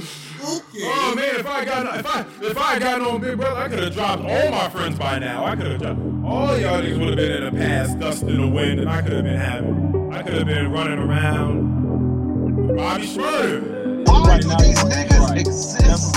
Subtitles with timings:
[0.00, 3.80] Oh man, if I got if I if I got no big brother, I could
[3.80, 5.44] have dropped all my friends by now.
[5.44, 8.40] I could have dropped all y'all niggas would have been in the past, dust in
[8.40, 13.06] the wind, and I could have been having I could have been running around Bobby
[13.06, 14.06] Shmurda.
[14.06, 16.16] Why do these niggas exist?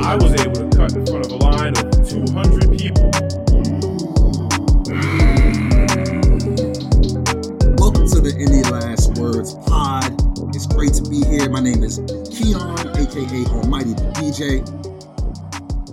[0.00, 3.10] I was able to cut in front of a line of 200 people.
[7.78, 10.20] Welcome to the Any Last Words Pod.
[10.54, 11.48] It's great to be here.
[11.48, 11.98] My name is
[12.34, 14.66] Keon, aka Almighty DJ.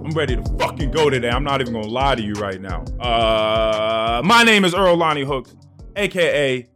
[0.03, 1.29] I'm ready to fucking go today.
[1.29, 2.83] I'm not even gonna lie to you right now.
[2.99, 5.55] Uh, my name is Earl Lonnie Hooks,
[5.95, 6.67] aka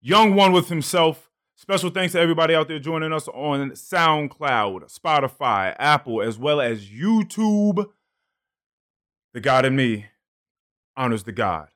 [0.00, 1.30] Young One with himself.
[1.56, 6.86] Special thanks to everybody out there joining us on SoundCloud, Spotify, Apple, as well as
[6.86, 7.84] YouTube.
[9.34, 10.06] The God in me
[10.96, 11.68] honors the God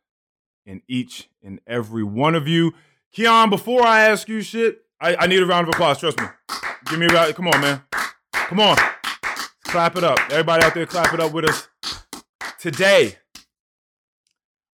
[0.65, 2.73] in each and every one of you.
[3.12, 5.98] Keon, before I ask you shit, I, I need a round of applause.
[5.98, 6.27] Trust me.
[6.86, 7.34] Give me a round.
[7.34, 7.82] Come on, man.
[8.32, 8.77] Come on.
[9.64, 10.18] Clap it up.
[10.30, 11.68] Everybody out there, clap it up with us.
[12.59, 13.16] Today,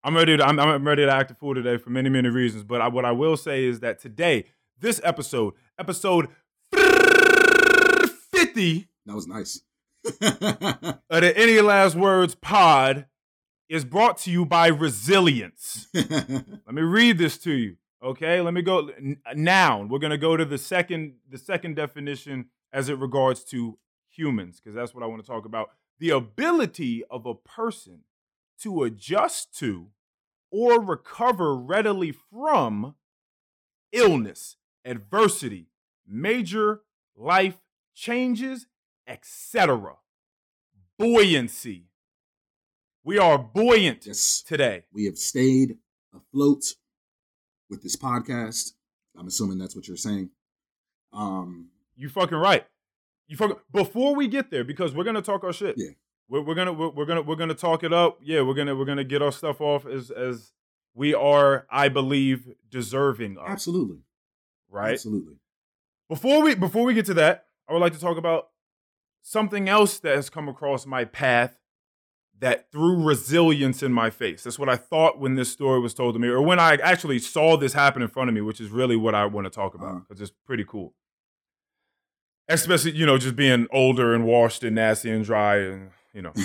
[0.02, 2.64] I'm ready to I'm, I'm ready to act a fool today for many many reasons.
[2.64, 4.46] But I, what I will say is that today,
[4.80, 6.28] this episode, episode
[6.72, 9.60] 50 That was nice.
[10.04, 13.06] of the Any Last Words pod
[13.68, 15.88] is brought to you by Resilience.
[15.94, 17.76] Let me read this to you.
[18.02, 19.88] Okay, let me go N- uh, noun.
[19.88, 24.74] We're gonna go to the second the second definition as it regards to humans, because
[24.74, 25.70] that's what I want to talk about.
[25.98, 28.00] The ability of a person
[28.60, 29.88] to adjust to
[30.50, 32.94] or recover readily from
[33.92, 35.68] illness, adversity,
[36.06, 36.82] major
[37.16, 37.56] life
[37.94, 38.66] changes,
[39.06, 39.96] etc.
[40.98, 41.86] Buoyancy.
[43.04, 44.84] We are buoyant yes, today.
[44.92, 45.78] we have stayed
[46.14, 46.74] afloat
[47.70, 48.72] with this podcast.
[49.18, 50.30] I'm assuming that's what you're saying.
[51.12, 52.66] Um, You fucking right.
[53.28, 55.74] You fucking before we get there because we're gonna talk our shit.
[55.78, 55.90] Yeah.
[56.28, 58.18] We're, we're gonna we're, we're gonna we're gonna talk it up.
[58.22, 60.52] Yeah, we're gonna we're gonna get our stuff off as as
[60.94, 63.48] we are, I believe, deserving of.
[63.48, 63.98] absolutely,
[64.70, 64.92] Right.
[64.94, 65.34] absolutely.
[66.08, 68.48] Before we before we get to that, I would like to talk about
[69.22, 71.58] something else that has come across my path
[72.40, 74.42] that threw resilience in my face.
[74.42, 77.18] That's what I thought when this story was told to me, or when I actually
[77.18, 79.74] saw this happen in front of me, which is really what I want to talk
[79.74, 79.84] Uh-huh.
[79.86, 80.94] about because it's pretty cool.
[82.48, 86.32] Especially, you know, just being older and washed and nasty and dry and, you know.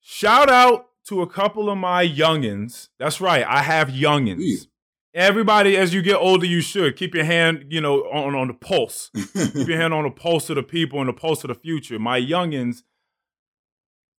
[0.00, 2.88] Shout out to a couple of my youngins.
[2.98, 4.66] That's right, I have youngins.
[5.14, 8.54] Everybody, as you get older, you should keep your hand, you know, on, on the
[8.54, 9.10] pulse.
[9.34, 11.98] Keep your hand on the pulse of the people and the pulse of the future.
[11.98, 12.82] My youngins,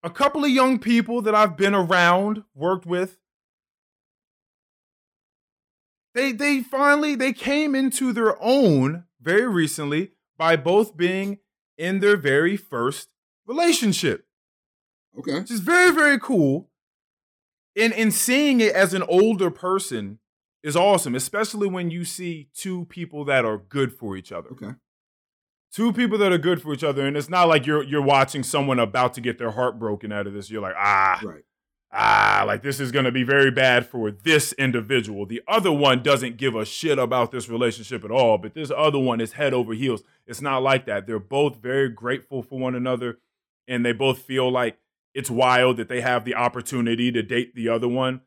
[0.03, 3.17] a couple of young people that I've been around, worked with,
[6.13, 11.39] they they finally they came into their own very recently by both being
[11.77, 13.09] in their very first
[13.45, 14.25] relationship
[15.17, 15.39] okay.
[15.39, 16.69] which is very very cool
[17.75, 20.19] and in seeing it as an older person
[20.63, 24.49] is awesome especially when you see two people that are good for each other.
[24.51, 24.71] Okay.
[25.73, 28.43] two people that are good for each other and it's not like you're you're watching
[28.43, 30.49] someone about to get their heart broken out of this.
[30.49, 31.43] You're like ah Right.
[31.91, 35.25] ah like this is going to be very bad for this individual.
[35.25, 38.99] The other one doesn't give a shit about this relationship at all but this other
[38.99, 40.03] one is head over heels.
[40.25, 41.05] It's not like that.
[41.07, 43.19] They're both very grateful for one another
[43.67, 44.77] and they both feel like
[45.13, 48.21] it's wild that they have the opportunity to date the other one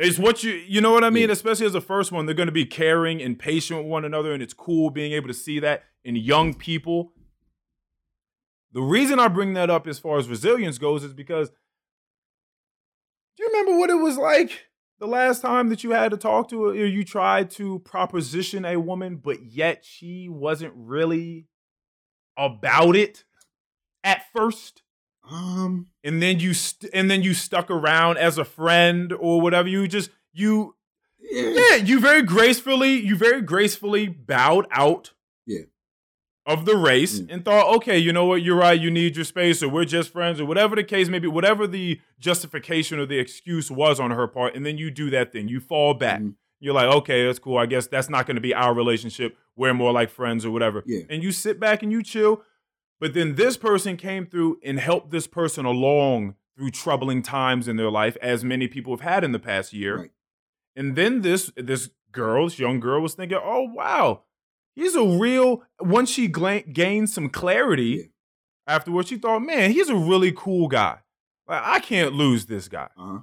[0.00, 1.28] it's what you you know what i mean?
[1.28, 1.32] Yeah.
[1.32, 4.32] especially as a first one they're going to be caring and patient with one another
[4.32, 7.12] and it's cool being able to see that in young people.
[8.72, 11.50] The reason i bring that up as far as resilience goes is because
[13.36, 14.66] do you remember what it was like
[15.00, 18.64] the last time that you had to talk to her or you tried to proposition
[18.64, 21.48] a woman but yet she wasn't really
[22.36, 23.24] about it
[24.04, 24.82] at first
[25.30, 25.86] Um.
[26.02, 29.86] and then you st- and then you stuck around as a friend or whatever you
[29.88, 30.74] just you
[31.20, 31.50] Yeah.
[31.50, 35.12] yeah you very gracefully you very gracefully bowed out
[35.46, 35.60] Yeah.
[36.46, 37.26] of the race Mm.
[37.30, 40.10] and thought okay you know what you're right you need your space or we're just
[40.12, 44.10] friends or whatever the case may be whatever the justification or the excuse was on
[44.10, 46.34] her part and then you do that thing you fall back Mhm.
[46.60, 49.74] you're like okay that's cool i guess that's not going to be our relationship we're
[49.74, 51.02] more like friends or whatever Yeah.
[51.10, 52.42] and you sit back and you chill
[53.00, 57.76] but then this person came through and helped this person along through troubling times in
[57.76, 59.96] their life, as many people have had in the past year.
[59.96, 60.10] Right.
[60.76, 64.22] And then this this girl, this young girl, was thinking, "Oh wow,
[64.74, 67.84] he's a real." Once she gla- gained some clarity
[68.66, 68.74] Yeah.
[68.74, 70.98] afterwards, she thought, "Man, he's a really cool guy.
[71.48, 73.18] Like I can't lose this guy." Uh huh.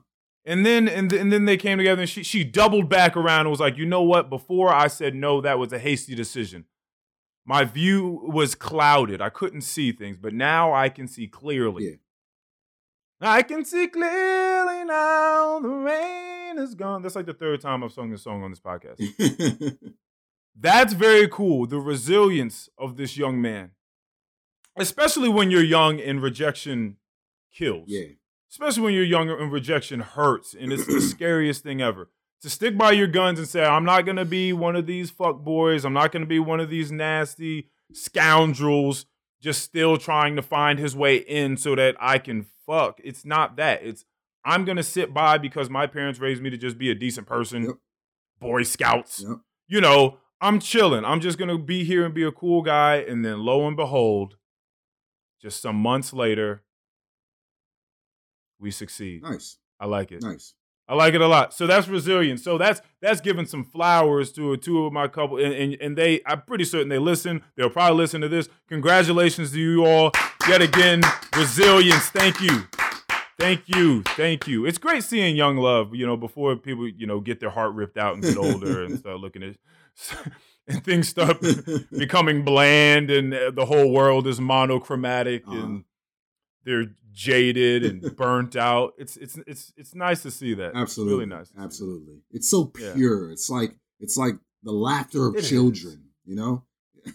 [0.45, 3.41] And then and, th- and then they came together and she she doubled back around
[3.41, 4.29] and was like, you know what?
[4.29, 6.65] Before I said no, that was a hasty decision.
[7.49, 9.21] My view was clouded.
[9.21, 11.85] I couldn't see things, but now I can see clearly.
[11.85, 11.95] Yeah.
[13.21, 15.59] I can see clearly now.
[15.61, 17.01] The rain is gone.
[17.01, 18.97] That's like the third time I've sung this song on this podcast.
[20.59, 21.67] That's very cool.
[21.67, 23.71] The resilience of this young man,
[24.77, 26.97] especially when you're young and rejection
[27.53, 27.85] kills.
[27.87, 28.07] yeah.
[28.49, 32.09] Especially when you're younger and rejection hurts, and it's the scariest thing ever.
[32.43, 35.39] To stick by your guns and say, "I'm not gonna be one of these fuck
[35.43, 35.83] boys.
[35.85, 39.05] I'm not gonna be one of these nasty scoundrels."
[39.41, 42.99] Just still trying to find his way in so that I can fuck.
[43.03, 43.83] It's not that.
[43.83, 44.03] It's
[44.43, 47.63] I'm gonna sit by because my parents raised me to just be a decent person.
[47.63, 47.75] Yep.
[48.39, 49.39] Boy Scouts Yep.
[49.67, 51.03] you know, I'm chilling.
[51.05, 52.97] I'm just gonna be here and be a cool guy.
[52.97, 54.37] And then lo and behold,
[55.41, 56.63] just some months later,
[58.59, 59.23] we succeed.
[59.23, 59.57] Nice.
[59.79, 60.21] I like it.
[60.23, 60.53] Nice.
[60.89, 61.53] I like it a lot.
[61.53, 62.43] So that's resilience.
[62.43, 66.21] So that's that's giving some flowers to two of my couple, and, and and they.
[66.25, 67.43] I'm pretty certain they listen.
[67.55, 68.47] They'll probably listen to this.
[68.69, 70.11] Congratulations to you all
[70.47, 71.01] yet again.
[71.35, 72.09] Resilience.
[72.09, 72.63] Thank you.
[73.39, 74.01] Thank you.
[74.03, 74.65] Thank you.
[74.65, 75.93] It's great seeing young love.
[75.93, 78.97] You know, before people you know get their heart ripped out and get older and
[78.99, 79.55] start looking at.
[80.69, 81.37] And things start
[81.97, 85.55] becoming bland, and uh, the whole world is monochromatic, Uh-huh.
[85.57, 85.83] and
[86.65, 88.93] they're jaded and burnt out.
[88.97, 90.69] It's it's it's it's nice to see that.
[90.69, 91.13] It's Absolutely.
[91.13, 91.51] really nice.
[91.57, 92.17] Absolutely.
[92.31, 92.93] It's so Yeah.
[92.93, 93.31] pure.
[93.31, 95.49] It's like it's like the laughter of It is.
[95.49, 96.63] children, you know?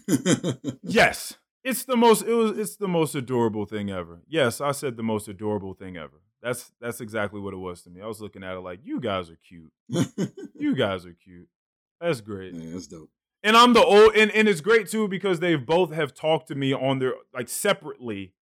[0.83, 2.23] Yes, it's the most.
[2.25, 2.57] It was.
[2.57, 4.21] It's the most adorable thing ever.
[4.27, 6.21] Yes, I said the most adorable thing ever.
[6.41, 8.01] That's that's exactly what it was to me.
[8.01, 9.71] I was looking at it like, you guys are cute.
[10.55, 11.47] You guys are cute.
[11.99, 12.53] That's great.
[12.53, 13.09] yeah, that's dope.
[13.43, 16.55] And I'm the old, and, and it's great too because they both have talked to
[16.55, 18.33] me on their like separately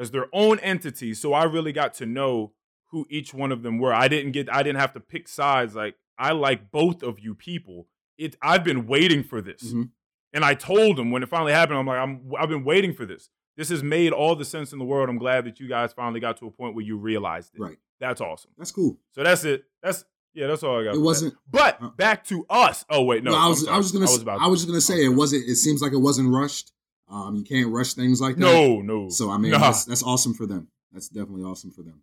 [0.00, 1.14] as their own entity.
[1.14, 2.52] So I really got to know
[2.90, 3.94] who each one of them were.
[3.94, 5.74] I didn't get, I didn't have to pick sides.
[5.76, 7.86] Like I like both of you people.
[8.18, 9.90] It, I've been waiting for this, Mhm.
[10.32, 11.78] and I told them when it finally happened.
[11.78, 13.30] I'm like, I'm, I've been waiting for this.
[13.56, 15.08] This has made all the sense in the world.
[15.08, 17.60] I'm glad that you guys finally got to a point where you realized it.
[17.60, 17.76] Right.
[18.00, 18.50] That's awesome.
[18.58, 18.98] That's cool.
[19.12, 19.64] So that's it.
[19.82, 20.04] That's
[20.34, 20.46] yeah.
[20.46, 20.94] That's all I got.
[20.94, 22.84] It wasn't But uh, back to us.
[22.88, 23.32] Oh wait, no.
[23.32, 25.46] No, I was I was gonna I was I was just gonna say it wasn't
[25.48, 26.72] it seems like it wasn't rushed.
[27.10, 28.40] Um you can't rush things like that.
[28.40, 29.08] No, no.
[29.08, 30.68] So I mean Nah, that's that's awesome for them.
[30.92, 32.02] That's definitely awesome for them.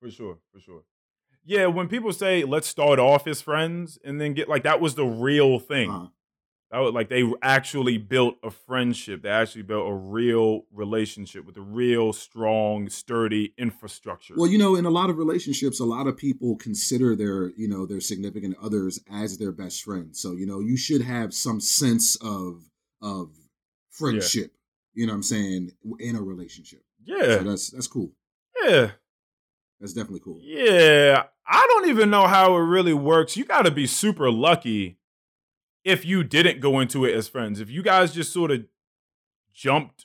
[0.00, 0.82] for sure, for sure.
[1.44, 4.94] Yeah, when people say let's start off as friends and then get like that was
[4.94, 5.90] the real thing.
[5.90, 6.08] Uh,
[6.70, 9.22] That was like they actually built a friendship.
[9.22, 14.34] They actually built a real relationship with a real strong, sturdy infrastructure.
[14.36, 17.66] well, you know, in a lot of relationships, a lot of people consider their, you
[17.68, 20.14] know, their significant others as their best friend.
[20.14, 22.68] So, you know, you should have some sense of
[23.00, 23.30] of
[23.98, 24.52] friendship,
[24.94, 26.82] you know what I'm saying, in a relationship.
[27.04, 28.12] yeah, So that's that's cool.
[28.64, 28.90] yeah,
[29.80, 30.40] That's definitely cool.
[30.42, 31.24] yeah.
[31.50, 33.36] I don't even know how it really works.
[33.36, 34.98] You got to be super lucky
[35.84, 37.58] if you didn't go into it as friends.
[37.60, 38.64] If you guys just sort of
[39.54, 40.04] jumped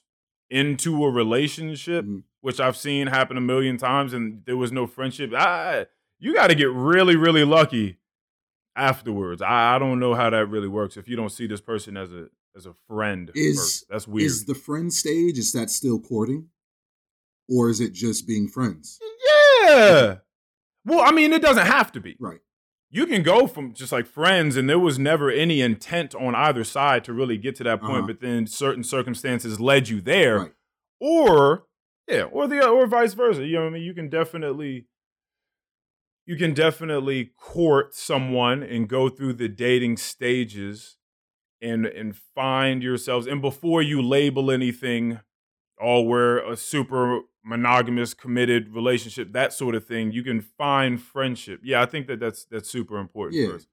[0.49, 2.23] into a relationship, Mhm.
[2.41, 5.87] which I've seen happen a million times, and there was no friendship, I,
[6.19, 7.97] you got to get really, really lucky
[8.75, 9.41] afterwards.
[9.41, 12.11] I, I don't know how that really works if you don't see this person as
[12.13, 13.85] a as a friend Is- first.
[13.89, 14.25] That's weird.
[14.27, 16.49] Is the friend stage is that still courting,
[17.49, 18.99] or is it just being friends?
[19.65, 20.17] yeah.
[20.85, 22.15] Well, I mean, it doesn't have to be.
[22.19, 22.39] Right.
[22.89, 26.63] you can go from just like friends and there was never any intent on either
[26.63, 28.07] side to really get to that point Uh-huh.
[28.07, 30.51] but then certain circumstances led you there Right.
[30.99, 31.65] or
[32.07, 34.85] yeah or the or vice versa you know what i mean you can definitely
[36.27, 40.97] you can definitely court someone and go through the dating stages
[41.63, 45.19] and and find yourselves and before you label anything
[45.81, 51.59] oh we're a super monogamous committed relationship that sort of thing you can find friendship.
[51.63, 53.47] Yeah i think that that's that's super important Yeah.
[53.53, 53.67] first.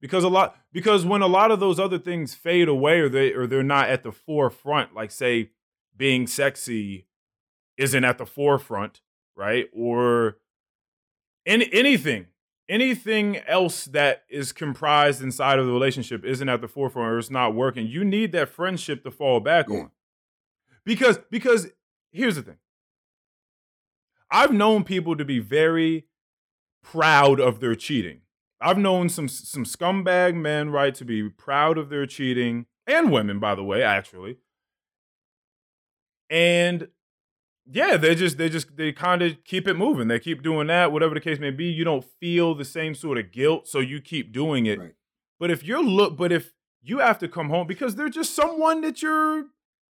[0.00, 3.32] Because a lot because when a lot of those other things fade away or they
[3.32, 5.50] or they're not at the forefront like say
[5.96, 7.06] being sexy
[7.76, 9.00] isn't at the forefront
[9.36, 9.68] right?
[9.74, 10.36] Or
[11.46, 12.26] any, anything
[12.70, 17.28] anything else that is comprised inside of the relationship isn't at the forefront or it's
[17.30, 19.76] not working you need that friendship to fall back Yeah.
[19.80, 19.90] on.
[20.84, 21.68] Because because
[22.12, 22.58] here's the thing.
[24.30, 26.06] I've known people to be very
[26.82, 28.22] proud of their cheating.
[28.60, 33.38] I've known some some scumbag men right to be proud of their cheating and women
[33.38, 34.38] by the way actually
[36.28, 36.88] and
[37.72, 40.90] yeah they just they just they kind of keep it moving they keep doing that
[40.92, 44.00] whatever the case may be you don't feel the same sort of guilt so you
[44.00, 44.94] keep doing it Right.
[45.38, 48.80] but if you're look but if you have to come home because they're just someone
[48.80, 49.46] that you're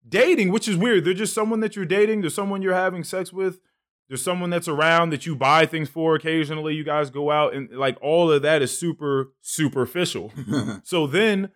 [0.08, 3.34] dating which is weird they're just someone that you're dating they're someone you're having sex
[3.34, 3.60] with
[4.08, 6.76] There's someone that's around that you buy things for occasionally.
[6.76, 10.32] You guys go out and like all of that is super superficial.
[10.84, 11.50] so then,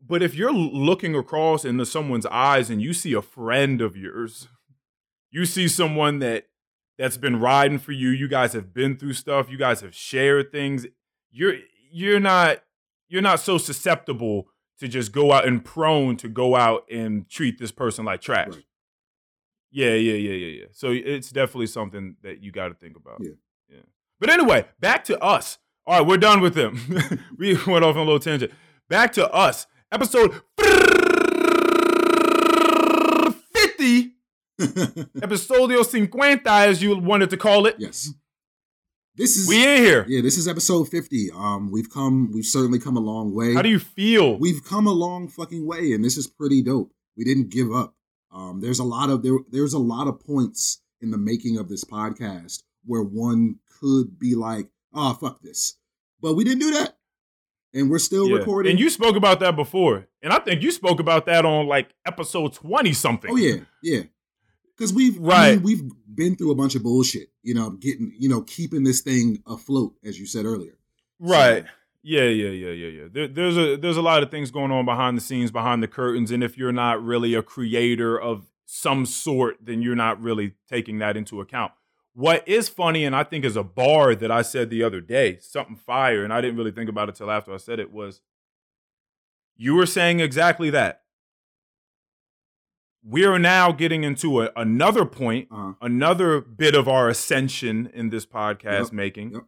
[0.00, 4.48] but if you're looking across into someone's eyes and you see a friend of yours,
[5.34, 6.46] you see someone that
[6.96, 8.10] that's been riding for you.
[8.10, 9.50] You guys have been through stuff.
[9.50, 10.86] You guys have shared things.
[11.32, 11.56] You're
[11.90, 12.62] you're not
[13.08, 14.46] you're not so susceptible
[14.78, 18.48] to just go out and prone to go out and treat this person like trash.
[18.50, 18.64] Right.
[19.72, 20.66] Yeah, yeah, yeah, yeah, yeah.
[20.70, 23.18] So it's definitely something that you got to think about.
[23.20, 23.32] Yeah.
[23.68, 23.80] yeah.
[24.20, 25.58] But anyway, back to us.
[25.84, 26.78] All right, we're done with them.
[27.38, 28.52] we went off on a little tangent.
[28.88, 29.66] Back to us.
[29.90, 30.42] Episode
[33.52, 34.14] 50.
[34.60, 37.76] Episodio 50, as you wanted to call it.
[37.78, 38.12] yes.
[39.16, 40.04] This is We in here.
[40.08, 41.30] yeah, this is episode 50.
[41.32, 43.54] Um we've come we've certainly come a long way.
[43.54, 44.36] How do you feel?
[44.38, 46.92] we've come a long fucking way and this is pretty dope.
[47.16, 47.94] We didn't give up.
[48.32, 51.68] Um there's a lot of there there's a lot of points in the making of
[51.68, 55.76] this podcast where one could be like, "Oh, fuck this."
[56.20, 56.96] But we didn't do that.
[57.72, 58.36] And we're still Yeah.
[58.38, 58.70] recording.
[58.72, 60.08] And you spoke about that before.
[60.22, 63.30] And I think you spoke about that on like episode 20 something.
[63.30, 64.02] Oh yeah, yeah.
[64.76, 65.52] Because we've I Right.
[65.54, 65.82] mean, we've
[66.14, 67.28] been through a bunch of bullshit.
[67.42, 70.76] You know, getting you know keeping this thing afloat, as you said earlier.
[71.18, 71.64] Right.
[72.02, 73.04] Yeah, yeah, yeah, yeah, yeah.
[73.10, 75.88] There, there's a there's a lot of things going on behind the scenes, behind the
[75.88, 80.54] curtains, and if you're not really a creator of some sort, then you're not really
[80.68, 81.72] taking that into account.
[82.12, 85.38] What is funny, and I think is a bar that I said the other day,
[85.40, 88.20] something fire, and I didn't really think about it till after I said it was.
[89.56, 91.03] You were saying exactly that.
[93.06, 98.08] We are now getting into a, another point, Uh, another bit of our ascension in
[98.10, 99.42] this podcast Yep, making yep.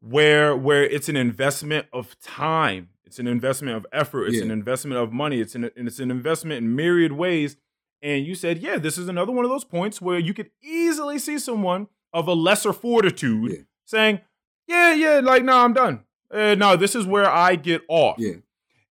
[0.00, 2.90] where where it's an investment of time.
[3.04, 4.28] It's an investment of effort.
[4.28, 5.40] It's an investment of money.
[5.40, 7.56] It's an and it's an investment in myriad ways.
[8.00, 11.18] And you said yeah this is another one of those points where you could easily
[11.18, 13.58] see someone of a lesser fortitude Yeah.
[13.84, 14.20] saying
[14.66, 16.04] yeah yeah like no i'm done.
[16.30, 18.16] Uh, no this is where i get off.
[18.18, 18.36] Yeah,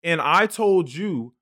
[0.02, 1.34] and I told you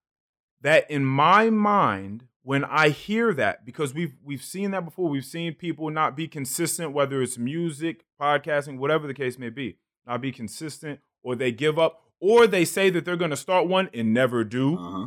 [0.66, 5.24] that in my mind, when I hear that, because we've we've seen that before, we've
[5.24, 10.20] seen people not be consistent, whether it's music, podcasting, whatever the case may be, not
[10.20, 14.12] be consistent, or they give up, or they say that they're gonna start one and
[14.12, 14.76] never do.
[14.76, 15.06] uh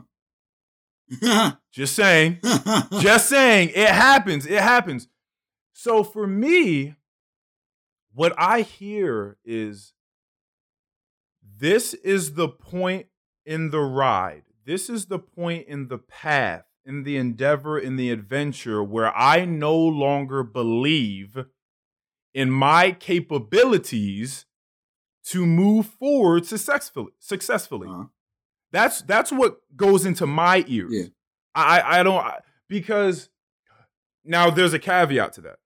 [1.22, 1.52] huh.
[1.74, 2.38] Just saying.
[3.02, 3.72] Just saying.
[3.76, 4.46] It happens.
[4.46, 5.10] It happens.
[5.74, 6.96] So for me,
[8.14, 9.92] what I hear is
[11.44, 13.08] this is the point
[13.46, 14.44] in the ride.
[14.70, 19.44] This is the point in the path, in the endeavor, in the adventure where I
[19.44, 21.36] no longer believe
[22.36, 24.46] in my capabilities
[25.24, 27.14] to move forward successfully.
[27.18, 27.88] Successfully.
[27.90, 28.04] Uh-huh.
[28.72, 30.92] That's that's what goes into my ears.
[30.94, 31.06] Yeah.
[31.56, 33.30] I I don't I- because
[34.24, 35.58] now there's a caveat to that.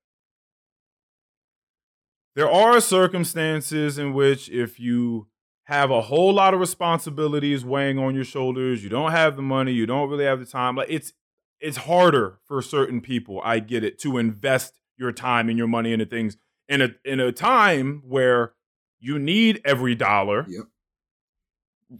[2.36, 5.27] There are circumstances in which if you
[5.65, 9.72] have a whole lot of responsibilities weighing on your shoulders, you don't have the money,
[9.72, 11.13] you don't really have the time, like it's
[11.60, 15.93] it's harder for certain people, I get it, to invest your time and your money
[15.93, 16.36] into things
[16.67, 18.53] in a in a time where
[19.00, 20.63] you need every dollar Yep.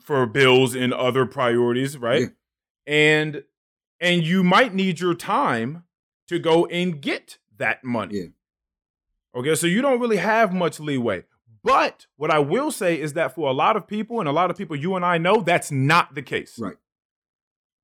[0.02, 2.22] for bills and other priorities, right?
[2.22, 2.28] Yeah.
[2.86, 3.44] And
[4.00, 5.84] and you might need your time
[6.28, 8.16] to go and get that money.
[8.16, 8.26] Yeah.
[9.36, 11.24] Okay, so you don't really have much leeway.
[11.64, 14.52] But what I will say is that for a lot of people, and a lot
[14.52, 16.60] of people you and I know, that's not the case.
[16.60, 16.76] Right.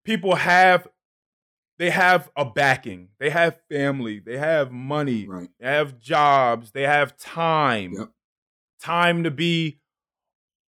[0.06, 0.88] People have
[1.78, 5.50] they have a backing, they have family, they have money, Right.
[5.62, 7.94] they have jobs, they have time.
[7.94, 8.10] Yep.
[8.82, 9.80] Time to be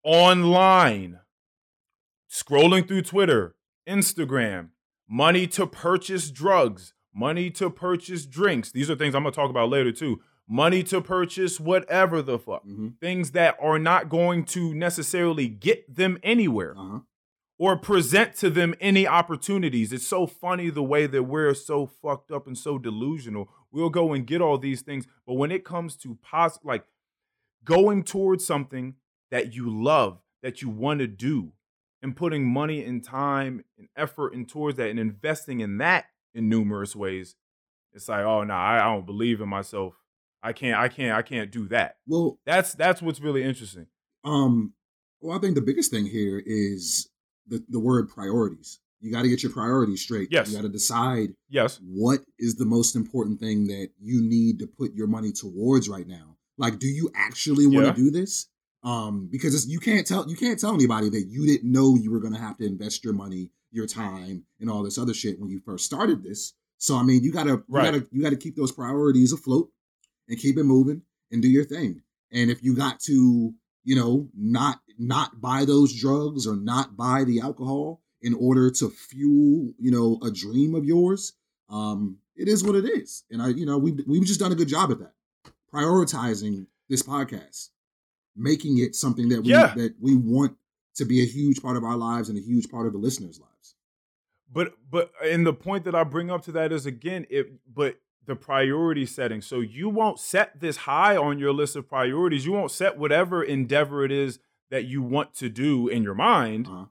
[0.03, 1.19] online,
[2.29, 3.55] scrolling through Twitter,
[3.87, 4.69] Instagram,
[5.09, 8.71] money to purchase drugs, money to purchase drinks.
[8.71, 10.21] These are things I'm going to talk about later too.
[10.53, 12.63] Money to purchase whatever the fuck.
[12.63, 16.99] hmm Things that are not going to necessarily get them anywhere Uh huh.
[17.57, 19.93] or present to them any opportunities.
[19.93, 23.49] It's so funny the way that we're so fucked up and so delusional.
[23.71, 26.83] We'll go and get all these things, but when it comes to pos- like
[27.63, 28.95] going towards something
[29.29, 31.53] that you love, that you want to do,
[32.01, 36.49] and putting money and time and effort in towards that and investing in that in
[36.49, 37.35] numerous ways,
[37.93, 39.93] it's like, oh no, I, I don't believe in myself.
[40.43, 41.97] I can't, I can't, I can't do that.
[42.07, 43.87] Well, That's that's what's really interesting.
[44.23, 44.73] um,
[45.21, 47.07] well, I think the biggest thing here is
[47.47, 48.79] the the word priorities.
[49.01, 50.29] You got to get your priorities straight.
[50.31, 50.49] Yes.
[50.49, 51.79] You got to decide Yes.
[51.83, 56.07] what is the most important thing that you need to put your money towards right
[56.07, 56.37] now.
[56.57, 58.05] Like, do you actually want to Yeah.
[58.05, 58.47] do this?
[58.83, 62.11] Um, because it's, you can't tell you can't tell anybody that you didn't know you
[62.11, 65.39] were going to have to invest your money, your time, and all this other shit
[65.39, 66.53] when you first started this.
[66.79, 67.85] So I mean, you gotta you Right.
[67.91, 69.69] gotta you gotta keep those priorities afloat
[70.29, 71.01] and keep it moving
[71.31, 72.01] and do your thing.
[72.31, 77.23] And if you got to, you know, not not buy those drugs or not buy
[77.23, 81.33] the alcohol in order to fuel, you know, a dream of yours,
[81.69, 83.23] um, it is what it is.
[83.31, 85.13] And I, you know, we we've just done a good job at that,
[85.73, 87.69] prioritizing this podcast,
[88.35, 89.73] making it something that we Yeah.
[89.75, 90.55] that we want
[90.95, 93.39] to be a huge part of our lives and a huge part of the listeners'
[93.39, 93.75] lives.
[94.51, 97.99] But but and the point that I bring up to that is again it but
[98.25, 99.41] the priority setting.
[99.41, 102.45] So you won't set this high on your list of priorities.
[102.45, 106.67] You won't set whatever endeavor it is that you want to do in your mind
[106.67, 106.85] Uh-huh.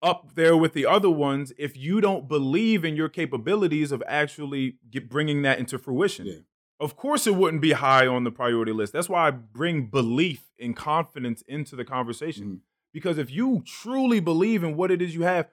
[0.00, 4.76] up there with the other ones if you don't believe in your capabilities of actually
[4.90, 6.26] get, bringing that into fruition.
[6.26, 6.34] Yeah.
[6.80, 8.92] Of course, it wouldn't be high on the priority list.
[8.92, 12.46] That's why I bring belief and confidence into the conversation.
[12.48, 12.60] Mhm.
[12.92, 15.48] Because if you truly believe in what it is you have,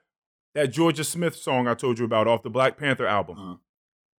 [0.53, 3.55] that Jorja Smith song I told you about off the Black Panther album, Uh-huh.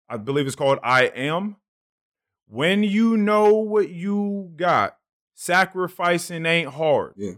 [0.09, 1.57] I believe it's called I Am.
[2.49, 4.97] When you know what you got,
[5.35, 7.15] sacrificing ain't hard.
[7.17, 7.33] Yeah.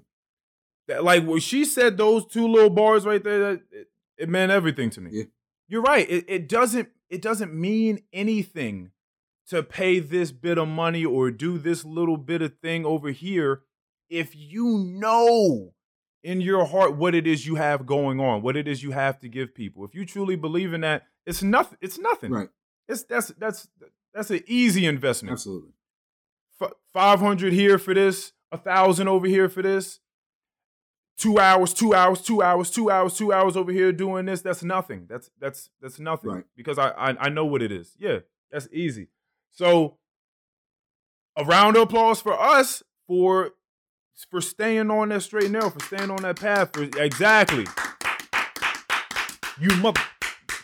[0.87, 4.53] That, like when she said those two little bars right there, that, it, it meant
[4.53, 5.11] everything to me.
[5.13, 5.25] Yeah.
[5.69, 6.09] You're right.
[6.09, 8.91] It, it doesn't it doesn't mean anything
[9.49, 13.63] to pay this bit of money or do this little bit of thing over here
[14.11, 15.73] if you know
[16.23, 19.19] in your heart what it is you have going on, what it is you have
[19.21, 19.85] to give people.
[19.85, 21.79] If you truly believe in that, it's nothing.
[21.81, 22.33] It's nothing.
[22.33, 22.49] Right.
[22.89, 23.69] It's that's that's
[24.15, 25.33] that's an easy investment.
[25.33, 25.73] Absolutely.
[26.61, 30.01] F- Five hundred here for this, a thousand over here for this.
[31.17, 34.41] Two hours, two hours, two hours, two hours, two hours over here doing this.
[34.41, 35.07] That's nothing.
[35.09, 36.31] That's that's that's nothing.
[36.31, 36.45] Right.
[36.57, 37.95] Because I, I I know what it is.
[37.99, 38.21] Yeah,
[38.53, 39.09] that's easy.
[39.51, 39.99] So
[41.37, 43.51] a round of applause for us for
[44.31, 46.71] for staying on that straight narrow, for staying on that path.
[46.73, 47.67] For exactly.
[49.61, 50.01] You mother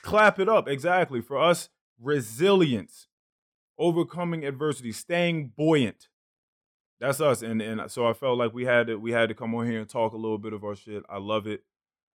[0.03, 0.69] clap it up.
[0.69, 1.21] Exactly.
[1.21, 1.69] For us,
[2.01, 3.09] resilience,
[3.79, 6.09] overcoming adversity, staying buoyant.
[7.01, 7.43] That's us.
[7.43, 9.81] And and so I felt like we had to we had to come on here
[9.81, 11.03] and talk a little bit of our shit.
[11.09, 11.65] I love it.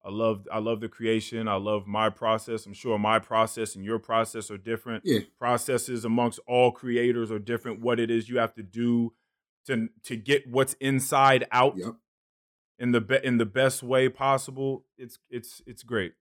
[0.05, 1.49] I love I love the creation.
[1.49, 2.67] I love my process.
[2.67, 5.03] I'm sure my process and your process are different.
[5.05, 5.21] Yeah.
[5.39, 7.81] Processes amongst all creators are different.
[7.81, 9.13] What it is you have to do
[9.67, 11.95] to to get what's inside out Yep.
[12.79, 14.85] in the be- in the best way possible.
[14.99, 16.13] It's it's it's great.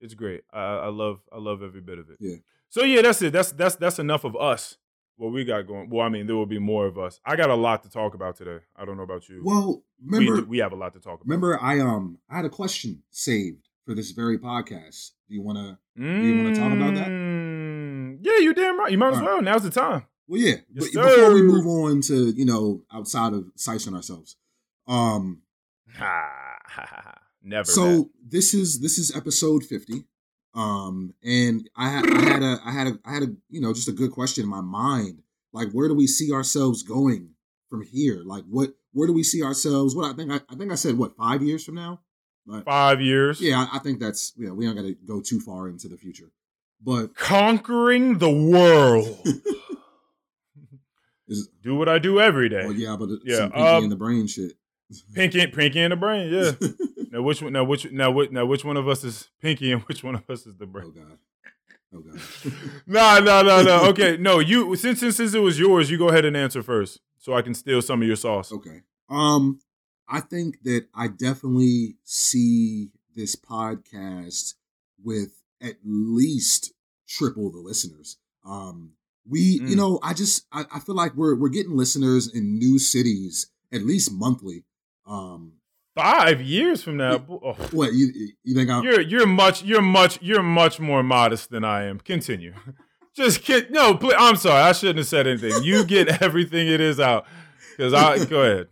[0.00, 0.42] It's great.
[0.52, 2.16] I, I love I love every bit of it.
[2.20, 2.36] Yeah.
[2.72, 3.34] So yeah, that's it.
[3.34, 4.78] That's that's that's enough of us.
[5.16, 5.90] What we got going.
[5.90, 7.20] Well, I mean, there will be more of us.
[7.26, 8.60] I got a lot to talk about today.
[8.74, 9.42] I don't know about you.
[9.44, 11.26] Well, we, remember, do- we have a lot to talk about.
[11.26, 15.10] remember, I um, I had a question saved for this very podcast.
[15.28, 15.78] Do you want to?
[16.00, 17.08] Do you wanna talk about that?
[17.08, 18.90] Mm, Yeah, you damn right.
[18.90, 19.32] You might as All right.
[19.34, 19.42] well.
[19.42, 20.06] Now's the time.
[20.26, 20.54] Well, yeah.
[20.72, 24.36] Yes, but before we move on to you know outside of sizing ourselves,
[24.88, 25.42] um,
[27.42, 27.64] Never.
[27.64, 28.10] so that.
[28.28, 30.04] this is this is episode fifty,
[30.54, 33.72] um, and I had I had a I had a I had a you know
[33.72, 37.30] just a good question in my mind, like where do we see ourselves going
[37.68, 38.22] from here?
[38.24, 39.94] Like what where do we see ourselves?
[39.94, 42.00] What I think I, I think I said what five years from now.
[42.46, 43.40] But five years.
[43.40, 45.88] yeah, I, I think that's you know we don't got to go too far into
[45.88, 46.30] the future,
[46.82, 49.18] but Conquering the world.
[51.28, 52.64] is do what I do every day.
[52.64, 54.52] well yeah, but Yeah, um, in the brain shit.
[55.14, 56.32] Pinky, pinky in the brain.
[56.32, 56.52] Yeah.
[57.10, 57.52] now which one?
[57.52, 57.90] Now which?
[57.92, 58.30] Now which?
[58.30, 60.86] Now which one of us is pinky and which one of us is the Brain?
[60.86, 61.18] oh god,
[61.94, 62.52] oh god.
[62.86, 63.88] No, no, no, no.
[63.90, 64.38] Okay, no.
[64.38, 67.42] You since since since it was yours, you go ahead and answer first, so I
[67.42, 68.52] can steal some of your sauce.
[68.52, 68.80] Okay.
[69.08, 69.60] Um,
[70.08, 74.54] I think that I definitely see this podcast
[75.02, 76.72] with at least
[77.08, 78.16] triple the listeners.
[78.44, 78.92] Um,
[79.28, 79.76] we, you Mm.
[79.76, 83.82] know, I just I, I feel like we're we're getting listeners in new cities at
[83.82, 84.64] least monthly.
[85.06, 85.54] Um,
[85.94, 88.10] Five years from now, oh, what you
[88.44, 88.82] you think I'm?
[88.82, 92.00] you're you're much you're much you're much more modest than I am.
[92.00, 92.54] Continue.
[93.14, 93.70] Just kid.
[93.70, 94.62] No, please, I'm sorry.
[94.62, 95.62] I shouldn't have said anything.
[95.62, 97.26] You get everything it is out.
[97.76, 98.68] Because I go ahead.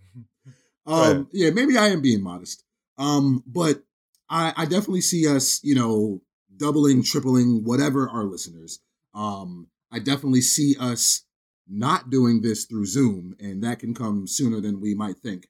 [0.86, 1.16] ahead.
[1.16, 2.64] Um, yeah, maybe I am being modest.
[2.96, 3.82] Um, but
[4.30, 6.22] I, I definitely see us, you know,
[6.56, 8.80] doubling, tripling, whatever our listeners.
[9.14, 11.24] Um, I definitely see us
[11.68, 15.48] not doing this through Zoom, and that can come sooner than we might think.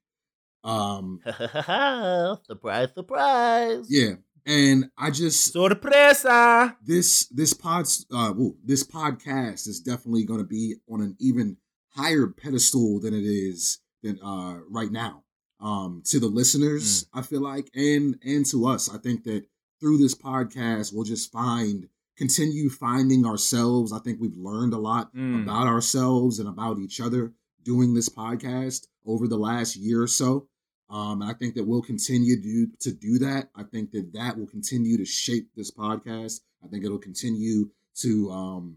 [0.62, 1.20] Um,
[2.46, 3.86] surprise, surprise.
[3.88, 4.12] yeah,
[4.46, 6.76] and I just Sorpresa.
[6.84, 11.56] this this pod's uh woo, this podcast is definitely going to be on an even
[11.94, 15.24] higher pedestal than it is than uh right now
[15.60, 19.44] um to the listeners i feel like and and to us i think that
[19.80, 25.12] through this podcast we'll just find continue finding ourselves i think we've learned a lot
[25.14, 25.42] Mm.
[25.42, 27.32] about ourselves and about each other
[27.64, 30.46] doing this podcast over the last year or so
[30.90, 33.48] Um, and I think that we'll continue to do, to do that.
[33.54, 36.40] I think that that will continue to shape this podcast.
[36.64, 37.70] I think it'll continue
[38.02, 38.76] to um,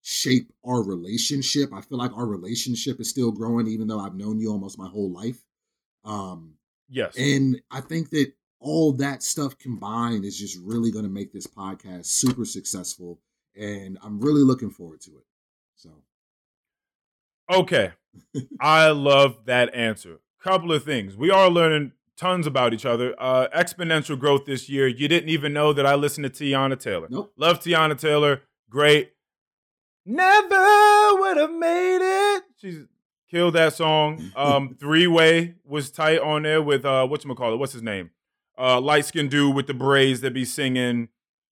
[0.00, 1.70] shape our relationship.
[1.72, 4.88] I feel like our relationship is still growing, even though I've known you almost my
[4.88, 5.44] whole life.
[6.04, 6.54] Um,
[6.88, 7.16] Yes.
[7.16, 11.46] and I think that all that stuff combined is just really going to make this
[11.46, 13.20] podcast super successful.
[13.56, 15.24] And I'm really looking forward to it.
[15.76, 15.90] So,
[17.52, 17.92] Okay.
[18.60, 20.18] I love that answer.
[20.42, 21.16] Couple of things.
[21.16, 23.14] We are learning tons about each other.
[23.18, 24.86] Uh, exponential growth this year.
[24.88, 27.06] You didn't even know that I listened to Teyana Taylor.
[27.10, 27.32] nope.
[27.36, 28.42] Love Teyana Taylor.
[28.70, 29.12] Great.
[30.04, 31.98] Never would have made
[32.36, 32.42] it.
[32.60, 32.78] She's
[33.30, 34.30] killed that song.
[34.36, 38.10] Um, Three Way was tight on there with uh whatchamacallit, what's his name?
[38.58, 41.08] Uh light skinned dude with the braids that be singing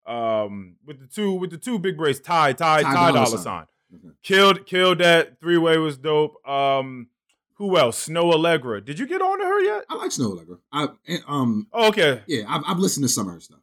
[0.06, 3.38] um with the two with the two big braids, Ty, Ty, Ty Ty, Dolla Dollar
[3.38, 3.66] Sign.
[4.22, 6.46] Killed killed that three way was dope.
[6.48, 7.08] Um
[7.54, 8.08] who else?
[8.08, 8.84] Snoh Aalegra.
[8.84, 9.84] Did you get on to her yet?
[9.88, 10.58] I like Snoh Aalegra.
[10.72, 10.88] I
[11.26, 12.22] um Oh, okay.
[12.26, 13.60] yeah, I've, I've listened to some of her stuff.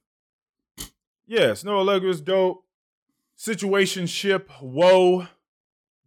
[1.28, 2.64] Yeah, Snoh Aalegra is dope.
[3.36, 5.28] Situation Ship, Whoa.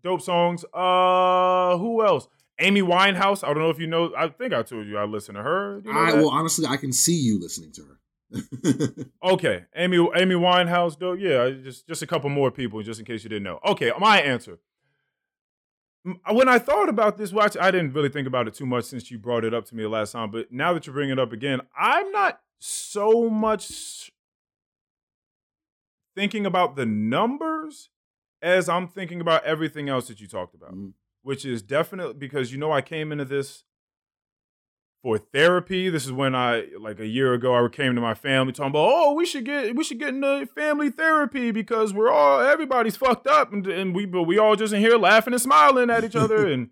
[0.02, 0.64] Dope songs.
[0.72, 2.28] Uh who else?
[2.58, 3.44] Amy Winehouse.
[3.44, 4.12] I don't know if you know.
[4.16, 5.82] I think I told you I listen to her.
[5.84, 6.16] You know I that?
[6.18, 7.98] well, honestly, I can see you listening to her.
[9.22, 11.12] Okay, Amy Amy Winehouse, though.
[11.12, 13.58] Yeah, just just a couple more people, just in case you didn't know.
[13.64, 14.58] Okay, my answer.
[16.30, 19.10] When I thought about this watch, I didn't really think about it too much since
[19.10, 20.30] you brought it up to me the last time.
[20.30, 24.12] But now that you bring it up again, I'm not so much
[26.14, 27.90] thinking about the numbers
[28.40, 30.92] as I'm thinking about everything else that you talked about Mhm.
[31.22, 33.64] which is definitely because you know I came into this
[35.02, 35.88] for therapy.
[35.88, 38.88] This is when I like a year ago I came to my family talking about
[38.92, 43.26] oh we should get we should get into family therapy because we're all everybody's fucked
[43.26, 46.16] up and, and we but we all just in here laughing and smiling at each
[46.16, 46.70] other and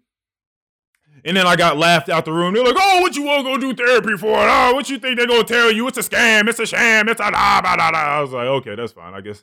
[1.24, 2.52] and then I got laughed out the room.
[2.52, 4.36] They're like, "Oh, what you want to go do therapy for?
[4.36, 5.86] Oh, what you think they're gonna tell you?
[5.88, 6.48] It's a scam.
[6.48, 7.08] It's a sham.
[7.08, 9.14] It's a da da da da." I was like, "Okay, that's fine.
[9.14, 9.42] I guess,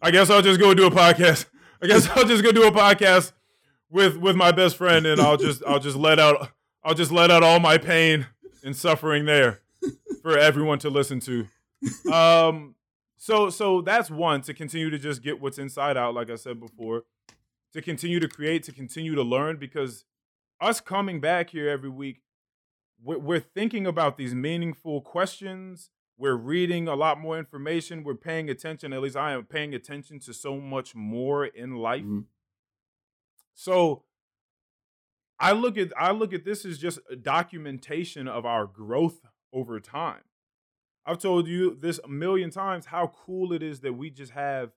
[0.00, 1.46] I guess I'll just go do a podcast.
[1.82, 3.32] I guess I'll just go do a podcast
[3.90, 6.50] with with my best friend, and I'll just I'll just let out
[6.86, 8.26] I'll just let out all my pain
[8.62, 9.60] and suffering there
[10.22, 11.44] for everyone to listen to.
[12.12, 12.76] Um,
[13.16, 16.60] so so that's one to continue to just get what's inside out, like I said
[16.60, 17.02] before,
[17.72, 20.04] to continue to create, to continue to learn, because
[20.60, 22.22] us coming back here every week,
[23.02, 25.90] we're, we're thinking about these meaningful questions.
[26.16, 28.04] We're reading a lot more information.
[28.04, 28.92] We're paying attention.
[28.92, 32.04] At least I am paying attention to so much more in life.
[32.04, 32.26] Mhm.
[33.54, 34.04] So
[35.38, 39.20] I look at I look at this as just a documentation of our growth
[39.52, 40.22] over time.
[41.04, 44.70] I've told you this a million times how cool it is that we just have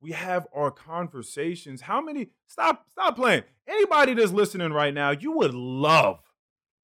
[0.00, 1.82] we have our conversations.
[1.82, 3.42] How many stop stop playing.
[3.66, 6.20] Anybody that's listening right now, you would love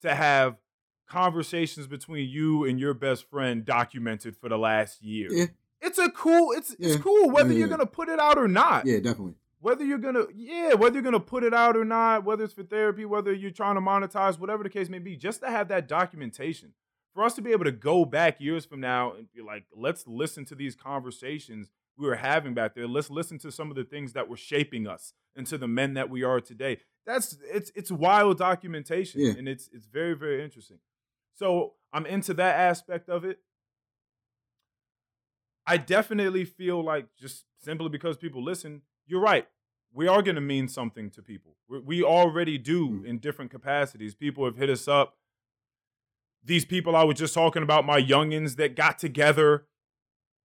[0.02, 0.56] to have
[1.08, 5.28] conversations between you and your best friend documented for the last year.
[5.30, 5.46] Yeah.
[5.82, 7.76] It's a cool it's it's cool whether Yeah, you're yeah.
[7.76, 9.34] going to put it out or not Yeah, definitely.
[9.60, 12.62] Whether you're gonna yeah whether you're gonna put it out or not whether it's for
[12.62, 15.86] therapy whether you're trying to monetize whatever the case may be just to have that
[15.88, 16.72] documentation.
[17.14, 20.06] For us to be able to go back years from now and be like let's
[20.06, 22.86] listen to these conversations we were having back there.
[22.88, 26.08] Let's listen to some of the things that were shaping us into the men that
[26.08, 26.78] we are today.
[27.06, 29.32] That's it's it's wild documentation Yeah.
[29.36, 30.78] and it's it's very very interesting.
[31.34, 33.38] So i'm into that aspect of it.
[35.66, 39.46] I definitely feel like just simply because people listen, you're right.
[39.92, 41.56] We are going to mean something to people.
[41.68, 43.04] We, we already do Mm.
[43.04, 44.14] in different capacities.
[44.14, 45.16] People have hit us up.
[46.44, 49.66] These people I was just talking about, my youngins that got together,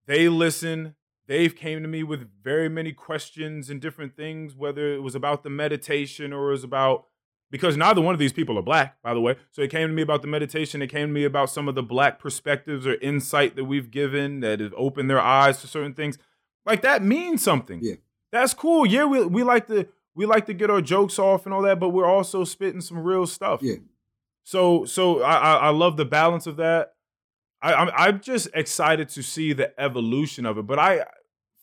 [0.08, 0.95] they listen.
[1.28, 5.43] They've came to me with very many questions and different things, whether it was about
[5.43, 7.06] the meditation or it was about
[7.51, 9.36] because neither one of these people are black, by the way.
[9.51, 10.82] So it came to me about the meditation.
[10.82, 14.39] It came to me about some of the black perspectives or insight that we've given
[14.41, 16.17] that have opened their eyes to certain things.
[16.65, 17.80] Like that means something.
[17.82, 17.95] Yeah.
[18.36, 18.86] That's cool.
[18.86, 21.80] Yeah, we we like to we like to get our jokes off and all that,
[21.80, 23.62] but we're also spitting some real stuff.
[23.63, 23.76] Yeah.
[24.43, 26.95] So so I I, I love the balance of that.
[27.62, 30.67] I I'm, I'm just excited to see the evolution of it.
[30.67, 31.06] But I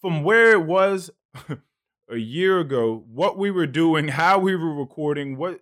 [0.01, 1.11] from where it was
[2.09, 5.61] a year ago, what we were doing, how we were recording, what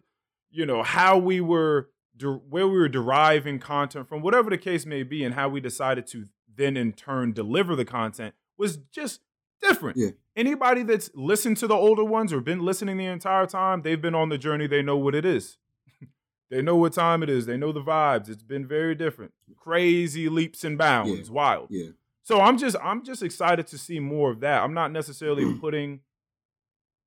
[0.53, 1.91] you know, how we were
[2.23, 6.07] where we were deriving content from, whatever the case may be, and how we decided
[6.07, 9.23] to then in turn deliver the content was just
[9.61, 9.97] different.
[9.97, 10.11] Yeah.
[10.41, 14.15] Anybody that's listened to the older ones or been listening the entire time, they've been
[14.15, 14.67] on the journey.
[14.67, 15.59] They know what it is.
[16.51, 17.45] they know what time it is.
[17.45, 18.31] They know the vibes.
[18.31, 19.33] It's been very different.
[19.55, 21.29] Crazy leaps and bounds.
[21.29, 21.35] Yeah.
[21.35, 21.67] Wild.
[21.71, 21.91] Yeah.
[22.23, 24.63] So I'm just I'm just excited to see more of that.
[24.63, 25.61] I'm not necessarily mm.
[25.61, 26.01] putting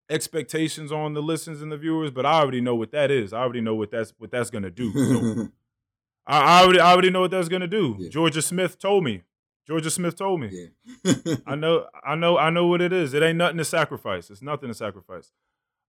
[0.10, 3.34] expectations on the listens and the viewers, but I already know what that is.
[3.34, 4.92] I already know what that's what that's gonna do.
[4.94, 5.48] So
[6.28, 7.96] I, I already I already know what that's gonna do.
[7.98, 8.10] Yeah.
[8.10, 9.24] Jorja Smith told me.
[9.70, 10.70] Jorja Smith told me.
[11.06, 11.36] Yeah.
[11.48, 13.14] I know, I know, I know what it is.
[13.14, 14.30] It ain't nothing to sacrifice.
[14.30, 15.32] It's nothing to sacrifice.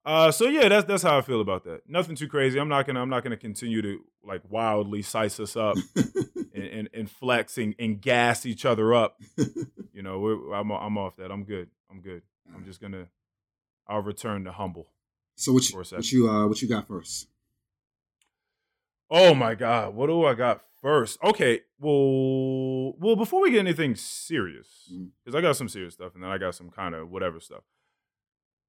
[0.07, 1.89] Uh, so yeah, that's that's how I feel about that.
[1.89, 2.59] Nothing too crazy.
[2.59, 5.77] I'm not gonna I'm not gonna continue to like wildly size us up
[6.55, 9.19] and, and, and flex and, and gas each other up.
[9.95, 11.31] You know, we're, I'm I'm off that.
[11.31, 11.71] I'm good.
[11.91, 12.21] I'm good.
[12.55, 13.07] I'm just gonna
[13.89, 14.89] I'll return to humble.
[15.37, 17.29] so what you, what you uh what you got first?
[19.17, 21.23] Oh my God, what do I got first?
[21.23, 25.11] Okay, well, well, before we get anything serious, Mm.
[25.25, 27.63] because I got some serious stuff, and then I got some kind of whatever stuff.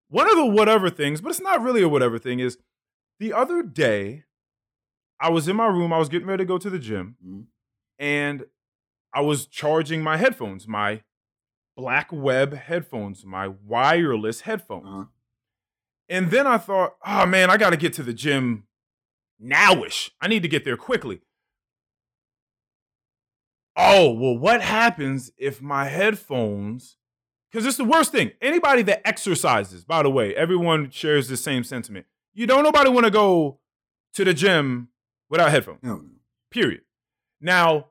[0.09, 2.59] One of the whatever things, but it's not really a whatever thing, is
[3.17, 4.25] the other day
[5.19, 7.45] I was in my room, I was getting ready to go to the gym, Mhm.
[7.97, 8.45] and
[9.13, 11.01] I was charging my headphones, my
[11.75, 14.85] black web headphones, my wireless headphones.
[14.87, 15.05] Uh-huh.
[16.07, 18.67] And then I thought, oh man, I got to get to the gym
[19.43, 20.09] nowish.
[20.21, 21.21] I need to get there quickly.
[23.77, 26.97] Oh, well, what happens if my headphones,
[27.51, 28.31] because it's the worst thing.
[28.41, 32.05] Anybody that exercises, by the way, everyone shares the same sentiment.
[32.33, 33.59] You don't nobody want to go
[34.13, 34.89] to the gym
[35.29, 36.03] without headphones no.
[36.51, 36.81] period.
[37.41, 37.87] Now,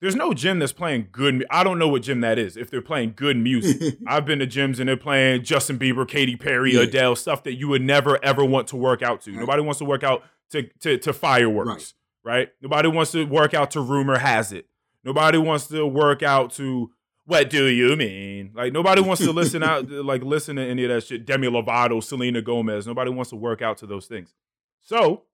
[0.00, 1.44] there's no gym that's playing good.
[1.50, 2.56] I don't know what gym that is.
[2.56, 6.36] If they're playing good music, I've been to gyms and they're playing Justin Bieber, Katy
[6.36, 6.82] Perry, Yeah.
[6.82, 9.30] Adele, stuff that you would never ever want to work out to.
[9.30, 9.40] Right.
[9.40, 12.48] Nobody wants to work out to to, to fireworks, right.
[12.60, 14.66] Nobody wants to work out to rumor has it.
[15.04, 16.90] Nobody wants to work out to
[17.26, 18.52] what do you mean?
[18.54, 21.26] Like nobody wants to listen out like listen to any of that shit.
[21.26, 22.86] Demi Lovato, Selena Gomez.
[22.86, 24.32] Nobody wants to work out to those things.
[24.80, 25.24] So,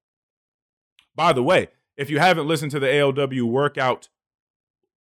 [1.14, 4.08] by the way, if you haven't listened to the ALW workout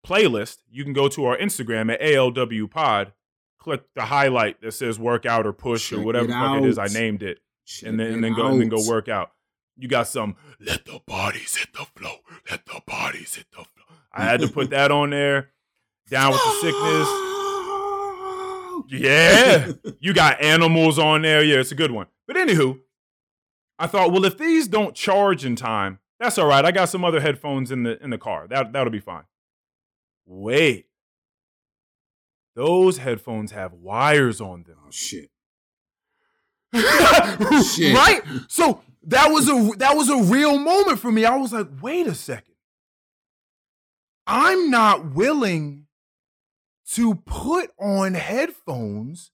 [0.06, 3.12] playlist, you can go to our Instagram at ALW Pod,
[3.60, 6.78] click the highlight that says workout or push Check or whatever it fuck it is
[6.78, 9.32] I named it, Check and then and then go and then go work out.
[9.78, 12.18] You got some let the bodies hit the flow,
[12.50, 13.98] let the bodies hit the flow.
[14.12, 15.52] I had to put that on there.
[16.10, 17.08] Down with the sickness.
[18.90, 19.72] Yeah.
[20.00, 21.44] You got animals on there.
[21.44, 22.08] Yeah, it's a good one.
[22.26, 22.80] But anywho,
[23.80, 26.64] I thought, well, if these don't charge in time, that's all right.
[26.64, 28.48] I got some other headphones in the in the car.
[28.48, 29.24] That that'll be fine.
[30.26, 30.88] Wait.
[32.56, 34.78] Those headphones have wires on them.
[34.86, 35.30] Oh shit.
[36.74, 37.96] Shit.
[37.96, 38.22] Right?
[38.48, 41.26] So that was a that was a real moment for me.
[41.26, 42.56] I was like, wait a second.
[44.26, 45.86] I'm not willing
[46.92, 49.32] to put on headphones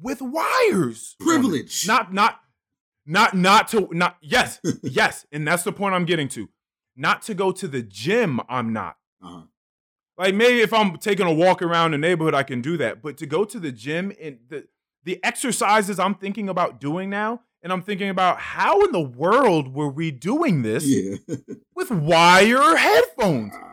[0.00, 1.14] with wires.
[1.20, 1.86] Privilege.
[1.86, 2.40] Not not
[3.04, 5.26] not not to not yes, yes.
[5.30, 6.48] And that's the point I'm getting to.
[6.96, 8.96] Not to go to the gym, I'm not.
[9.22, 9.42] Uh-huh.
[10.16, 13.02] Like maybe if I'm taking a walk around the neighborhood, I can do that.
[13.02, 14.68] But to go to the gym and the
[15.04, 19.72] the exercises I'm thinking about doing now, and I'm thinking about how in the world
[19.74, 21.16] were we doing this Yeah.
[21.74, 23.52] with wire headphones?
[23.54, 23.68] Ah.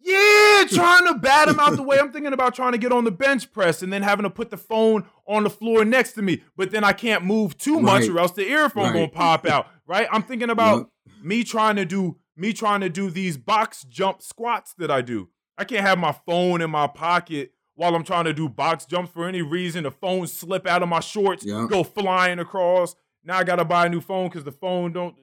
[0.00, 1.98] Yeah, trying to bat him out the way.
[1.98, 4.50] I'm thinking about trying to get on the bench press and then having to put
[4.50, 8.02] the phone on the floor next to me, but then I can't move too much
[8.02, 8.10] Right.
[8.10, 8.92] or else the earphone Right.
[8.94, 9.66] gonna pop out.
[9.86, 10.06] Right?
[10.12, 10.90] I'm thinking about Yup.
[11.22, 15.28] me trying to do me trying to do these box jump squats that I do.
[15.56, 19.10] I can't have my phone in my pocket while I'm trying to do box jumps
[19.12, 19.84] for any reason.
[19.84, 21.70] The phone slip out of my shorts, Yup.
[21.70, 22.94] go flying across.
[23.28, 25.14] Now I gotta buy a new phone because the phone don't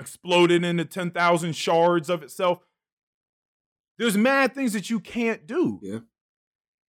[0.00, 2.58] explode it into ten thousand shards of itself.
[3.98, 5.78] There's mad things that you can't do.
[5.80, 5.98] Yeah.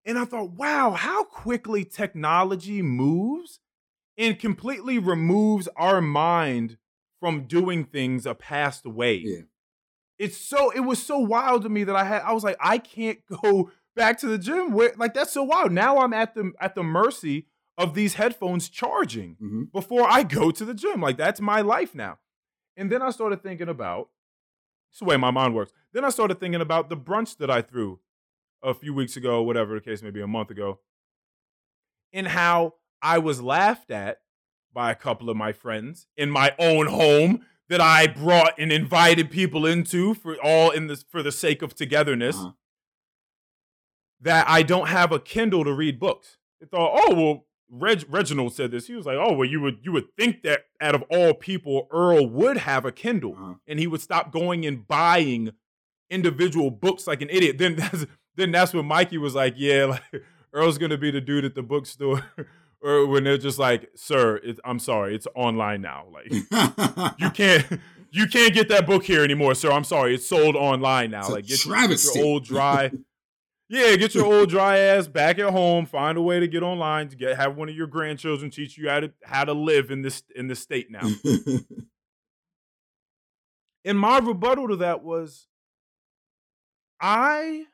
[0.06, 3.60] And I thought, wow, how quickly technology moves
[4.18, 6.78] and completely removes our mind
[7.20, 9.16] from doing things a past way.
[9.18, 9.42] Yeah.
[10.18, 12.78] It's so it was so wild to me that I had I was like, I
[12.78, 14.72] can't go back to the gym.
[14.72, 15.74] Where like that's so wild.
[15.74, 20.52] Now I'm at the at the mercy of these headphones charging hmm before I go
[20.52, 21.02] to the gym.
[21.02, 22.20] Like that's my life now.
[22.78, 24.10] And then I started thinking about
[24.92, 25.72] it's the way my mind works.
[25.92, 28.00] Then I started thinking about the brunch that I threw
[28.62, 30.80] a few weeks ago, whatever the case may be, a month ago,
[32.14, 34.20] and how I was laughed at
[34.72, 39.32] by a couple of my friends in my own home that I brought and invited
[39.32, 42.38] people into for all in this for the sake of togetherness.
[42.38, 42.52] Uh-huh.
[44.22, 46.38] That I don't have a Kindle to read books.
[46.62, 48.86] They thought, oh well, Reg, Reginald said this.
[48.88, 51.88] He was like, "Oh, well, you would you would think that out of all people,
[51.92, 53.54] Earl would have a Kindle, Uh-huh.
[53.68, 55.52] and he would stop going and buying
[56.10, 58.06] individual books like an idiot." Then that's
[58.36, 61.64] then that's when Mikey was like, "Yeah, like Earl's gonna be the dude at the
[61.64, 62.24] bookstore."
[62.86, 66.06] Or when they're just like, "Sir, it, I'm sorry, it's online now.
[66.12, 66.30] Like,
[67.18, 67.66] you can't,
[68.12, 69.72] you can't get that book here anymore, sir.
[69.72, 71.22] I'm sorry, it's sold online now.
[71.22, 72.20] It's like, get, travesty.
[72.20, 72.92] your old dry,
[73.74, 75.86] yeah, get your old dry ass back at home.
[75.86, 78.90] Find a way to get online to get have one of your grandchildren teach you
[78.90, 81.10] how to how to live in this in this state now.
[83.86, 85.48] And my rebuttal to that was
[87.02, 87.66] I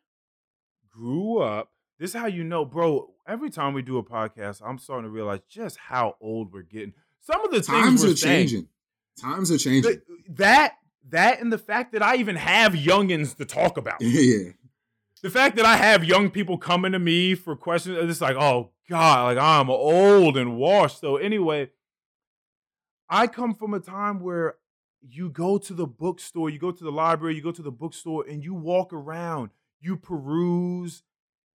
[0.91, 1.71] grew up.
[1.99, 3.13] This is how you know, bro.
[3.27, 6.93] Every time we do a podcast, I'm starting to realize just how old we're getting.
[7.19, 8.67] Some of the Times are saying, changing.
[9.21, 9.91] Times are changing.
[9.91, 10.77] th- that
[11.09, 13.97] that and the fact that I even have youngins to talk about.
[13.99, 14.51] yeah.
[15.21, 18.71] The fact that I have young people coming to me for questions, it's like, oh
[18.89, 20.99] God, like I'm old and washed.
[21.01, 21.69] So anyway,
[23.09, 24.55] I come from a time where
[25.01, 28.25] you go to the bookstore, you go to the library, you go to the bookstore,
[28.27, 31.03] and you walk around, you peruse,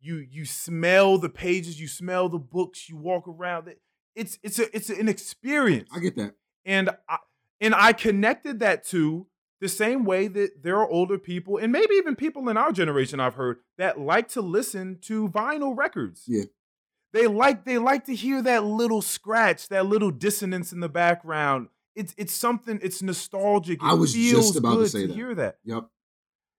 [0.01, 3.73] you you smell the pages, you smell the books, you walk around.
[4.15, 6.35] It's it's a it's an experience I get that.
[6.65, 7.19] and I,
[7.61, 9.27] and I connected that to
[9.65, 13.19] the same way that there are older people and maybe even people in our generation
[13.19, 16.25] I've heard that like to listen to vinyl records.
[16.27, 16.45] Yeah.
[17.15, 21.69] They like they like to hear that little scratch, that little dissonance in the background.
[21.97, 23.83] It's it's something it's nostalgic.
[23.83, 25.15] It I was just about to say that.
[25.17, 25.57] hear that.
[25.65, 25.85] Yep.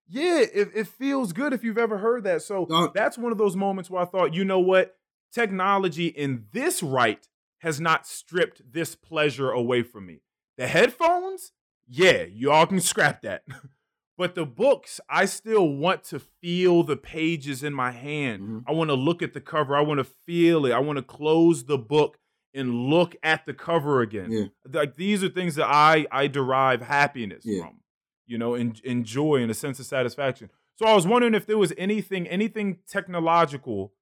[0.08, 2.42] Yeah, it, it feels good if you've ever heard that.
[2.42, 4.96] So Uh, that's one of those moments where I thought, you know what?
[5.32, 7.24] Technology in this right
[7.58, 10.22] has not stripped this pleasure away from me.
[10.56, 11.52] The headphones,
[11.88, 13.42] yeah, y'all can scrap that.
[14.18, 18.42] but the books, I still want to feel the pages in my hand.
[18.42, 18.64] Mhm.
[18.66, 19.76] I want to look at the cover.
[19.76, 20.72] I want to feel it.
[20.72, 22.18] I want to close the book
[22.54, 24.30] and look at the cover again.
[24.32, 24.44] Yeah.
[24.72, 27.62] Like these are things that I I derive happiness Yeah.
[27.62, 27.80] from
[28.28, 30.50] you know, and enjoy and a sense of satisfaction.
[30.74, 33.92] So I was wondering if there was anything, anything technological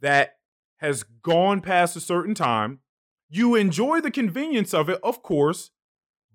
[0.00, 0.36] that
[0.76, 2.80] has gone past a certain time.
[3.30, 5.70] You enjoy the convenience of it, of course,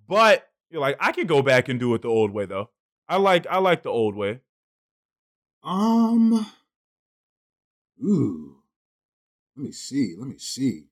[0.07, 2.69] but you're like, I could go back and do it the old way though.
[3.07, 4.39] I like I like the old way.
[5.63, 6.45] Um.
[8.03, 8.55] Ooh.
[9.55, 10.15] Let me see.
[10.17, 10.86] Let me see.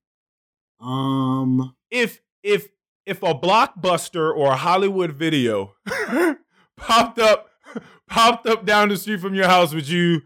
[0.80, 1.74] Um.
[1.90, 2.68] If if
[3.06, 5.74] if a blockbuster or a Hollywood video
[6.76, 7.48] popped up
[8.08, 10.22] popped up down the street from your house, would you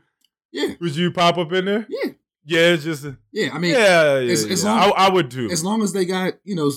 [0.53, 0.75] Yeah.
[0.81, 1.87] would you pop up in there?
[1.89, 2.11] Yeah.
[2.47, 3.55] Yeah, it's just a, Yeah.
[3.55, 5.49] I mean, yeah, yeah, as- as long- I, I would too.
[5.51, 6.71] as long as they got you know,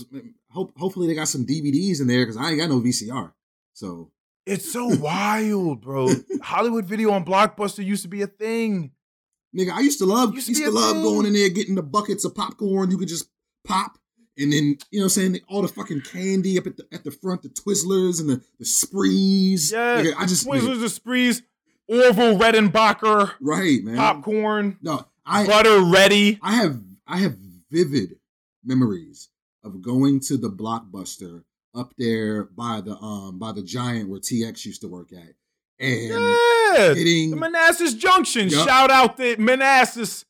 [0.49, 3.31] hope hopefully they got some DVDs in there because I ain't got no VCR.
[3.73, 4.11] So
[4.45, 6.09] It's so wild, bro.
[6.41, 8.91] Hollywood video on Blockbuster used to be a thing.
[9.55, 11.03] nigga, I used to love Used used, to be to love thing.
[11.03, 12.91] going in there getting the buckets of popcorn.
[12.91, 13.29] You could just
[13.65, 13.97] pop.
[14.39, 17.03] And then you know, what I'm saying all the fucking candy up at the at
[17.03, 19.71] the front, the Twizzlers and the, the sprees.
[19.71, 21.41] Yeah, Nigga, I just Twizzlers, the Sprees,
[21.87, 23.95] Orville Redenbacher, right, man.
[23.97, 26.37] popcorn, No, I butter ready.
[26.43, 27.35] I have I have
[27.71, 28.17] vivid
[28.63, 29.29] memories
[29.67, 31.43] of going to the blockbuster
[31.75, 35.33] up there by the um by the giant where TX used to work at.
[35.79, 38.49] And Yeah, getting the Manassas Junction.
[38.49, 38.67] Yup.
[38.67, 40.25] Shout out to Manassas.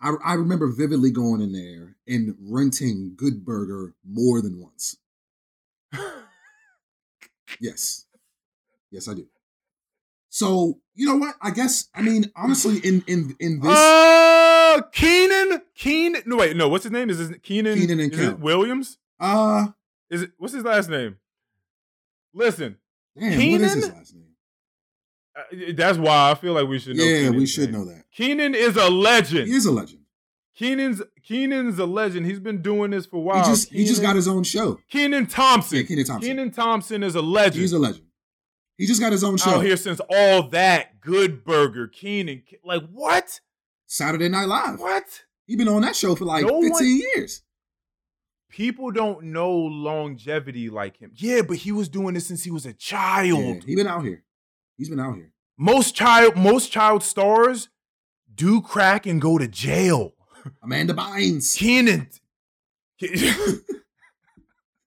[0.00, 4.96] I, I remember vividly going in there and renting Good Burger more than once.
[7.60, 8.06] Yes.
[8.90, 9.26] Yes, I do.
[10.34, 11.36] So, you know what?
[11.40, 16.22] I guess I mean honestly in in in this Uh, Kenan, Kenan.
[16.26, 16.68] No, wait, no.
[16.68, 17.08] What's his name?
[17.08, 17.78] Is it Kenan?
[17.78, 18.34] Kenan and Kel.
[18.34, 18.98] Williams?
[19.20, 19.68] uh
[20.10, 20.32] Is it?
[20.36, 21.18] What's his last name?
[22.32, 22.78] Listen,
[23.16, 24.24] damn, what is his last name?
[25.38, 27.04] uh, that's why I feel like we should know.
[27.04, 27.84] Yeah, we should name.
[27.86, 28.02] know that.
[28.10, 29.46] Kenan is a legend.
[29.46, 30.00] He is a legend.
[30.58, 32.26] Kenan's Kenan's a legend.
[32.26, 33.44] He's been doing this for a He while.
[33.44, 34.80] just he just got his own show.
[34.90, 35.78] Kenan Thompson.
[35.78, 36.28] Yeah, Kenan Thompson.
[36.28, 37.60] Kenan Thompson is a legend.
[37.60, 38.03] He's a legend.
[38.76, 39.50] He just got his own show.
[39.56, 41.00] out here since all that.
[41.00, 42.42] Good Burger, Kenan.
[42.64, 43.40] Like what?
[43.86, 44.80] Saturday Night Live.
[44.80, 45.04] What?
[45.46, 46.84] He been on that show for like No 15 one-
[47.14, 47.42] years.
[48.50, 51.10] People don't know longevity like him.
[51.14, 53.64] Yeah, but he was doing this since he was a Yeah, child.
[53.64, 54.24] he been out here.
[54.76, 55.32] He's been out here.
[55.58, 57.68] Most child, most child stars
[58.32, 60.14] do crack and go to jail.
[60.62, 61.56] Amanda Bynes.
[61.56, 62.08] Kenan.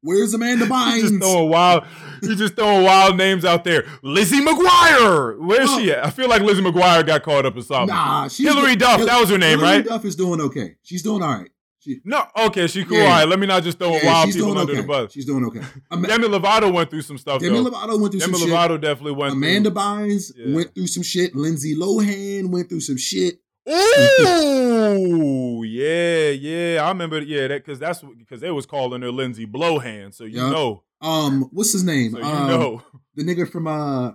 [0.07, 1.01] Where's Amanda Bynes?
[1.01, 1.83] just throwing wild.
[2.21, 3.85] You just throwing wild names out there.
[4.01, 5.37] Lizzie McGuire.
[5.39, 5.95] Where's she oh.
[5.95, 6.05] at?
[6.05, 7.93] I feel like Lizzie McGuire got caught up in something.
[7.93, 8.97] Nah, she's Hillary do- Duff.
[8.99, 9.67] Hil- That was her name, right?
[9.67, 9.85] Hillary right?
[9.89, 10.75] Duff is doing okay.
[10.81, 11.49] She's doing all right.
[11.79, 12.25] She, No.
[12.37, 12.97] Okay, she cool.
[12.97, 13.03] Yeah.
[13.03, 13.27] All right.
[13.27, 14.81] Let me not just throw yeah, wild people doing under okay.
[14.81, 15.11] the bus.
[15.11, 15.61] She's doing okay.
[15.91, 17.41] Ama- Demi Lovato went through some stuff.
[17.41, 17.69] Demi though.
[17.69, 18.81] Lovato went through Demi some Lovato shit.
[18.81, 19.33] definitely went.
[19.33, 19.79] Amanda through.
[19.81, 20.55] Bynes Yeah.
[20.55, 21.35] went through some shit.
[21.35, 23.39] Lindsay Lohan went through some shit.
[23.69, 26.83] Ooh, yeah, yeah.
[26.83, 27.19] I remember.
[27.21, 30.13] Yeah, that because that's because they was calling her Lindsay Blowhand.
[30.13, 30.51] So you Yup.
[30.51, 30.83] know.
[31.01, 32.11] Um, what's his name?
[32.11, 32.81] So you um, know.
[33.15, 34.11] the nigga from uh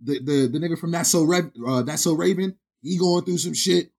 [0.00, 2.56] the the the nigga from That's So Rev uh That's So Raven.
[2.82, 3.90] He going through some shit.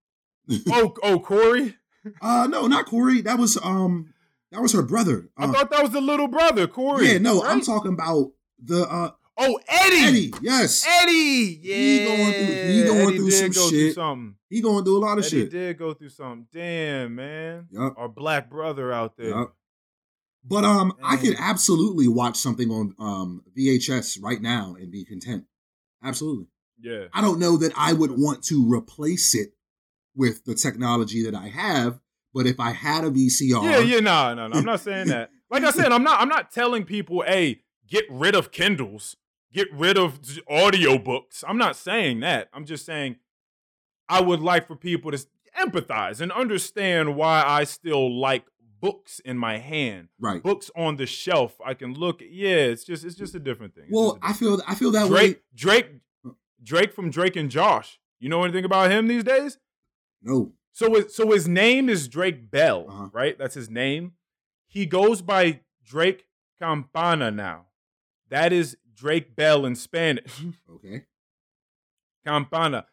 [0.70, 1.76] oh, oh, Corey.
[2.22, 3.22] Uh no, not Corey.
[3.22, 4.14] That was um
[4.52, 5.30] that was her brother.
[5.38, 7.08] I Uh, thought that was the little brother, Corey.
[7.12, 8.32] yeah, no, I'm talking about
[8.64, 9.96] the uh Oh, Eddie.
[10.08, 10.34] Eddie.
[10.42, 11.60] Yes, Eddie.
[11.62, 11.76] Yeah.
[11.76, 13.96] He going through- he going Eddie through some go through shit.
[13.96, 14.36] something.
[14.50, 15.52] he going through a lot of Eddie shit.
[15.52, 16.48] did go through something.
[16.52, 17.68] Damn, man.
[17.72, 17.94] Yup.
[17.98, 19.30] Our black brother out there.
[19.30, 19.54] Yup.
[20.44, 25.44] But um, I could absolutely watch something on um VHS right now and be content.
[26.04, 26.48] Absolutely.
[26.80, 27.06] Yeah.
[27.14, 29.50] I don't know that I would want to replace it
[30.16, 32.00] with the technology that I have,
[32.34, 34.58] but if I had a VCR, Yeah, yeah, no, no, no.
[34.60, 35.30] I'm not saying that.
[35.50, 39.16] Like I said, I'm not I'm not telling people, hey, get rid of Kindles,
[39.54, 41.44] get rid of audiobooks.
[41.48, 42.50] I'm not saying that.
[42.54, 43.18] I'm just saying
[44.10, 45.26] I would like for people to
[45.60, 48.46] empathize and understand why I still like
[48.80, 50.10] books in my hand.
[50.20, 50.42] right.
[50.44, 51.56] Books on the shelf.
[51.66, 53.86] I can look yeah, it's just it's just a different thing.
[53.88, 55.12] It's Well, a I different feel I feel that thing.
[55.14, 55.20] way.
[55.20, 55.90] Drake Drake
[56.64, 58.00] Drake from Drake and Josh.
[58.20, 59.58] You know anything about him these days?
[60.22, 60.54] No.
[60.74, 63.10] So his, so his name is Drake Bell, Uh-huh.
[63.14, 63.38] right?
[63.38, 64.14] That's his name.
[64.68, 66.26] He goes by Drake
[66.60, 67.68] Campana now.
[68.30, 70.44] That is Drake Bell in Spanish.
[70.70, 71.04] Okay.
[72.26, 72.86] Campana.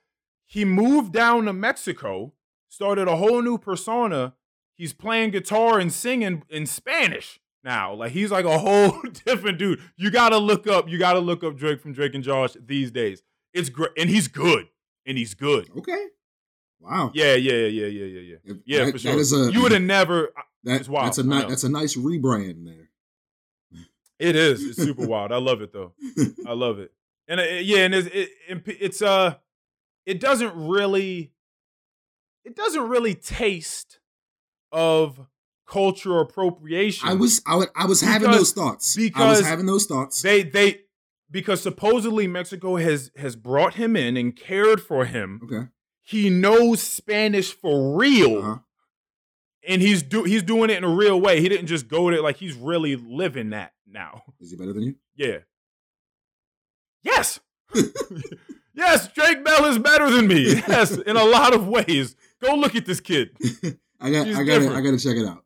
[0.46, 2.32] He moved down to Mexico,
[2.68, 4.34] started a whole new persona.
[4.76, 7.94] He's playing guitar and singing in Spanish now.
[7.94, 8.92] Like he's like a whole
[9.24, 9.80] different dude.
[9.96, 10.88] You gotta look up.
[10.88, 13.22] You gotta look up Drake from Drake and Josh these days.
[13.52, 14.66] It's great, and he's good,
[15.06, 15.68] and he's good.
[15.78, 16.06] Okay.
[16.80, 17.10] Wow.
[17.14, 18.36] Yeah, yeah, yeah, yeah, yeah, yeah.
[18.44, 19.12] If Yeah, that- for sure.
[19.12, 20.30] That is a you would have never.
[20.64, 22.90] that, That's a ni- that's a nice rebrand there.
[24.18, 24.62] It is.
[24.64, 25.32] It's super wild.
[25.32, 25.92] I love it though.
[26.46, 26.92] I love it.
[27.28, 29.36] And uh, yeah, and it's, it, it- it's uh,
[30.06, 31.32] it doesn't really,
[32.44, 33.98] it doesn't really taste
[34.72, 35.26] of
[35.66, 37.08] cultural appropriation.
[37.08, 38.96] I was I, wa- I was having Because- those thoughts.
[38.98, 40.20] I was because having those thoughts.
[40.22, 40.80] they they
[41.30, 45.40] because supposedly Mexico has has brought him in and cared for him.
[45.44, 45.68] okay.
[46.06, 48.38] He knows Spanish for real.
[48.38, 48.58] Uh-huh.
[49.66, 51.40] And he's do he's doing it in a real way.
[51.40, 54.22] He didn't just go there like he's really living that now.
[54.40, 54.94] Is he better than you?
[55.16, 55.38] Yeah.
[57.02, 57.40] Yes.
[58.74, 60.60] yes, Drake Bell is better than me.
[60.68, 62.16] Yes, in a lot of ways.
[62.42, 63.30] Go look at this kid.
[64.00, 64.62] I got He's I got.
[64.62, 65.44] I got to check it out.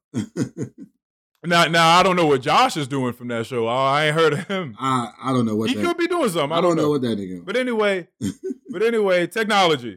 [1.44, 3.66] Now, now I don't know what Josh is doing from that show.
[3.68, 4.74] I ain't heard of him.
[4.80, 5.84] I I don't know what he that.
[5.84, 6.56] could be doing something.
[6.56, 7.44] I don't know what that nigga.
[7.44, 8.08] But anyway,
[8.70, 9.96] but anyway, technology.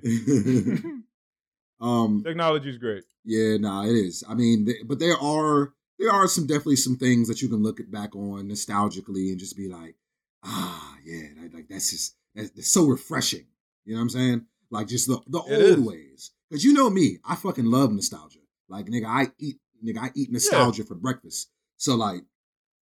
[1.81, 2.23] um.
[2.23, 3.03] Technology's great.
[3.25, 3.57] Yeah.
[3.57, 3.85] Nah.
[3.85, 4.23] It is.
[4.29, 7.63] I mean, th- but there are there are some definitely some things that you can
[7.63, 9.95] look back on nostalgically and just be like,
[10.43, 13.45] ah, yeah, that, like that's just that's, that's so refreshing.
[13.85, 14.45] You know what I'm saying?
[14.71, 15.85] Like just the the It old is.
[15.85, 16.31] ways.
[16.51, 18.39] Cause you know me, I fucking love nostalgia.
[18.67, 21.49] Like nigga, I eat nigga, I eat nostalgia for breakfast.
[21.77, 22.23] So like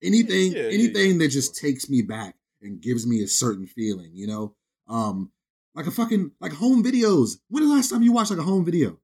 [0.02, 3.66] anything Yeah, yeah, anything yeah, that just takes me back and gives me a certain
[3.66, 4.54] feeling, you know?
[4.86, 5.32] Um
[5.74, 7.38] like a fucking like home videos.
[7.48, 8.98] When the last time you watched like a home video?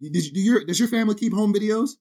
[0.00, 1.96] Did you do your does your family keep home videos?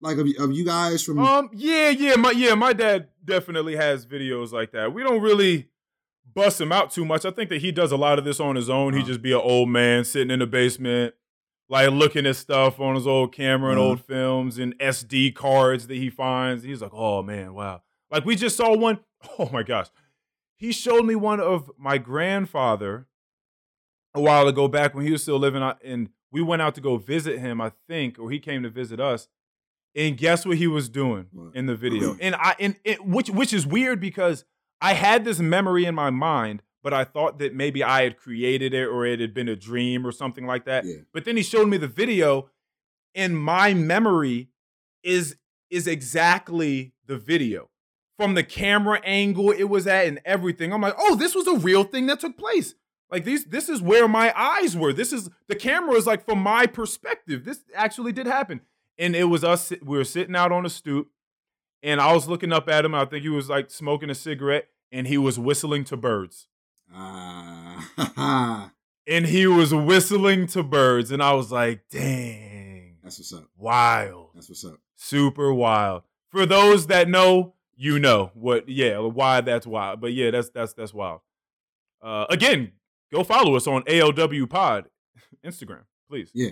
[0.00, 4.04] Like of, of you guys from Um, yeah, yeah, my yeah, my dad definitely has
[4.06, 4.92] videos like that.
[4.92, 5.68] We don't really
[6.34, 7.24] bust him out too much.
[7.24, 8.92] I think that he does a lot of this on his own.
[8.92, 9.08] He Uh-huh.
[9.08, 11.14] just be an old man sitting in the basement,
[11.70, 13.88] like looking at stuff on his old camera and Uh-huh.
[13.88, 16.62] old films and SD cards that he finds.
[16.62, 17.82] He's like, oh man, wow.
[18.10, 19.00] Like we just saw one.
[19.38, 19.88] Oh my gosh.
[20.58, 23.08] He showed me one of my grandfather
[24.14, 26.80] a while ago back when he was still living out and we went out to
[26.80, 29.28] go visit him, I think, or he came to visit us.
[29.96, 32.16] And guess what he was doing in the video?
[32.20, 34.44] And I and it, which which is weird because
[34.80, 38.74] I had this memory in my mind, but I thought that maybe I had created
[38.74, 40.84] it or it had been a dream or something like that.
[40.84, 40.96] Yeah.
[41.12, 42.50] But then he showed me the video,
[43.14, 44.50] and my memory
[45.02, 45.36] is
[45.70, 47.70] is exactly the video
[48.16, 50.72] from the camera angle it was at and everything.
[50.72, 52.74] I'm like, oh, this was a real thing that took place.
[53.10, 54.92] Like these, this is where my eyes were.
[54.92, 57.44] This is the camera is like from my perspective.
[57.44, 58.62] This actually did happen,
[58.98, 59.72] and it was us.
[59.82, 61.08] We were sitting out on a stoop,
[61.82, 62.94] and I was looking up at him.
[62.94, 66.48] I think he was like smoking a cigarette, and he was whistling to birds.
[66.92, 68.72] Ah,
[69.08, 73.48] And he was whistling to birds, and I was like, dang, that's what's up.
[73.56, 74.30] wild.
[74.34, 74.80] That's what's up.
[74.96, 76.02] super wild.
[76.30, 80.00] For those that know, you know what, yeah, why that's wild.
[80.00, 81.20] But yeah, that's that's that's wild.
[82.02, 82.72] Uh, again,
[83.12, 84.88] go follow us on ALW Pod
[85.44, 86.30] Instagram, please.
[86.34, 86.50] Yeah,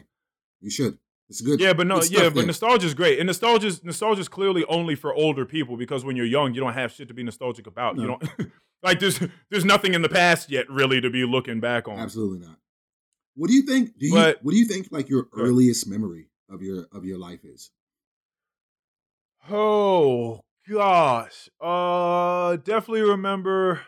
[0.60, 0.98] you should.
[1.30, 1.58] It's good.
[1.58, 2.46] Yeah, but no, yeah, but there.
[2.46, 6.52] nostalgia's great, and nostalgia nostalgia's nostalgia's clearly only for older people because when you're young,
[6.54, 7.96] you don't have shit to be nostalgic about.
[7.96, 8.18] You No.
[8.18, 8.52] don't
[8.82, 9.18] like there's
[9.50, 11.98] there's nothing in the past yet really to be looking back on.
[11.98, 12.58] Absolutely not.
[13.36, 13.98] What do you think?
[13.98, 17.18] Do you But- what do you think like your earliest memory of your of your
[17.18, 17.70] life is?
[19.50, 21.48] Oh gosh.
[21.60, 23.80] Uh definitely remember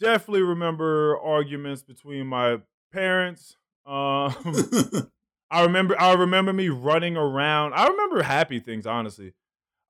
[0.00, 2.58] definitely remember arguments between my
[2.92, 3.56] parents.
[3.86, 4.34] Um
[5.50, 7.74] I remember I remember me running around.
[7.74, 9.34] I remember happy things, honestly.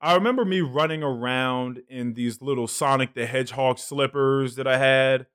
[0.00, 5.26] I remember me running around in these little Sonic the Hedgehog slippers that I had.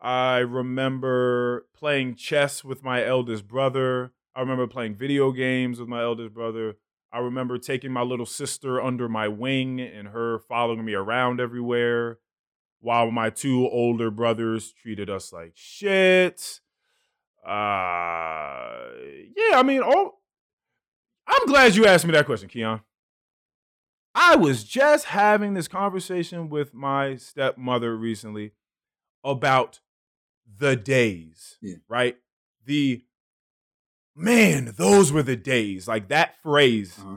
[0.00, 4.12] I remember playing chess with my eldest brother.
[4.36, 6.76] I remember playing video games with my eldest brother.
[7.10, 12.18] I remember taking my little sister under my wing and her following me around everywhere
[12.80, 16.60] while my two older brothers treated us like shit.
[17.44, 18.88] Uh
[19.36, 20.14] yeah, I mean, oh
[21.26, 22.80] I'm glad you asked me that question, Keon.
[24.14, 28.52] I was just having this conversation with my stepmother recently
[29.24, 29.80] about
[30.58, 31.76] the days, Yeah.
[31.88, 32.16] right?
[32.64, 33.04] The
[34.14, 35.88] man, those were the days.
[35.88, 36.96] Like that phrase.
[37.00, 37.16] Uh-huh.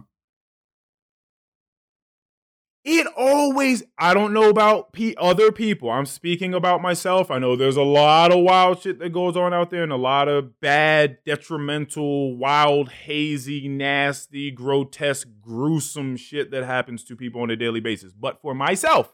[2.90, 5.90] It always, I don't know about pe other people.
[5.90, 7.30] I'm speaking about myself.
[7.30, 9.98] I know there's a lot of wild shit that goes on out there and a
[9.98, 17.50] lot of bad, detrimental, wild, hazy, nasty, grotesque, gruesome shit that happens to people on
[17.50, 18.14] a daily basis.
[18.14, 19.14] But for myself,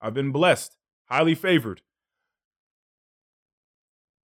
[0.00, 0.76] I've been blessed,
[1.06, 1.82] highly favored.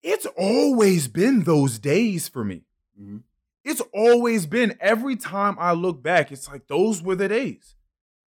[0.03, 2.66] It's always been those days for me.
[3.01, 3.22] Mhm.
[3.64, 7.76] It's always been every time I look back, it's like those were the days.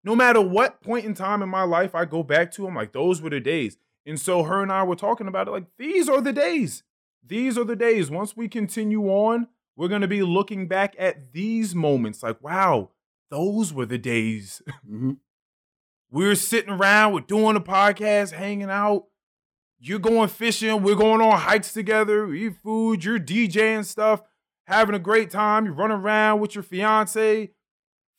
[0.09, 2.93] No matter what point in time in my life I go back to, I'm like,
[2.93, 3.77] those were the days.
[4.07, 6.83] And so her and I were talking about it like, these are the days.
[7.23, 8.11] These are the days.
[8.11, 12.89] Once we continue on, we're going to be looking back at these moments like, wow,
[13.31, 14.63] those were the days.
[14.83, 15.13] hmm
[16.11, 19.09] We're sitting around, we're doing a podcast, hanging out.
[19.79, 24.23] You're going fishing, we're going on hikes together, we eat food, you're DJing stuff,
[24.65, 25.67] having a great time.
[25.67, 27.51] You run around with your fiance,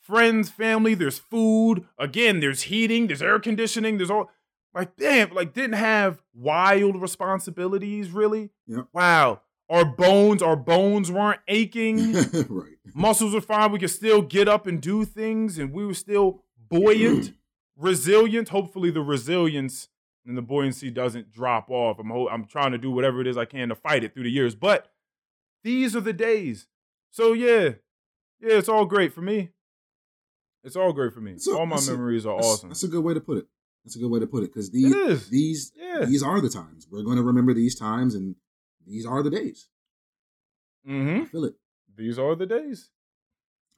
[0.10, 1.86] friends, family, there's food.
[2.00, 4.30] Again, there's heating, there's air conditioning, there's all
[4.74, 8.50] like damn, like didn't have wild responsibilities really.
[8.68, 8.88] Yep.
[8.92, 9.42] Wow.
[9.70, 12.74] Our bones, our bones weren't aching right.
[12.96, 13.72] muscles were fine.
[13.72, 17.34] We could still get up and do things, and we were still buoyant,
[17.78, 18.50] resilient.
[18.50, 19.90] Hopefully, the resilience
[20.26, 22.00] and the buoyancy doesn't drop off.
[22.00, 24.32] I'm I'm trying to do whatever it is I can to fight it through the
[24.32, 24.56] years.
[24.56, 24.92] But
[25.64, 26.66] these are the days.
[27.12, 27.74] So yeah,
[28.40, 29.50] yeah, it's all great for me.
[30.64, 31.36] It's all great for me.
[31.48, 32.70] A- all my it's a- memories are That's, awesome.
[32.70, 33.46] that's a good way to put it.
[33.86, 36.06] That's a good way to put it because these these Yeah.
[36.06, 38.36] these are the times we're going to remember these times, and
[38.86, 39.70] these are the days.
[40.88, 41.24] Mm-hmm.
[41.24, 41.56] I feel it.
[41.96, 42.90] These are the days.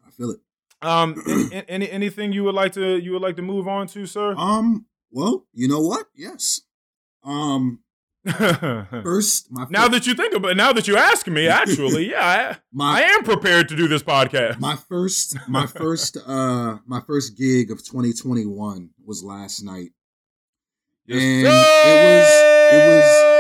[0.06, 0.40] I feel it.
[0.82, 1.16] Um,
[1.52, 4.34] any, any anything you would like to you would like to move on to, sir?
[4.36, 4.86] Um.
[5.12, 6.08] Well, you know what?
[6.16, 6.62] Yes.
[7.24, 7.80] Um.
[8.26, 12.54] First, my now that you think about, it now that you ask me, actually, yeah,
[12.54, 14.60] I, my I am prepared to do this podcast.
[14.60, 19.90] my first my first uh my first gig of 2021 was last night.
[21.10, 22.28] and it was,
[22.74, 23.32] it was-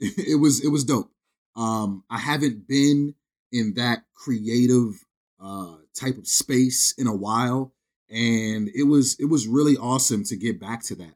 [0.00, 1.10] it was it was dope.
[1.56, 3.14] Um, I haven't been
[3.52, 5.04] in that creative
[5.40, 7.72] uh type of space in a while,
[8.10, 11.14] and it was it was really awesome to get back to that.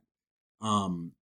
[0.61, 1.13] Um,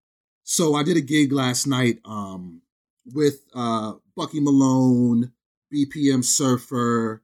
[0.49, 2.63] so I did a gig last night um
[3.05, 5.33] with uh Bucky Malone,
[5.75, 7.23] BPM Surfer,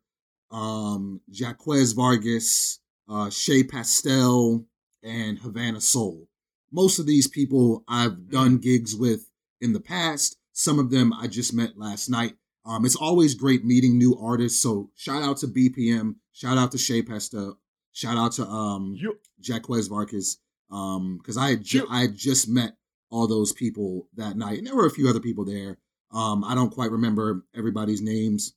[0.51, 4.67] um, Jaquez Vargas, uh, Shay Pastel,
[5.03, 6.29] and Havana Soul.
[6.71, 10.37] Most of these people I've done gigs with in the past.
[10.53, 12.35] Some of them I just met last night.
[12.67, 14.61] Um, it's always great meeting new artists.
[14.63, 17.59] So shout out to BPM, shout out to Shay Pastel,
[17.93, 20.39] shout out to um You, Jaquez Vargas.
[20.71, 22.77] Um, because I had ju- I had just met
[23.13, 25.79] all those people that night, and there were a few other people there.
[26.11, 28.55] Um, I don't quite remember everybody's names,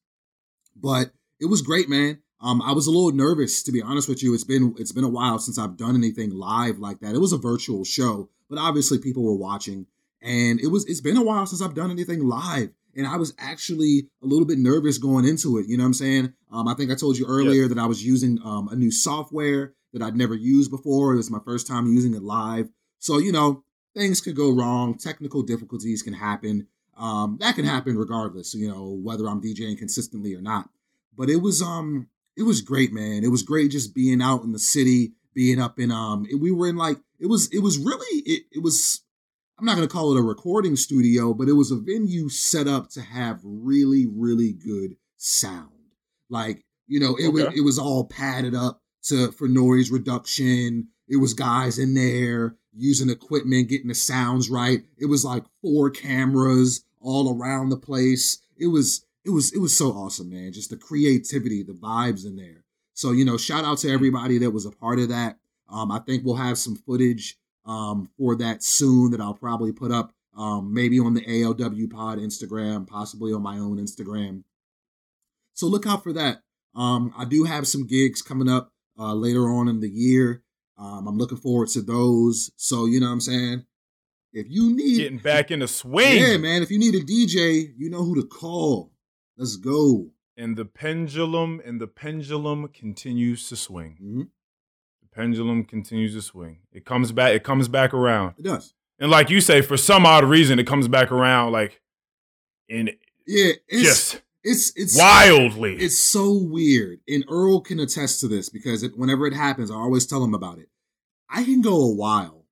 [0.75, 2.19] but it was great, man.
[2.41, 4.33] Um, I was a little nervous to be honest with you.
[4.33, 7.15] It's been it's been a while since I've done anything live like that.
[7.15, 9.87] It was a virtual show, but obviously people were watching,
[10.21, 12.69] and it was it's been a while since I've done anything live.
[12.97, 15.67] And I was actually a little bit nervous going into it.
[15.67, 16.33] You know what I'm saying?
[16.49, 19.73] Um, I think I told you earlier that I was using um, a new software
[19.91, 21.11] that I'd never used before.
[21.11, 22.69] It was my first time using it live.
[22.99, 23.64] So, you know,
[23.95, 24.97] things could go wrong.
[24.97, 26.67] Technical difficulties can happen.
[26.97, 30.69] Um, that can happen regardless, you know, whether I'm DJing consistently or not.
[31.17, 33.23] But it was um it was great, man.
[33.23, 36.67] It was great just being out in the city, being up in um we were
[36.67, 39.01] in like it was it was really it, it was
[39.57, 42.89] I'm not gonna call it a recording studio, but it was a venue set up
[42.91, 45.69] to have really, really good sound.
[46.29, 50.89] Like, you know, it was it was all padded up to for noise reduction.
[51.07, 54.83] It was guys in there using equipment, getting the sounds right.
[54.97, 58.39] It was like four cameras all around the place.
[58.57, 60.53] It was it was it was so awesome, man.
[60.53, 62.63] Just the creativity, the vibes in there.
[62.93, 65.37] So, you know, shout out to everybody that was a part of that.
[65.69, 69.91] Um, I think we'll have some footage um, for that soon that I'll probably put
[69.91, 74.43] up um, maybe on the ALW Pod Instagram, possibly on my own Instagram.
[75.53, 76.41] So look out for that.
[76.75, 80.41] Um, I do have some gigs coming up uh, later on in the year.
[80.77, 82.51] Um, I'm looking forward to those.
[82.57, 83.65] So you know what I'm saying.
[84.33, 86.17] If you need getting back in the swing.
[86.21, 86.61] yeah, man.
[86.61, 88.91] If you need a DJ, you know who to call.
[89.37, 90.11] Let's go.
[90.37, 93.97] and the pendulum and the pendulum continues to swing.
[94.03, 94.27] Mhm.
[95.01, 96.57] The pendulum continues to swing.
[96.73, 97.33] It comes back.
[97.33, 98.35] It comes back around.
[98.37, 98.73] It does.
[98.99, 101.79] And like you say, for some odd reason, it comes back around like
[102.69, 102.89] and
[103.25, 105.75] Yeah, it's just it's it's wildly.
[105.75, 109.75] It's so weird, and Earl can attest to this because it, whenever it happens, I
[109.75, 110.69] always tell him about it.
[111.29, 112.45] I can go a while,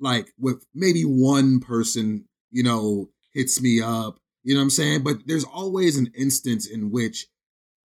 [0.00, 5.02] like with maybe one person, you know, hits me up, you know what I'm saying.
[5.04, 7.26] But there's always an instance in which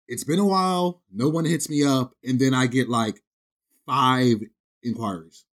[0.06, 3.20] it's been a while, no one hits me up, and then I get like
[3.86, 4.36] five
[4.82, 5.46] inquiries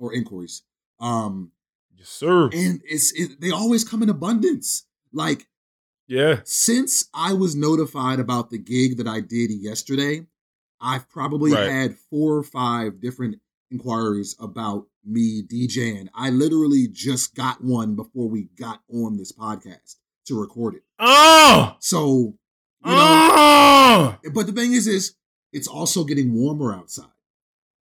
[0.00, 0.62] or inquiries.
[0.98, 1.52] Um,
[1.96, 2.50] yes, sir.
[2.52, 4.84] and it's it, they always come in abundance.
[5.12, 5.46] Like
[6.10, 6.40] Yeah.
[6.44, 10.26] since I was notified about the gig that I did yesterday,
[10.80, 11.70] I've probably Right.
[11.70, 13.40] had four or five different
[13.70, 16.08] inquiries about me DJing.
[16.12, 19.96] I literally just got one before we got on this podcast
[20.26, 20.82] to record it.
[20.98, 21.76] Oh.
[21.80, 22.36] So,
[22.84, 24.16] you know, Oh.
[24.34, 25.14] but the thing is, is
[25.52, 27.06] it's also getting warmer outside.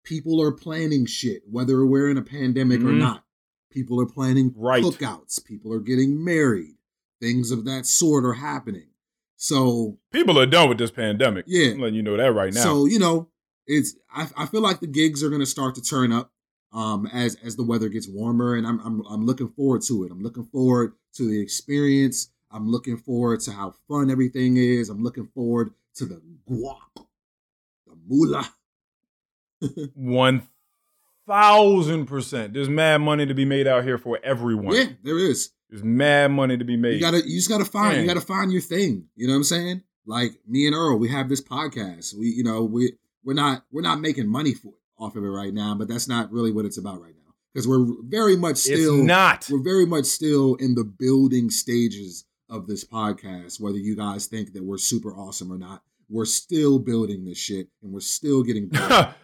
[0.05, 2.99] People are planning shit, whether we're in a pandemic or Mhm.
[2.99, 3.25] not.
[3.71, 4.83] People are planning Right.
[4.83, 5.45] cookouts.
[5.45, 6.77] People are getting married.
[7.21, 8.89] Things of that sort are happening.
[9.37, 11.45] So People are done with this pandemic.
[11.47, 11.73] Yeah.
[11.73, 12.63] I'm letting you know that right now.
[12.63, 13.29] So you know,
[13.67, 16.31] it's I, I feel like the gigs are going to start to turn up
[16.73, 20.11] um, as as the weather gets warmer, and I'm, I'm I'm looking forward to it.
[20.11, 22.31] I'm looking forward to the experience.
[22.51, 24.89] I'm looking forward to how fun everything is.
[24.89, 27.07] I'm looking forward to the guac,
[27.87, 28.49] the moolah.
[29.95, 30.49] One
[31.27, 32.53] thousand percent.
[32.53, 34.75] There's mad money to be made out here for everyone.
[34.75, 35.51] Yeah, there is.
[35.75, 36.95] There's mad money to be made.
[36.95, 39.09] You gotta you just gotta find you gotta find your thing.
[39.17, 39.83] You know what I'm saying?
[40.07, 42.15] Like me and Earl, we have this podcast.
[42.15, 42.93] We you know we
[43.25, 46.31] we're not we're not making money for off of it right now, but that's not
[46.31, 49.49] really what it's about right now because we're very much still it's not.
[49.51, 53.61] we're very much still in the building stages of this podcast.
[53.61, 57.69] Whether you guys think that we're super awesome or not, we're still building this shit
[57.83, 59.15] and we're still getting better.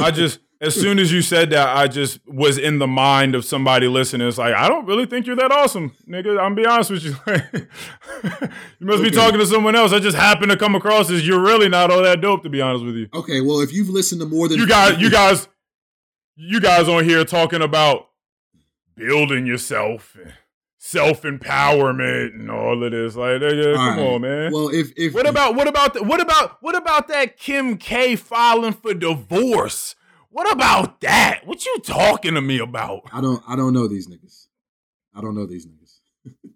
[0.00, 3.44] I just as soon as you said that, I just was in the mind of
[3.44, 4.26] somebody listening.
[4.26, 6.40] It's like, I don't really think you're that awesome, nigga.
[6.40, 7.14] I'm be honest with you.
[8.80, 9.92] you must be talking to someone else.
[9.92, 12.60] I just happened to come across as you're really not all that dope, to be
[12.60, 13.08] honest with you.
[13.14, 15.48] okay, well if you've listened to more than You guys, you guys,
[16.34, 18.08] you guys on here talking about
[18.96, 20.16] building yourself,
[20.90, 23.14] self empowerment, and all of this.
[23.16, 23.98] Like, All come right.
[23.98, 24.52] on, man.
[24.52, 28.16] Well, if if What about what about the, what about what about that Kim K
[28.16, 29.94] filing for divorce?
[30.30, 31.46] What about that?
[31.46, 33.02] What you talking to me about?
[33.12, 34.46] I don't I don't know these niggas.
[35.14, 36.00] I don't know these niggas.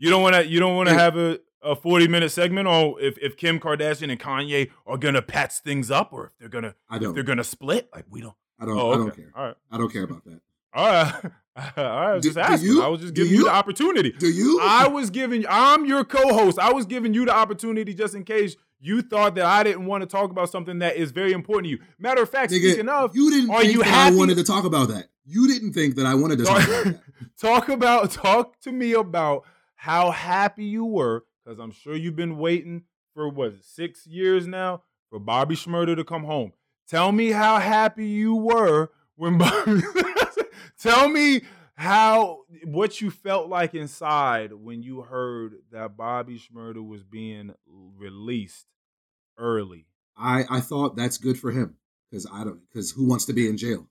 [0.00, 1.00] You don't want to you don't want to Yeah.
[1.00, 5.22] have a, a 40 minute segment on if, if Kim Kardashian and Kanye are gonna
[5.22, 7.14] patch things up or if they're gonna I if don't.
[7.14, 7.88] they're gonna split.
[7.92, 8.34] Like we don't.
[8.60, 8.78] I don't.
[8.78, 9.32] Oh, I don't care.
[9.34, 9.56] All right.
[9.72, 10.40] I don't care about that.
[10.72, 11.14] All right.
[11.76, 12.68] I was Do- just asking.
[12.68, 12.82] you?
[12.82, 13.38] I was just giving you?
[13.38, 13.44] you?
[13.44, 14.12] the opportunity.
[14.12, 14.60] Do you?
[14.62, 15.44] I was giving.
[15.48, 16.58] I'm your co-host.
[16.58, 20.02] I was giving you the opportunity just in case you thought that I didn't want
[20.02, 21.78] to talk about something that is very important to you.
[21.98, 24.14] Matter of fact, Nigga, speaking of, you didn't are think you that happy?
[24.14, 25.08] I wanted to talk about that.
[25.24, 27.00] You didn't think that I wanted to talk about that.
[27.40, 29.44] talk about talk to me about
[29.74, 32.82] how happy you were because i'm sure you've been waiting
[33.14, 36.52] for what six years now for Bobby Shmurda to come home
[36.88, 39.80] tell me how happy you were when bobby
[40.78, 41.42] tell me
[41.74, 47.54] how what you felt like inside when you heard that Bobby Shmurda was being
[47.96, 48.66] released
[49.36, 49.86] early
[50.18, 51.76] I I thought that's good for him
[52.10, 53.86] because I don't because who wants to be in jail?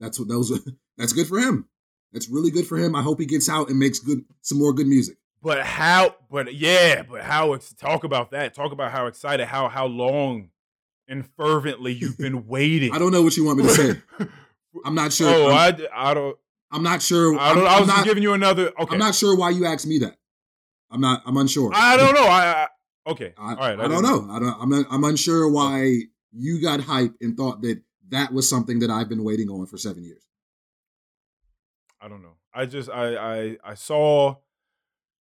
[0.00, 0.52] That's what those.
[0.98, 1.66] That's good for him.
[2.12, 2.94] That's really good for him.
[2.94, 5.16] I hope he gets out and makes good some more good music.
[5.42, 6.16] But how?
[6.30, 7.56] But yeah, but how?
[7.78, 8.52] Talk about that.
[8.52, 10.50] Talk about how excited, how how long
[11.08, 12.92] and fervently you've been waiting.
[12.92, 14.02] I don't know what you want me to say.
[14.84, 15.28] I'm not sure.
[15.28, 16.36] oh, I'm, I, I don't.
[16.70, 17.38] I'm not sure.
[17.38, 17.66] I don't.
[17.66, 18.04] I'm, I was just not.
[18.06, 18.72] giving you another.
[18.78, 18.92] Okay.
[18.92, 20.16] I'm not sure why you asked me that.
[20.90, 21.22] I'm not.
[21.26, 21.70] I'm unsure.
[21.74, 22.24] I don't know.
[22.24, 22.44] I.
[22.44, 22.68] I
[23.10, 23.34] okay.
[23.36, 23.80] I, All right.
[23.80, 24.26] I, don't know.
[24.30, 24.56] I don't.
[24.60, 24.68] I'm.
[24.70, 26.02] Not, I'm unsure why
[26.32, 29.76] you got hype and thought that that was something that I've been waiting on for
[29.76, 30.22] seven years.
[32.00, 32.36] I don't know.
[32.54, 34.36] I just I I I saw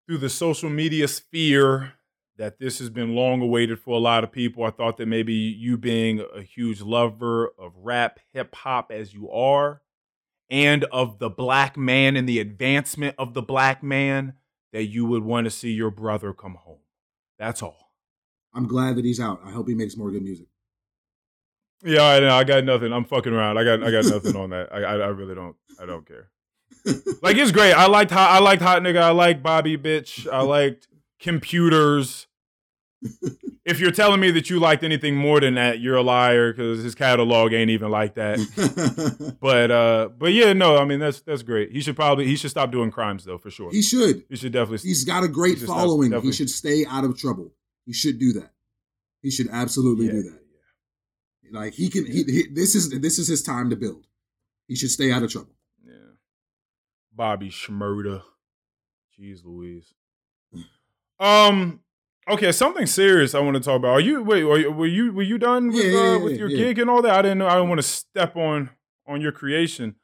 [0.08, 1.94] through the social media sphere
[2.42, 4.64] that this has been long awaited for a lot of people.
[4.64, 9.30] I thought that maybe you being a huge lover of rap, hip hop as you
[9.30, 9.84] are,
[10.50, 14.34] and of the black man and the advancement of the black man,
[14.74, 16.80] that you would want to see your brother come home.
[17.38, 17.92] That's all.
[18.56, 19.42] I'm glad that he's out.
[19.46, 20.48] I hope he makes more good music.
[21.84, 22.34] Yeah, I know.
[22.34, 22.92] I got nothing.
[22.92, 23.60] I'm fucking around.
[23.60, 24.74] I got I got nothing on that.
[24.74, 25.56] I, I I really don't.
[25.80, 26.32] I don't care.
[27.22, 27.74] Like it's great.
[27.74, 28.32] I liked hot.
[28.32, 29.00] I liked hot nigga.
[29.00, 30.28] I liked Bobby bitch.
[30.28, 30.88] I liked
[31.20, 32.26] computers.
[33.66, 36.84] If you're telling me that you liked anything more than that, you're a liar because
[36.84, 38.40] his catalog ain't even like that.
[39.42, 40.78] But uh, but yeah, no.
[40.78, 41.72] I mean that's that's great.
[41.72, 43.72] He should probably he should stop doing crimes though for sure.
[43.72, 44.24] he should.
[44.30, 44.88] He should definitely.
[44.88, 46.12] He's got a great He should stop- following.
[46.22, 47.52] He should stay out of trouble.
[47.86, 48.52] He He should do that.
[49.22, 50.40] He should absolutely Yeah, do that.
[51.44, 51.60] Yeah.
[51.60, 52.06] Like he can.
[52.06, 54.06] He, he this is this is his time to build.
[54.68, 55.56] He should stay out of trouble.
[55.86, 55.94] Yeah.
[57.16, 58.22] Bobby Shmurda.
[59.20, 59.94] Jeez Louise.
[61.20, 61.82] Um.
[62.32, 63.90] Okay, something serious I want to talk about.
[63.92, 64.44] Are you wait?
[64.44, 66.58] Were you were you, were you done with Yeah, yeah, uh, with your yeah.
[66.58, 67.14] gig and all that?
[67.14, 67.48] I didn't know.
[67.48, 68.70] I don't want to step on
[69.06, 69.96] on your creation.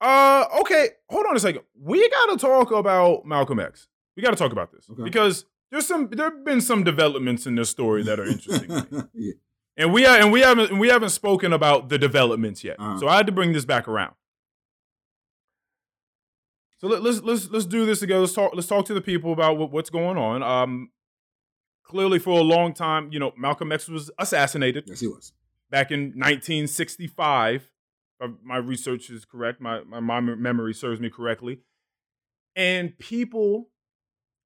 [0.00, 0.44] Uh.
[0.60, 0.88] Okay.
[1.10, 1.62] Hold on a second.
[1.78, 3.88] We got to talk about Malcolm X.
[4.16, 5.02] We got to talk about this Okay.
[5.02, 8.70] because there's some there have been some developments in this story that are interesting.
[9.14, 9.32] yeah.
[9.76, 12.76] And we are, and we haven't and we haven't spoken about the developments yet.
[12.78, 12.98] Uh-huh.
[12.98, 14.14] So I had to bring this back around.
[16.78, 18.20] So let, let's let's let's do this together.
[18.20, 18.52] Let's talk.
[18.54, 20.42] Let's talk to the people about what, what's going on.
[20.42, 20.90] Um,
[21.84, 25.32] clearly, for a long time, you know, Malcolm X was assassinated Yes, he was.
[25.70, 27.70] back in 1965.
[28.20, 29.60] If my research is correct.
[29.60, 31.60] My my, my memory serves me correctly.
[32.56, 33.68] And people,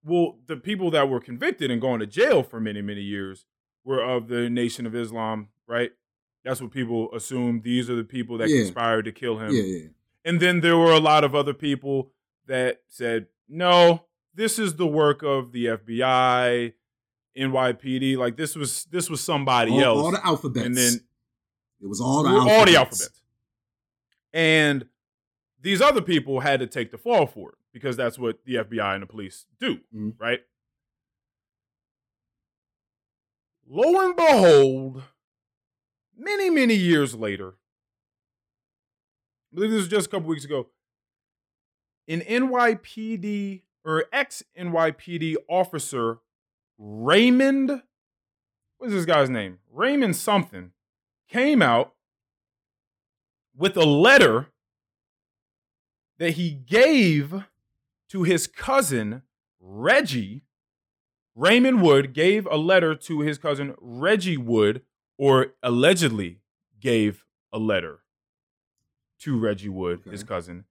[0.02, 3.44] well, the people that were convicted and going to jail for many many years
[3.84, 5.90] were of the Nation of Islam, right?
[6.44, 7.60] That's what people assume.
[7.62, 8.62] These are the people that Yeah.
[8.62, 9.52] conspired to kill him.
[9.52, 9.86] Yeah, yeah.
[10.24, 12.10] And then there were a lot of other people
[12.46, 16.72] that said, no, this is the work of the FBI,
[17.38, 18.16] NYPD.
[18.16, 19.98] Like this was this was somebody All, else.
[20.04, 20.66] all the alphabets.
[20.66, 20.92] and then
[21.80, 23.22] it was all the all the alphabets.
[24.32, 24.86] And
[25.60, 28.94] these other people had to take the fall for it because that's what the FBI
[28.94, 30.14] and the police do, Mhm.
[30.18, 30.40] right?
[33.66, 35.02] Lo and behold,
[36.16, 37.54] many, many years later,
[39.52, 40.68] I believe this was just a couple weeks ago,
[42.06, 46.18] an NYPD or ex NYPD officer,
[46.78, 47.82] Raymond,
[48.78, 49.58] what's this guy's name?
[49.70, 50.72] Raymond something,
[51.28, 51.94] came out
[53.56, 54.46] with a letter
[56.18, 57.44] that he gave
[58.08, 59.22] to his cousin
[59.60, 60.42] Reggie.
[61.34, 64.82] Raymond Wood gave a letter to his cousin Reggie Wood,
[65.16, 66.40] or allegedly
[66.80, 68.00] gave a letter
[69.20, 70.64] to Reggie Wood, his cousin,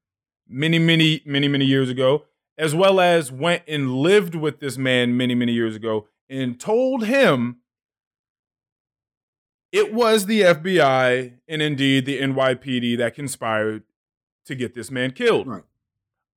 [0.47, 2.23] many, many, many, many years ago,
[2.57, 7.05] as well as went and lived with this man many, many years ago and told
[7.05, 7.57] him
[9.71, 13.83] it was the FBI and indeed the NYPD that conspired
[14.45, 15.47] to get this man killed.
[15.47, 15.63] Right.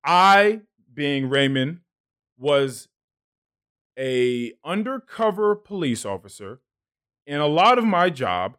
[0.03, 0.61] I,
[0.93, 1.79] being Raymond,
[2.37, 2.87] was
[3.97, 6.59] a undercover police officer,
[7.25, 8.57] and a lot of my job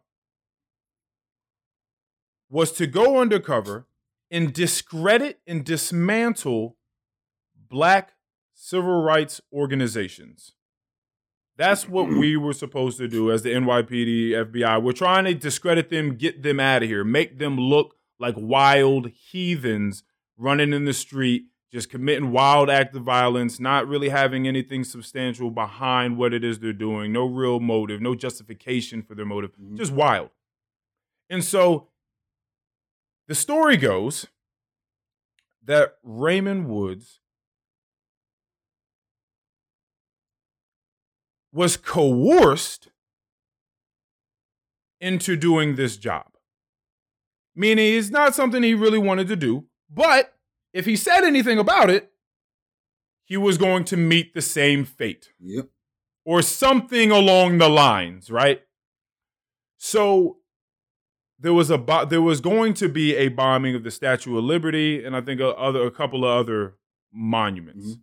[2.49, 3.85] was to go undercover
[4.31, 6.77] and discredit and dismantle
[7.73, 8.13] black
[8.53, 10.51] civil rights organizations.
[11.57, 14.81] That's what we were supposed to do as the NYPD, FBI.
[14.81, 19.09] We're trying to discredit them, get them out of here, make them look like wild
[19.09, 20.03] heathens
[20.37, 25.49] running in the street, just committing wild acts of violence, not really having anything substantial
[25.49, 29.77] behind what it is they're doing, no real motive, no justification for their motive, Mhm.
[29.77, 30.29] just wild.
[31.27, 31.89] And so
[33.27, 34.27] the story goes
[35.63, 37.19] that Raymond Woods
[41.53, 42.89] was coerced
[44.99, 46.25] into doing this job.
[47.55, 50.33] Meaning it's not something he really wanted to do, but
[50.73, 52.11] if he said anything about it,
[53.25, 55.67] he was going to meet the same fate Yep.
[56.25, 58.61] or something along the lines, right?
[59.77, 60.37] So
[61.39, 64.43] there was a bo- there was going to be a bombing of the Statue of
[64.43, 66.75] Liberty and I think a other a couple of other
[67.11, 67.85] monuments.
[67.97, 68.01] Mhm.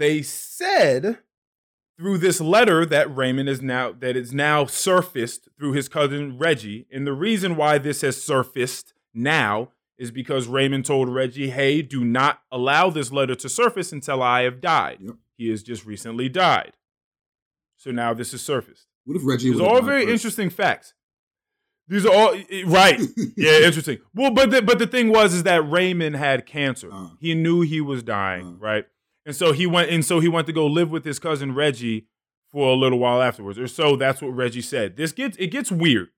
[0.00, 1.18] They said
[1.98, 6.86] through this letter that Raymond is now that is now surfaced through his cousin Reggie,
[6.90, 12.02] and the reason why this has surfaced now is because Raymond told Reggie, "Hey, do
[12.02, 15.16] not allow this letter to surface until I have died." Yep.
[15.36, 16.72] He has just recently died,
[17.76, 18.86] so now this is surfaced.
[19.04, 19.50] What if Reggie?
[19.50, 20.12] These are all very first?
[20.12, 20.94] interesting facts.
[21.88, 22.34] These are all
[22.66, 22.98] right.
[23.36, 23.98] Yeah, interesting.
[24.14, 26.88] Well, but the, but the thing was is that Raymond had cancer.
[26.90, 27.08] Uh.
[27.20, 28.58] he knew he was dying, Uh.
[28.58, 28.86] right?
[29.26, 32.06] And so he went and so he went to go live with his cousin Reggie
[32.50, 33.58] for a little while afterwards.
[33.58, 34.96] Or so that's what Reggie said.
[34.96, 36.08] This gets it gets weird.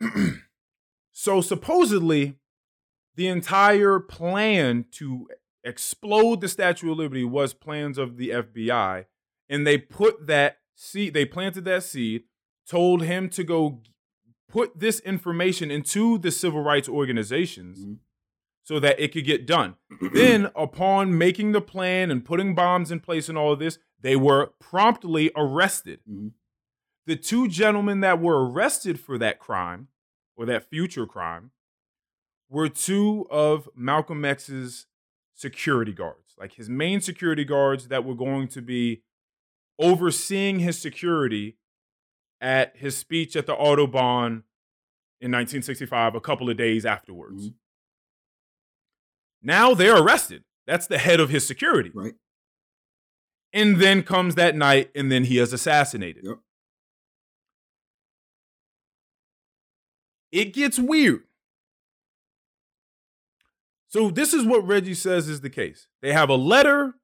[1.12, 2.36] so supposedly
[3.14, 5.28] the entire plan to
[5.64, 9.04] explode the Statue of Liberty was plans of the FBI
[9.48, 12.24] and they put that seed they planted that seed
[12.66, 13.80] told him to go
[14.48, 17.98] put this information into the civil rights organizations Mhm.
[18.64, 19.74] So that it could get done.
[20.14, 24.14] then, upon making the plan and putting bombs in place and all of this, they
[24.16, 26.00] were promptly arrested.
[26.08, 26.32] Mhm.
[27.06, 29.88] The two gentlemen that were arrested for that crime
[30.36, 31.50] or that future crime
[32.48, 34.86] were two of Malcolm X's
[35.34, 39.02] security guards, like his main security guards that were going to be
[39.80, 41.56] overseeing his security
[42.40, 44.44] at his speech at the Audubon
[45.20, 47.48] in 1965, a couple of days afterwards.
[47.50, 47.54] Mhm.
[49.42, 50.44] Now they're arrested.
[50.66, 51.90] That's the head of his security.
[51.94, 52.14] Right.
[53.52, 56.24] And then comes that night, and then he is assassinated.
[56.24, 56.38] Yep.
[60.30, 61.24] It gets weird.
[63.88, 65.86] So, this is what Reggie says is the case.
[66.00, 66.94] They have a letter,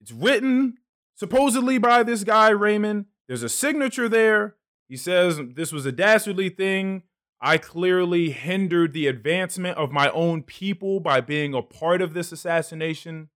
[0.00, 0.78] it's written
[1.14, 3.04] supposedly by this guy, Raymond.
[3.28, 4.56] There's a signature there.
[4.88, 7.02] He says this was a dastardly thing.
[7.40, 12.32] I clearly hindered the advancement of my own people by being a part of this
[12.32, 13.30] assassination.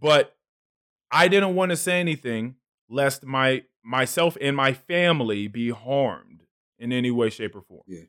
[0.00, 0.36] But
[1.10, 2.56] I didn't want to say anything
[2.88, 6.44] lest my myself and my family be harmed
[6.78, 7.82] in any way, shape, or form.
[7.86, 8.04] Yeah.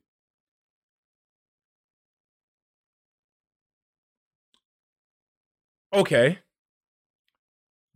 [5.93, 6.39] Okay.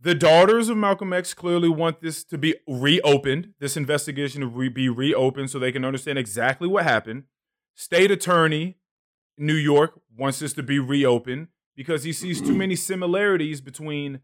[0.06, 4.68] The daughters of Malcolm X clearly want this to be reopened, this investigation to re-
[4.68, 7.24] be reopened so they can understand exactly what happened.
[7.74, 8.78] State attorney
[9.36, 14.20] in New York wants this to be reopened because he sees too many similarities between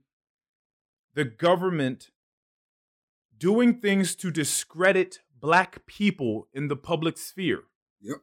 [1.14, 2.10] the government
[3.36, 7.64] doing things to discredit black people in the public sphere
[8.00, 8.18] Yep.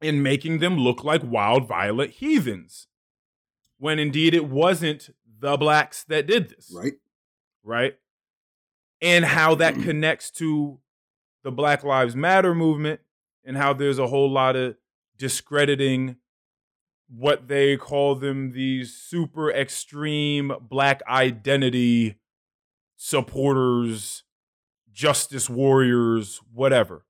[0.00, 2.86] and making them look like wild, violent heathens.
[3.76, 5.10] When indeed it wasn't
[5.44, 6.94] the blacks that did this, Right.
[7.62, 7.94] right?
[9.02, 10.78] And how that connects to
[11.42, 13.00] the Black Lives Matter movement
[13.44, 14.76] and how there's a whole lot of
[15.18, 16.16] discrediting
[17.08, 22.16] what they call them these super extreme black identity
[22.96, 24.22] supporters,
[24.92, 27.04] justice warriors, whatever.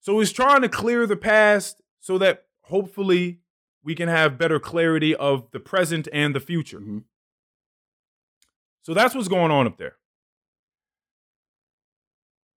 [0.00, 3.38] So he's trying to clear the past so that hopefully
[3.84, 6.80] we can have better clarity of the present and the future.
[6.80, 7.04] Mhm.
[8.82, 9.96] So that's what's going on up there.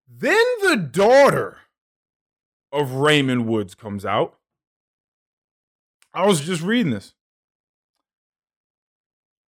[0.08, 1.58] Then the daughter
[2.72, 4.36] of Raymond Woods comes out.
[6.12, 7.14] I was just reading this.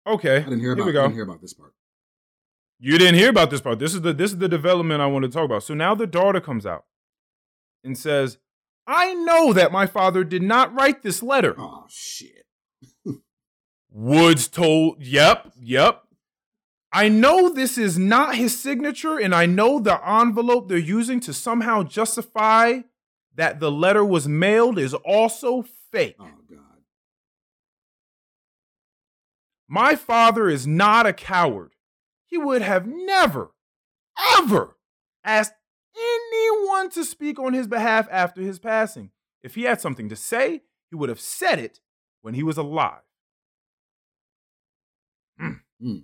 [0.06, 0.36] Okay.
[0.36, 0.84] I didn't hear Here about.
[0.86, 1.02] we I go.
[1.02, 1.72] didn't hear about this part.
[2.78, 3.78] You didn't hear about this part.
[3.78, 5.62] This is the this is the development I want to talk about.
[5.62, 6.84] So now the daughter comes out
[7.82, 8.38] and says,
[8.86, 12.44] "I know that my father did not write this letter." Oh shit.
[13.90, 16.02] Woods told, "Yep, yep.
[16.96, 21.34] I know this is not his signature and I know the envelope they're using to
[21.34, 22.80] somehow justify
[23.34, 26.16] that the letter was mailed is also fake.
[26.18, 26.80] Oh god.
[29.68, 31.74] My father is not a coward.
[32.24, 33.50] He would have never,
[34.38, 34.78] ever
[35.22, 35.52] asked
[35.94, 39.10] anyone to speak on his behalf after his passing.
[39.42, 41.78] If he had something to say, he would have said it
[42.22, 43.02] when he was alive.
[45.38, 45.98] Hmm.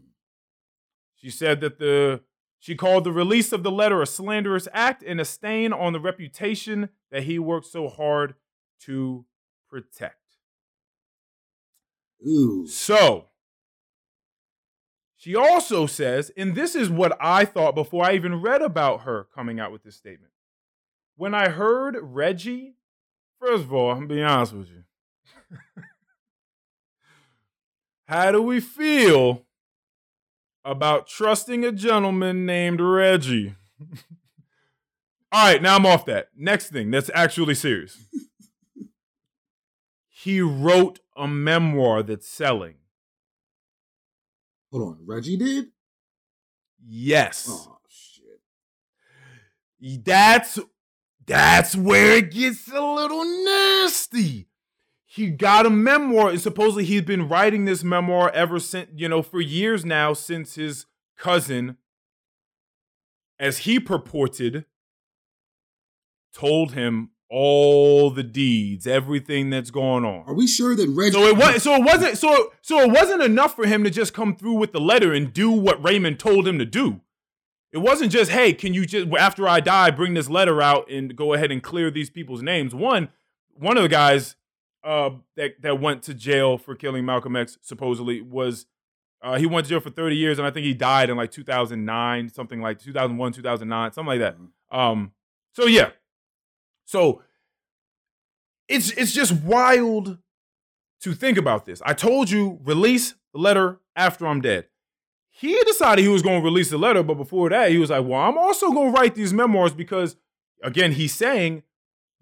[1.23, 2.21] She said that the
[2.59, 6.01] she called the release of the letter a slanderous act and a stain on the
[6.01, 8.35] reputation that he worked so hard
[8.81, 9.25] to
[9.69, 10.17] protect.
[12.27, 12.67] Ooh.
[12.69, 13.27] So,
[15.17, 19.27] she also says, and this is what I thought before I even read about her
[19.35, 20.33] coming out with this statement.
[21.17, 22.75] When I heard Reggie,
[23.41, 24.85] first of all, I'm being honest with you.
[28.07, 29.47] How do we feel
[30.65, 33.55] about trusting a gentleman named Reggie?
[35.33, 36.29] all right, now I'm off that.
[36.37, 37.99] Next thing that's actually serious.
[40.09, 42.75] he wrote a memoir that's selling.
[44.71, 44.99] Hold on.
[45.05, 45.67] Reggie did.
[46.85, 47.47] Yes.
[47.51, 48.41] Oh shit.
[50.05, 50.59] That's
[51.27, 54.49] that's where it gets a little nasty.
[55.15, 59.21] He got a memoir, and supposedly he's been writing this memoir ever since, you know,
[59.21, 60.87] for years now, since his
[61.19, 61.77] cousin,
[63.39, 64.65] as he purported,
[66.33, 70.25] told him all the deeds, everything that's going on.
[70.27, 71.13] Are we sure that Reggie?
[71.13, 74.15] So it was so it wasn't so so it wasn't enough for him to just
[74.15, 77.03] come through with the letter and do what Raymond told him to do.
[77.71, 81.15] It wasn't just, hey, can you just after I die bring this letter out and
[81.15, 82.75] go ahead and clear these people's names?
[82.75, 83.11] One
[83.55, 84.37] one of the guys
[84.85, 88.67] uh, that that went to jail for killing Malcolm X supposedly was
[89.23, 91.31] uh, he went to jail for 30 years and I think he died in like
[91.31, 94.37] 2009, something like 2001, 2009, something like that.
[94.77, 95.13] Um,
[95.53, 95.91] so yeah,
[96.85, 97.23] so
[98.69, 100.19] it's it's just wild
[101.03, 101.83] to think about this.
[101.85, 104.67] I told you release the letter after I'm dead.
[105.31, 108.05] He decided he was going to release the letter, but before that, he was like,
[108.05, 110.17] "Well, I'm also going to write these memoirs because,
[110.63, 111.63] again, he's saying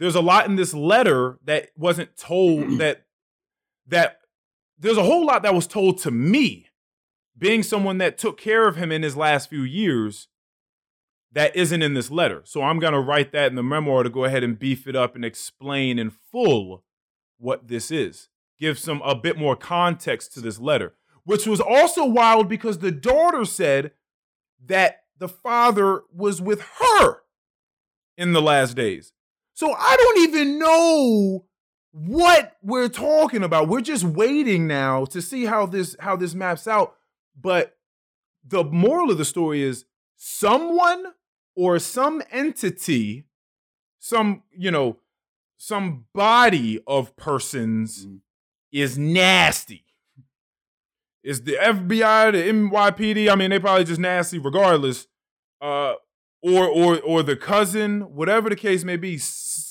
[0.01, 3.05] there's a lot in this letter that wasn't told that
[3.87, 4.19] that
[4.79, 6.67] there's a whole lot that was told to me,
[7.37, 10.29] being someone that took care of him in his last few years,
[11.33, 12.41] that isn't in this letter.
[12.45, 15.15] So I'm gonna write that in the memoir to go ahead and beef it up
[15.15, 16.83] and explain in full
[17.39, 18.29] what this is.
[18.59, 20.95] Give some a bit more context to this letter,
[21.25, 23.93] which was also wild because the daughter said
[24.65, 27.19] that the father was with her
[28.17, 29.13] in the last days.
[29.61, 31.45] So I don't even know
[31.93, 33.69] what we're talking about.
[33.69, 36.95] We're just waiting now to see how this how this maps out.
[37.39, 37.77] But
[38.43, 39.85] the moral of the story is
[40.17, 41.05] someone
[41.55, 43.27] or some entity,
[43.99, 44.97] some, you know,
[45.59, 48.21] some body of persons Mhm.
[48.73, 49.85] is nasty.
[51.23, 55.07] Is the FBI, the NYPD, I mean, they probably just nasty regardless.
[55.61, 55.97] Uh
[56.43, 59.19] or or or the cousin, whatever the case may be,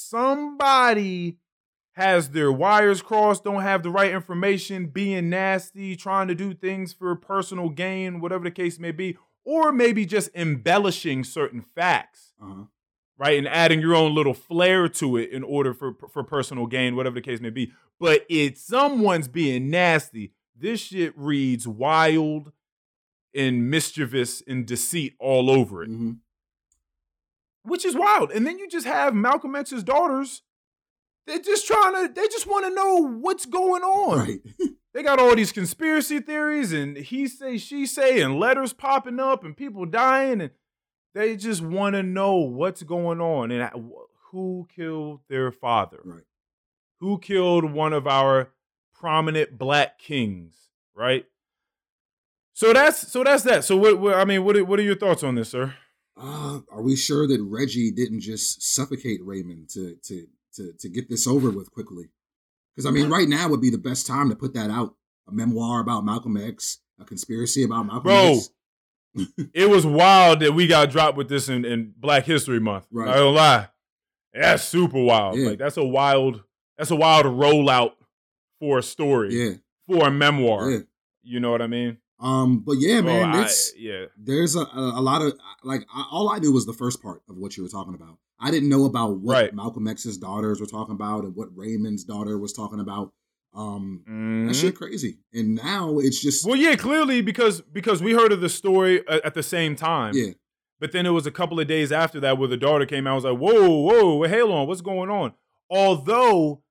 [0.09, 1.37] somebody
[1.93, 6.93] has their wires crossed, don't have the right information, being nasty, trying to do things
[6.93, 12.63] for personal gain, whatever the case may be, or maybe just embellishing certain facts, Uh-huh.
[13.17, 13.37] right?
[13.37, 17.15] And adding your own little flair to it in order for for personal gain, whatever
[17.15, 17.71] the case may be.
[17.99, 20.31] But it's someone's being nasty.
[20.55, 22.53] This shit reads wild
[23.35, 26.11] and mischievous and deceit all over it hmm
[27.69, 28.31] which is wild.
[28.31, 30.41] And then you just have Malcolm X's daughters.
[31.27, 32.13] They're just trying to.
[32.13, 34.17] They just want to know what's going on.
[34.19, 34.39] Right.
[34.91, 39.43] They got all these conspiracy theories and he say, she say, and letters popping up
[39.43, 40.49] and people dying, and
[41.13, 43.69] they just want to know what's going on and uh,
[44.31, 46.23] who killed their father, Right.
[46.99, 48.49] who killed one of our
[48.99, 50.55] prominent black kings,
[50.95, 51.25] right?
[52.53, 53.63] So that's so that's that.
[53.63, 55.75] So what, what I mean, what are, what are your thoughts on this, sir?
[56.21, 61.09] Uh, are we sure that Reggie didn't just suffocate Raymond to to to to get
[61.09, 62.09] this over with quickly?
[62.75, 64.95] Because I mean, right now would be the best time to put that out.
[65.27, 68.49] A memoir about Malcolm X, a conspiracy about Malcolm Bro, X.
[69.53, 72.87] it was wild that we got dropped with this in, in Black History Month.
[72.91, 73.09] Right.
[73.09, 73.67] I don't lie.
[74.33, 75.37] That's super wild.
[75.37, 75.49] Yeah.
[75.49, 76.43] Like that's a wild
[76.77, 77.91] that's a wild rollout
[78.59, 79.53] for a story, Yeah,
[79.87, 80.69] for a memoir.
[80.71, 80.79] yeah.
[81.23, 81.97] You know what I mean?
[82.19, 84.05] Um, but yeah, man, Oh, I- yeah.
[84.17, 87.37] there's a, a, lot of like I, all I knew was the first part of
[87.37, 88.17] what you were talking about.
[88.39, 89.53] I didn't know about what Right.
[89.53, 93.13] Malcolm X's daughters were talking about and what Raymond's daughter was talking about.
[93.53, 94.47] Um, Mhm.
[94.47, 95.19] that shit crazy.
[95.33, 99.25] And now it's just Well, yeah, clearly because because we heard of the story at,
[99.25, 100.13] at the same time.
[100.13, 100.31] yeah,
[100.79, 103.11] But then it was a couple of days after that where the daughter came out.
[103.11, 105.33] I was like, whoa, whoa, hey, on, what's going on?
[105.69, 106.61] Although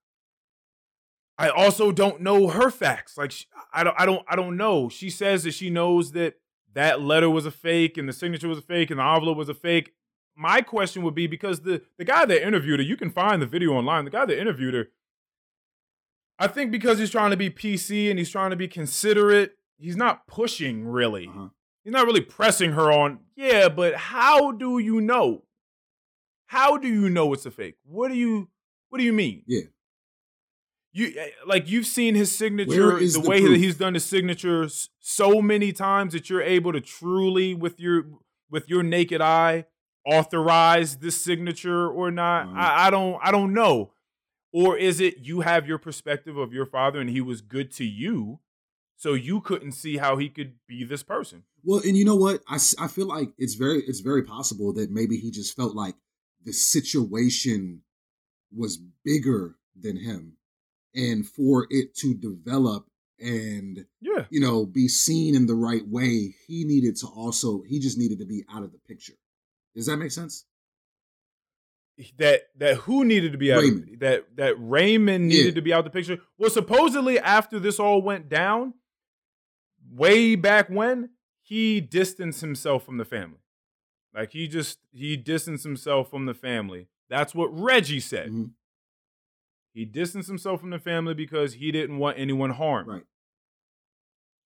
[1.38, 3.16] I also don't know her facts.
[3.16, 3.32] Like
[3.72, 4.88] I don't, I don't, I don't know.
[4.88, 6.34] She says that she knows that
[6.74, 9.48] that letter was a fake and the signature was a fake and the envelope was
[9.48, 9.92] a fake.
[10.36, 13.46] My question would be because the the guy that interviewed her, you can find the
[13.46, 14.04] video online.
[14.04, 14.88] The guy that interviewed her,
[16.38, 19.96] I think because he's trying to be PC and he's trying to be considerate, he's
[19.96, 21.26] not pushing really.
[21.28, 21.48] uh-huh.
[21.84, 25.44] He's not really pressing her on, yeah, but how do you know?
[26.46, 27.76] How do you know it's a fake?
[27.84, 28.48] What do you
[28.90, 29.42] what do you mean?
[29.46, 29.62] Yeah.
[30.92, 34.64] You eh, like you've seen his signature, the, the way that he's done his signature
[34.64, 38.04] s- so many times that you're able to truly with your
[38.50, 39.66] with your naked eye
[40.06, 42.46] authorize this signature or not.
[42.46, 42.56] Mhm.
[42.56, 43.92] I, I don't I don't know.
[44.52, 47.84] Or is it you have your perspective of your father and he was good to
[47.84, 48.40] you,
[48.96, 51.44] so you couldn't see how he could be this person?
[51.62, 52.40] Well, and you know what?
[52.48, 55.96] i, I feel like it's very it's very possible that maybe he just felt like
[56.44, 57.82] the situation
[58.56, 60.37] was bigger than him,
[60.98, 62.86] and for it to develop
[63.20, 64.26] and Yeah.
[64.30, 68.18] you know be seen in the right way, he needed to also he just needed
[68.18, 69.14] to be out of the picture.
[69.74, 70.44] Does that make sense?
[72.18, 73.96] that that who needed to be out Raymond.
[74.00, 75.50] that that Raymond needed Yeah.
[75.54, 76.18] to be out of the picture.
[76.38, 78.74] Well, supposedly after this all went down,
[79.90, 81.10] way back when,
[81.42, 83.40] he distanced himself from the family.
[84.14, 86.86] Like he just he distanced himself from the family.
[87.10, 88.30] That's what Reggie said.
[88.30, 88.50] Mhm.
[89.78, 92.88] He distanced himself from the family because he didn't want anyone harmed.
[92.88, 93.04] Right.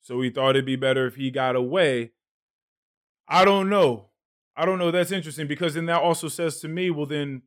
[0.02, 2.10] So he thought it'd be better if he got away.
[3.26, 4.10] I don't know.
[4.54, 4.90] I don't know.
[4.90, 7.40] That's interesting because then that also says to me, well, then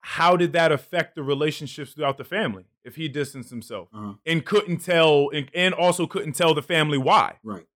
[0.00, 4.14] how did that affect the relationships throughout the family if he distanced himself Uh-huh.
[4.26, 7.38] and couldn't tell and, and also couldn't tell the family why?
[7.44, 7.66] Right.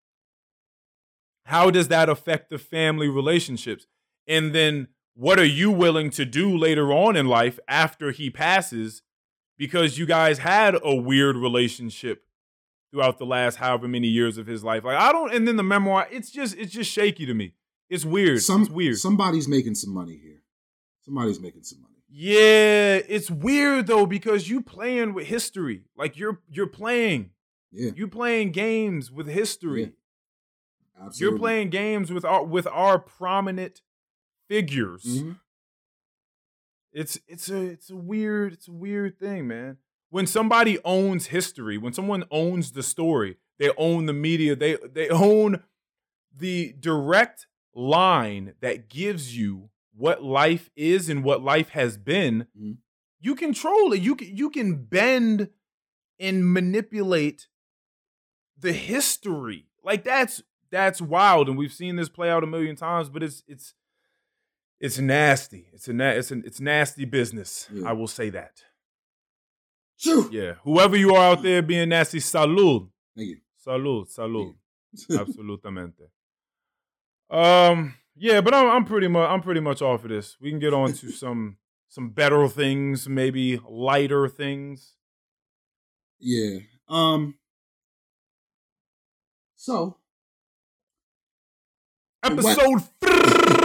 [1.45, 3.87] How does that affect the family relationships?
[4.27, 9.03] And then what are you willing to do later on in life after he passes
[9.57, 12.25] because you guys had a weird relationship
[12.91, 14.85] throughout the last however many years of his life?
[14.85, 17.55] Like I don't and then the memoir, it's just it's just shaky to me.
[17.89, 18.41] It's weird.
[18.43, 18.99] Some it's weird.
[18.99, 20.43] Somebody's making some money here.
[21.03, 21.95] Somebody's making some money.
[22.11, 25.85] yeah, it's weird though because you playing with history.
[25.97, 27.31] Like you're you're playing.
[27.71, 29.93] Yeah, You playing games with history.
[31.01, 31.19] absolutely.
[31.21, 33.81] You're playing games with our with our prominent
[34.49, 35.05] figures.
[35.05, 35.37] Mhm.
[36.93, 39.79] It's it's a it's a weird it's a weird thing, man.
[40.11, 45.09] When somebody owns history, when someone owns the story, they own the media, they they
[45.09, 45.65] own
[46.37, 52.47] the direct line that gives you what life is and what life has been.
[52.57, 52.79] Mhm.
[53.21, 54.01] You control it.
[54.01, 55.51] You can you can bend
[56.21, 57.49] and manipulate
[58.57, 59.67] the history.
[59.83, 63.43] Like that's that's wild and we've seen this play out a million times, but it's
[63.49, 63.75] it's
[64.81, 65.67] it's nasty.
[65.73, 67.69] It's a na- it's an it's nasty business.
[67.73, 67.89] Yeah.
[67.89, 68.63] I will say that.
[69.97, 70.29] Shoo!
[70.33, 70.55] Yeah.
[70.65, 72.89] Whoever you are out there being nasty, salud.
[73.17, 73.39] Thank you.
[73.67, 74.55] Salud, salud.
[75.09, 75.19] You.
[75.19, 76.09] Absolutamente.
[77.31, 80.37] Um, yeah, but I'm I'm pretty much I'm pretty much off of this.
[80.41, 81.57] We can get on to some
[81.89, 84.95] some better things, maybe lighter things.
[86.19, 86.59] yeah.
[86.89, 87.37] Um.
[89.57, 89.97] So
[92.23, 92.83] Episode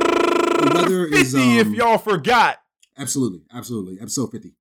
[0.62, 2.58] weather is, 50, if um, y'all forgot.
[2.98, 3.98] absolutely, absolutely.
[4.02, 4.54] Episode fifty.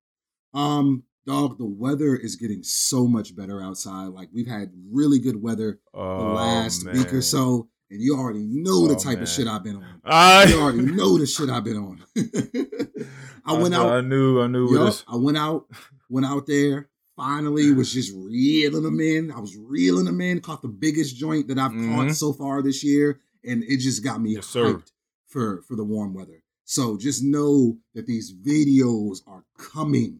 [0.53, 1.57] Um, dog.
[1.57, 4.07] The weather is getting so much better outside.
[4.07, 8.43] Like we've had really good weather the Oh, last week or so, and you already
[8.45, 9.23] know the Oh, type man.
[9.23, 10.01] of shit I've been on.
[10.05, 12.03] I, You already know the shit I've been on.
[13.45, 13.91] I went out.
[13.91, 14.77] I knew I knew.
[15.07, 15.65] I went out,
[16.09, 16.89] went out there.
[17.15, 19.29] Finally, was just reeling them in.
[19.31, 20.39] I was reeling them in.
[20.39, 22.15] Caught the biggest joint that I've caught Mhm.
[22.15, 24.81] so far this year, and it just got me Yes, sir.
[25.29, 26.43] For for the warm weather.
[26.65, 30.19] So just know that these videos are coming.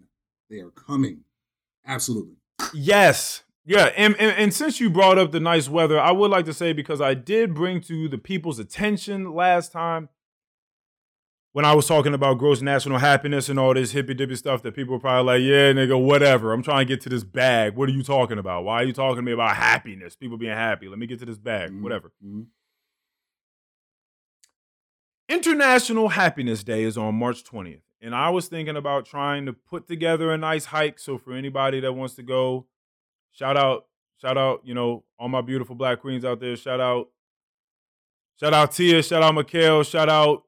[0.49, 1.21] They are coming.
[1.85, 2.35] Absolutely.
[2.73, 3.43] Yes.
[3.65, 6.53] Yeah, and, and and since you brought up the nice weather, I would like to
[6.53, 10.09] say because I did bring to the people's attention last time
[11.51, 14.73] when I was talking about gross national happiness and all this hippy dippy stuff that
[14.75, 16.51] people were probably like, yeah, nigga, whatever.
[16.51, 17.75] I'm trying to get to this bag.
[17.75, 18.63] What are you talking about?
[18.63, 20.15] Why are you talking to me about happiness?
[20.15, 20.87] People being happy.
[20.87, 21.69] Let me get to this bag.
[21.71, 22.11] Mhm, Whatever.
[22.25, 22.45] mhm.
[25.29, 27.81] International Happiness Day is on March 20th.
[28.01, 30.97] And I was thinking about trying to put together a nice hike.
[30.97, 32.65] So for anybody that wants to go,
[33.31, 33.85] shout out,
[34.17, 36.55] shout out, you know, all my beautiful black queens out there.
[36.55, 37.09] Shout out,
[38.39, 40.45] shout out Tia, shout out Mikhail, shout out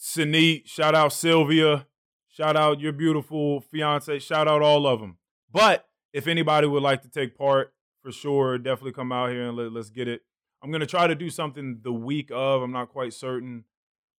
[0.00, 1.86] Sanit, shout out Sylvia,
[2.28, 5.18] shout out your beautiful fiance, shout out all of them.
[5.52, 9.56] But if anybody would like to take part, for sure, definitely come out here and
[9.56, 10.22] let, let's get it.
[10.62, 12.62] I'm gonna try to do something the week of.
[12.62, 13.64] I'm not quite certain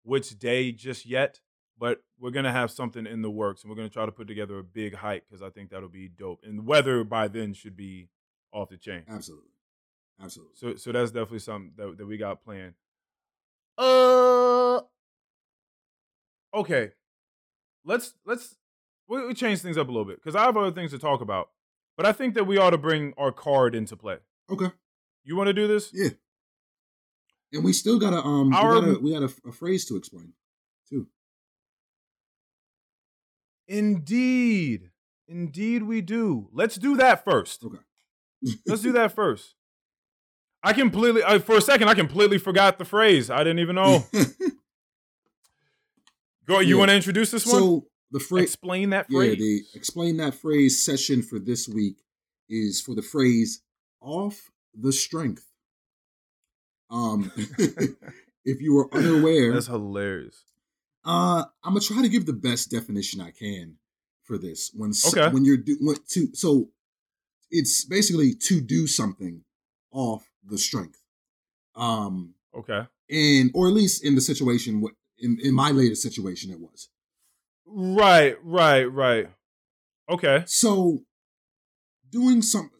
[0.05, 1.41] which day just yet,
[1.77, 4.59] but we're gonna have something in the works, and we're gonna try to put together
[4.59, 6.41] a big hike because I think that'll be dope.
[6.43, 8.09] And the weather by then should be
[8.53, 9.03] off the chain.
[9.09, 9.49] Absolutely.
[10.21, 10.53] Absolutely.
[10.55, 12.75] So, so that's definitely something that, that we got planned.
[13.77, 14.79] Uh,
[16.53, 16.91] okay.
[17.83, 18.55] Let's let's
[19.07, 21.21] we, we change things up a little bit because I have other things to talk
[21.21, 21.49] about,
[21.97, 24.17] but I think that we ought to bring our card into play.
[24.49, 24.71] Okay.
[25.23, 25.91] You want to do this?
[25.93, 26.09] Yeah.
[27.53, 29.85] And we still got a um Our- we got a, we got a, a phrase
[29.85, 30.33] to explain
[30.89, 31.07] too.
[33.67, 34.91] Indeed,
[35.27, 36.49] indeed, we do.
[36.53, 37.63] Let's do that first.
[37.63, 37.77] Okay.
[38.67, 39.55] Let's do that first.
[40.63, 43.29] I completely, I, for a second, I completely forgot the phrase.
[43.29, 44.03] I didn't even know.
[46.47, 46.59] Go.
[46.59, 46.79] You Yeah.
[46.79, 47.55] want to introduce this one?
[47.55, 49.31] so the phrase Explain that phrase.
[49.31, 51.97] yeah, the explain that phrase session for this week
[52.49, 53.61] is for the phrase
[54.01, 55.45] off the strength.
[56.89, 57.31] Um
[58.45, 60.43] if you were unaware, That's hilarious.
[61.03, 63.77] Uh, I'm gonna try to give the best definition I can
[64.23, 64.71] for this.
[64.73, 65.29] When s- Okay.
[65.29, 66.69] when you're do when to so
[67.51, 69.43] it's basically to do something
[69.91, 71.01] off the strength.
[71.75, 72.87] Um, Okay.
[73.09, 76.89] and or at least in the situation what in in my latest situation it was.
[77.65, 78.35] Right.
[78.43, 78.85] Right.
[78.85, 79.29] Right.
[80.09, 80.43] Okay.
[80.47, 81.03] So
[82.09, 82.71] doing some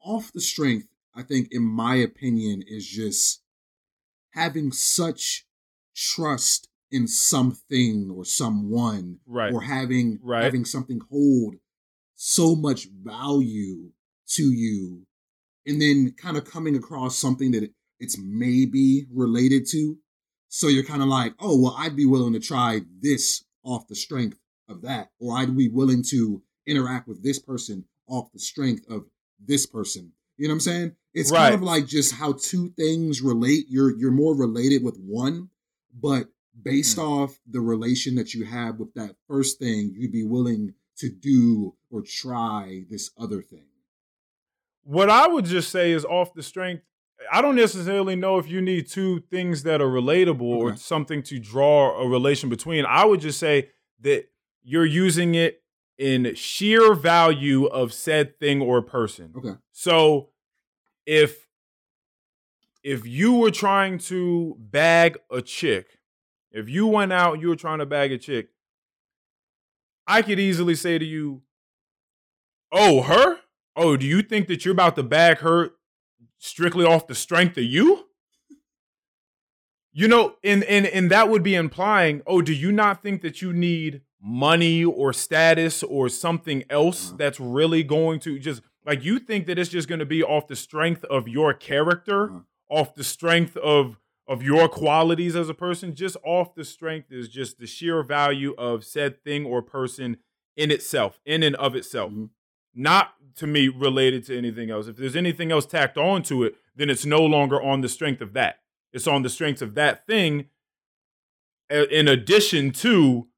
[0.00, 3.42] off the strength, I think, in my opinion, is just
[4.34, 5.46] having such
[5.94, 9.52] trust in something or someone Right.
[9.52, 10.44] or having Right.
[10.44, 11.54] having something hold
[12.14, 13.90] so much value
[14.28, 15.06] to you
[15.66, 17.70] and then kind of coming across something that
[18.00, 19.98] it's maybe related to
[20.48, 23.94] so you're kind of like oh well i'd be willing to try this off the
[23.94, 24.38] strength
[24.68, 29.04] of that or i'd be willing to interact with this person off the strength of
[29.44, 33.22] this person you know what i'm saying it's kind of like just how two things
[33.22, 35.48] relate you're you're more related with one
[35.92, 36.28] but
[36.60, 37.02] based Hmm.
[37.02, 41.74] off the relation that you have with that first thing, you'd be willing to do
[41.90, 43.66] or try this other thing.
[44.84, 46.84] What I would just say is off the strength.
[47.32, 51.38] I don't necessarily know if you need two things that are relatable or something to
[51.38, 52.84] draw a relation between.
[52.84, 53.70] I would just say
[54.00, 54.26] that
[54.62, 55.62] you're using it
[55.96, 59.32] in sheer value of said thing or person.
[59.36, 59.54] Okay.
[59.72, 60.30] So
[61.06, 61.46] if
[62.82, 65.98] if you were trying to bag a chick,
[66.50, 68.48] if you went out you were trying to bag a chick,
[70.06, 71.42] I could easily say to you,
[72.72, 73.40] "Oh, her?
[73.76, 75.70] Oh, do you think that you're about to bag her
[76.38, 78.08] strictly off the strength of you?"
[79.92, 83.40] You know, and and and that would be implying, "Oh, do you not think that
[83.40, 87.16] you need money or status or something else Uh-huh.
[87.18, 90.46] that's really going to just like you think that it's just going to be off
[90.46, 92.40] the strength of your character, Uh-huh.
[92.68, 97.28] off the strength of of your qualities as a person, just off the strength is
[97.28, 100.16] just the sheer value of said thing or person
[100.56, 102.10] in itself, in and of itself.
[102.10, 102.30] Mhm.
[102.74, 104.86] Not to me related to anything else.
[104.86, 108.32] If there's anything else tacked onto it, then it's no longer on the strength of
[108.32, 108.60] that.
[108.94, 110.48] It's on the strength of that thing
[111.68, 113.28] in addition to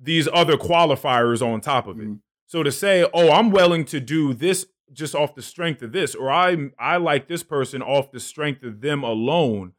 [0.00, 2.06] these other qualifiers on top of it.
[2.08, 2.20] Mhm.
[2.46, 6.14] So to say, "Oh, I'm willing to do this just off the strength of this,"
[6.14, 9.72] or "I I like this person off the strength of them alone,"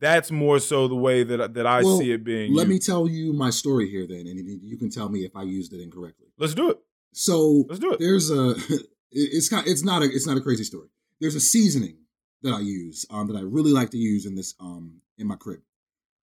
[0.00, 2.54] that's more so the way that that I Well, see it being.
[2.54, 5.42] Let me tell you my story here, then, and you- can tell me if I
[5.42, 6.26] used it incorrectly.
[6.38, 6.78] Let's do it.
[7.12, 7.98] So Let's do it.
[8.00, 8.54] there's a
[9.12, 10.88] it's kind it's not a it's not a crazy story.
[11.20, 11.98] There's a seasoning
[12.42, 15.36] that I use um that I really like to use in this um in my
[15.36, 15.60] crib.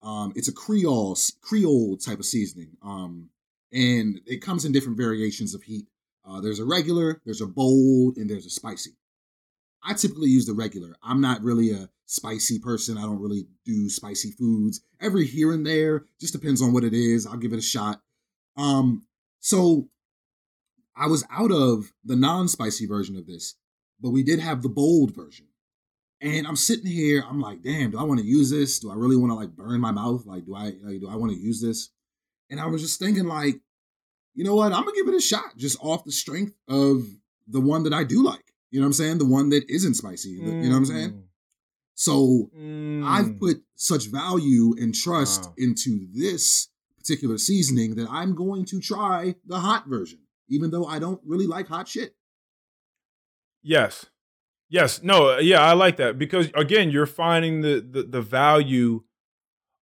[0.03, 2.77] Um it's a Creole Creole type of seasoning.
[2.83, 3.31] Um
[3.71, 5.87] and it comes in different variations of heat.
[6.29, 8.91] Uh there's a regular, there's a bold, and there's a spicy.
[9.83, 10.97] I typically use the regular.
[11.03, 12.99] I'm not really a spicy person.
[12.99, 14.81] I don't really do spicy foods.
[15.01, 17.27] Every here and there, just depends on what it is.
[17.27, 18.01] I'll give it a shot.
[18.57, 19.07] Um
[19.41, 19.89] so
[20.97, 23.55] I was out of the non-spicy version of this,
[24.01, 25.47] but we did have the bold version.
[26.21, 28.81] And I'm sitting here, I'm like, damn, do I want to use this?
[28.81, 30.27] Do I really want to like burn my mouth?
[30.27, 31.91] Like, do I like, do I want to use this?
[32.51, 33.61] And I was just thinking, like,
[34.39, 34.73] you know what?
[34.73, 37.05] I'm gonna give it a shot, just off the strength of
[37.49, 38.45] the one that I do like.
[38.71, 39.19] You know what I'm saying?
[39.19, 40.31] The one that isn't spicy.
[40.31, 41.23] You know what I'm saying?
[41.95, 43.05] So Mm.
[43.05, 45.55] I've put such value and trust Wow.
[45.59, 50.99] into this particular seasoning that I'm going to try the hot version, even though I
[51.01, 52.15] don't really like hot shit.
[53.63, 54.07] Yes.
[54.69, 55.03] Yes.
[55.03, 59.03] No, yeah, I like that because again, you're finding the the, the value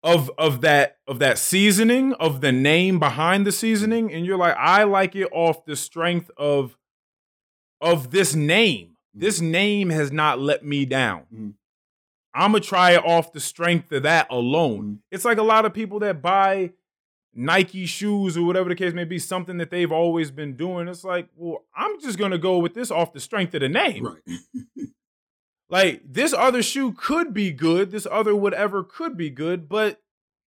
[0.04, 4.56] of of that of that seasoning, of the name behind the seasoning and you're like
[4.58, 6.78] I like it off the strength of
[7.82, 8.98] of this name.
[9.14, 11.24] This name has not let me down.
[11.34, 11.54] Mhm.
[12.34, 14.84] I'm to try it off the strength of that alone.
[14.84, 15.00] Mhm.
[15.12, 16.72] It's like a lot of people that buy
[17.36, 20.88] Nike shoes or whatever the case may be, something that they've always been doing.
[20.88, 24.06] It's like, well, I'm just gonna go with this off the strength of the name.
[24.06, 24.22] Right.
[25.74, 30.04] Like this other shoe could be good, this other whatever could be good, but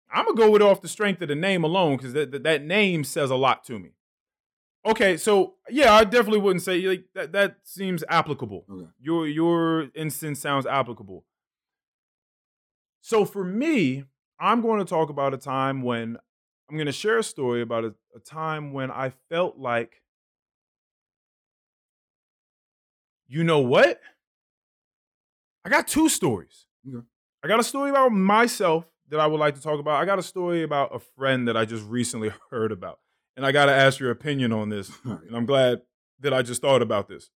[0.09, 2.45] I'm gonna go with it off the strength of the name alone because that, that
[2.45, 3.91] that name says a lot to me.
[4.85, 7.33] Okay, so yeah, I definitely wouldn't say like that.
[7.33, 8.67] That seems applicable.
[8.71, 8.87] Okay.
[9.01, 11.25] Your your instance sounds applicable.
[13.01, 14.05] So for me,
[14.39, 16.19] I'm going to talk about a time when
[16.71, 20.03] I'm going to share a story about a, a time when I felt like,
[23.27, 24.01] you know what?
[25.67, 26.67] I got two stories.
[26.89, 27.05] Okay.
[27.43, 30.01] I got a story about myself that I would like to talk about.
[30.01, 33.01] I got a story about a friend that I just recently heard about.
[33.37, 34.93] And I got to ask your opinion on this.
[35.05, 35.19] Right.
[35.27, 35.83] And I'm glad
[36.21, 37.31] that I just thought about this.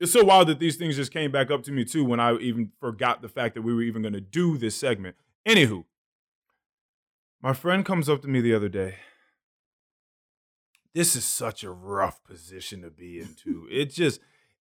[0.00, 2.36] It's so wild that these things just came back up to me too when I
[2.38, 5.14] even forgot the fact that we were even going to do this segment.
[5.46, 5.84] Anywho,
[7.40, 8.96] my friend comes up to me the other day.
[10.92, 13.68] This is such a rough position to be into.
[13.70, 14.20] It just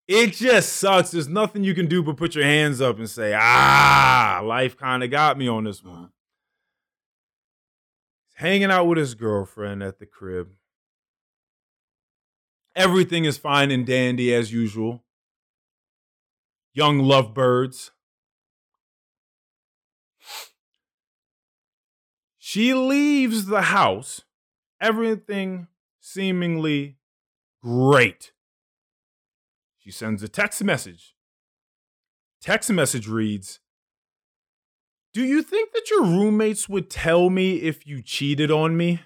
[0.09, 1.11] it just sucks.
[1.11, 5.03] There's nothing you can do but put your hands up and say, "Ah, life kind
[5.03, 6.11] of got me on this one."
[8.33, 10.49] Hanging out with his girlfriend at the crib.
[12.75, 15.05] Everything is fine and dandy as usual.
[16.73, 17.91] Young lovebirds.
[22.39, 24.21] She leaves the house,
[24.81, 25.67] everything
[25.99, 26.97] seemingly
[27.61, 28.31] great.
[29.89, 31.15] She sends a text message.
[32.39, 33.59] Text message reads
[35.15, 39.01] Do you think that your roommates would tell me if you cheated on me?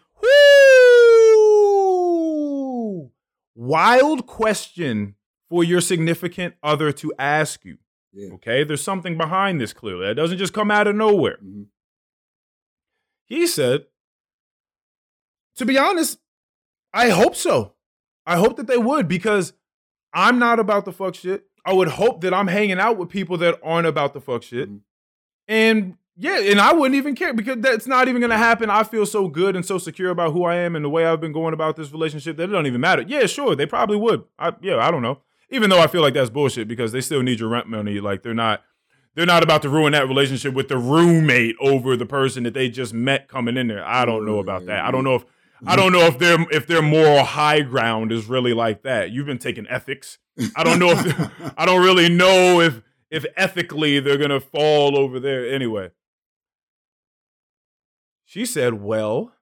[2.92, 3.12] Woo!
[3.56, 5.16] Wild question
[5.48, 7.78] for your significant other to ask you.
[8.12, 8.34] Yeah.
[8.34, 10.08] Okay, there's something behind this clearly.
[10.08, 11.38] That doesn't just come out of nowhere.
[11.42, 11.68] Mhm.
[13.24, 13.86] He said,
[15.56, 16.20] to be honest,
[16.92, 17.76] I hope so.
[18.26, 19.54] I hope that they would because
[20.14, 21.46] I'm not about the fuck shit.
[21.66, 24.70] I would hope that I'm hanging out with people that aren't about the fuck shit.
[24.70, 24.80] Mhm.
[25.48, 28.70] And yeah, and I wouldn't even care because that's not even gonna happen.
[28.70, 31.22] I feel so good and so secure about who I am and the way I've
[31.22, 33.04] been going about this relationship that it don't even matter.
[33.08, 34.24] Yeah, sure, they probably would.
[34.38, 35.20] I, yeah, I don't know.
[35.50, 38.00] Even though I feel like that's bullshit because they still need your rent money.
[38.00, 38.62] Like they're not
[39.16, 42.70] they're not about to ruin that relationship with the roommate over the person that they
[42.70, 43.86] just met coming in there.
[43.86, 44.84] I don't know about that.
[44.86, 45.26] I don't know if
[45.66, 49.12] I don't know if their if their moral high ground is really like that.
[49.12, 50.18] You've been taking ethics.
[50.56, 55.20] I don't know if I don't really know if if ethically they're gonna fall over
[55.20, 55.92] there anyway.
[58.26, 59.34] She said, Well,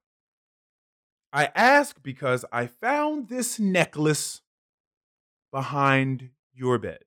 [1.32, 4.42] I ask because I found this necklace
[5.52, 7.00] behind your bed.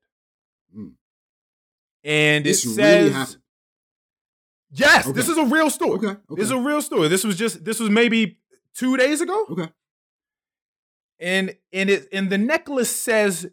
[0.77, 0.93] Mm.
[2.03, 3.37] And This it really says happened?
[4.77, 5.13] Yes, Okay.
[5.15, 5.93] this is a real story.
[5.99, 6.07] Okay.
[6.09, 6.19] Okay.
[6.31, 7.09] This is a real story.
[7.09, 8.39] This was just this was maybe
[8.75, 9.47] two days ago.
[9.51, 9.71] okay.
[11.19, 13.51] And and it and the necklace says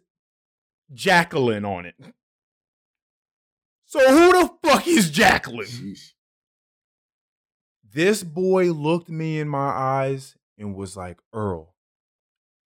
[0.94, 1.96] Jacqueline on it.
[3.86, 5.68] So who the fuck is Jacqueline?
[5.68, 6.14] Sheesh.
[7.94, 11.76] This boy looked me in my eyes and was like, Earl,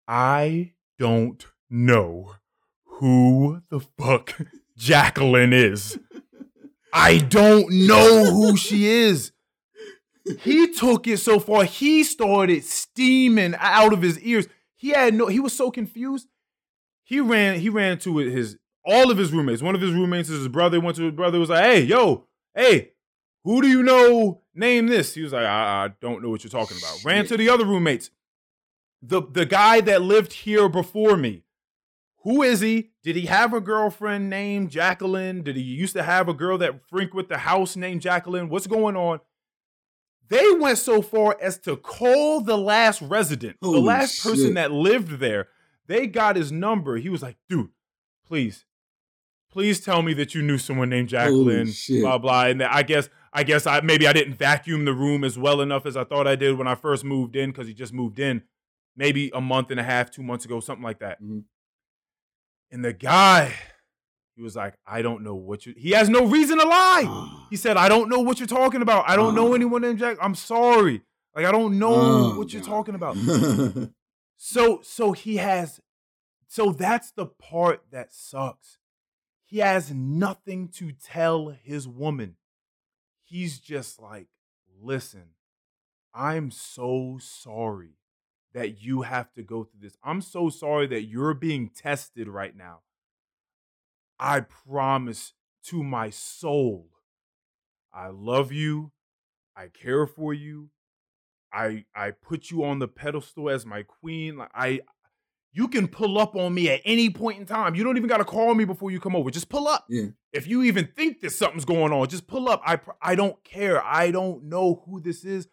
[0.08, 2.36] I don't know
[2.84, 4.38] who the fuck
[4.78, 5.98] Jacqueline is.
[6.94, 9.32] I don't know who she is.
[10.40, 14.48] He took it so far, he started steaming out of his ears.
[14.76, 16.28] He had no, he was so confused.
[17.04, 19.62] He ran, he ran to his all of his roommates.
[19.62, 20.80] One of his roommates is his brother.
[20.80, 22.26] Went to his brother, was like, hey, yo,
[22.56, 22.92] hey,
[23.44, 25.14] who do you know name this?
[25.14, 27.04] He was like, I, I don't know what you're talking about.
[27.04, 27.30] Ran Shit.
[27.30, 28.10] to the other roommates.
[29.02, 31.44] The the guy that lived here before me.
[32.24, 32.90] Who is he?
[33.04, 35.44] Did he have a girlfriend named Jacqueline?
[35.44, 38.50] Did he used to have a girl that frequent the house named Jacqueline?
[38.50, 39.20] What's going on?
[40.30, 44.72] They went so far as to call the last resident, the Holy last person that
[44.72, 45.50] lived there.
[45.88, 46.98] They got his number.
[46.98, 47.70] He was like, dude,
[48.26, 48.66] please,
[49.52, 52.02] please tell me that you knew someone named Jacqueline, shit.
[52.02, 52.46] blah, blah.
[52.46, 55.86] And I guess, I guess I maybe I didn't vacuum the room as well enough
[55.86, 58.42] as I thought I did when I first moved in, because he just moved in
[58.98, 61.22] maybe a month and a half, two months ago, something like that.
[61.22, 61.44] Mhm.
[62.72, 63.54] And the guy,
[64.36, 67.32] he was like, I don't know what you he has no reason to lie.
[67.50, 69.08] He said, I don't know what you're talking about.
[69.08, 69.56] I don't know Ah.
[69.56, 70.18] anyone named Jack.
[70.22, 71.02] I'm sorry.
[71.36, 72.70] Like, I don't know Oh, what you're God.
[72.70, 73.16] talking about.
[74.38, 75.80] So, so he has,
[76.48, 78.80] so that's the part that sucks.
[79.46, 82.36] He has nothing to tell his woman.
[83.24, 84.28] He's just like,
[84.82, 85.30] listen,
[86.14, 87.98] I'm so sorry
[88.54, 89.98] that you have to go through this.
[90.04, 92.80] I'm so sorry that you're being tested right now.
[94.20, 95.34] I promise
[95.66, 96.90] to my soul,
[97.94, 98.92] I love you.
[99.56, 100.70] I care for you.
[101.54, 104.38] I I put you on the pedestal as my queen.
[104.38, 104.82] Like I
[105.54, 107.76] you can pull up on me at any point in time.
[107.76, 109.30] You don't even got to call me before you come over.
[109.32, 109.86] Just pull up.
[109.90, 110.08] yeah.
[110.34, 112.62] If you even think that something's going on, just pull up.
[112.66, 113.82] I I don't care.
[113.84, 115.48] I don't know who this is.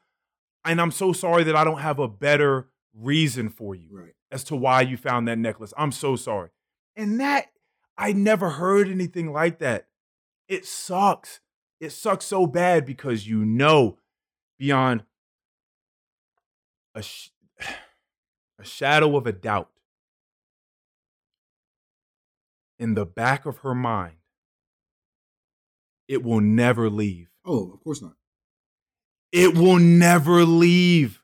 [0.64, 4.14] And I'm so sorry that I don't have a better reason for you Right.
[4.30, 5.72] as to why you found that necklace.
[5.78, 6.50] I'm so sorry.
[6.96, 7.46] And that
[7.96, 9.86] I never heard anything like that.
[10.48, 11.40] It sucks.
[11.80, 13.98] It sucks so bad because you know
[14.58, 15.04] beyond
[16.94, 17.30] a sh-
[18.58, 19.70] a shadow of a doubt
[22.78, 24.16] in the back of her mind
[26.08, 27.28] it will never leave.
[27.44, 28.16] Oh, of course not.
[29.30, 31.21] It will never leave.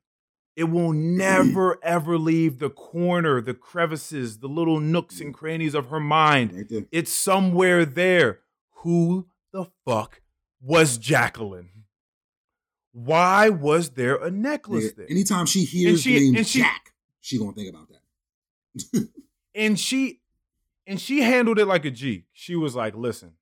[0.58, 5.86] It will never, ever leave the corner, the crevices, the little nooks and crannies of
[5.90, 6.66] her mind.
[6.68, 6.84] Right.
[6.90, 8.40] It's somewhere there.
[8.82, 10.20] Who the fuck
[10.60, 11.84] was Jacqueline?
[12.90, 15.06] Why was there a necklace Yeah, there?
[15.08, 19.08] Anytime she hears she- the name and she- Jack, she gonna think about that.
[19.54, 20.22] and she
[20.88, 22.24] and she handled it like a G.
[22.32, 23.34] She was like, "Listen,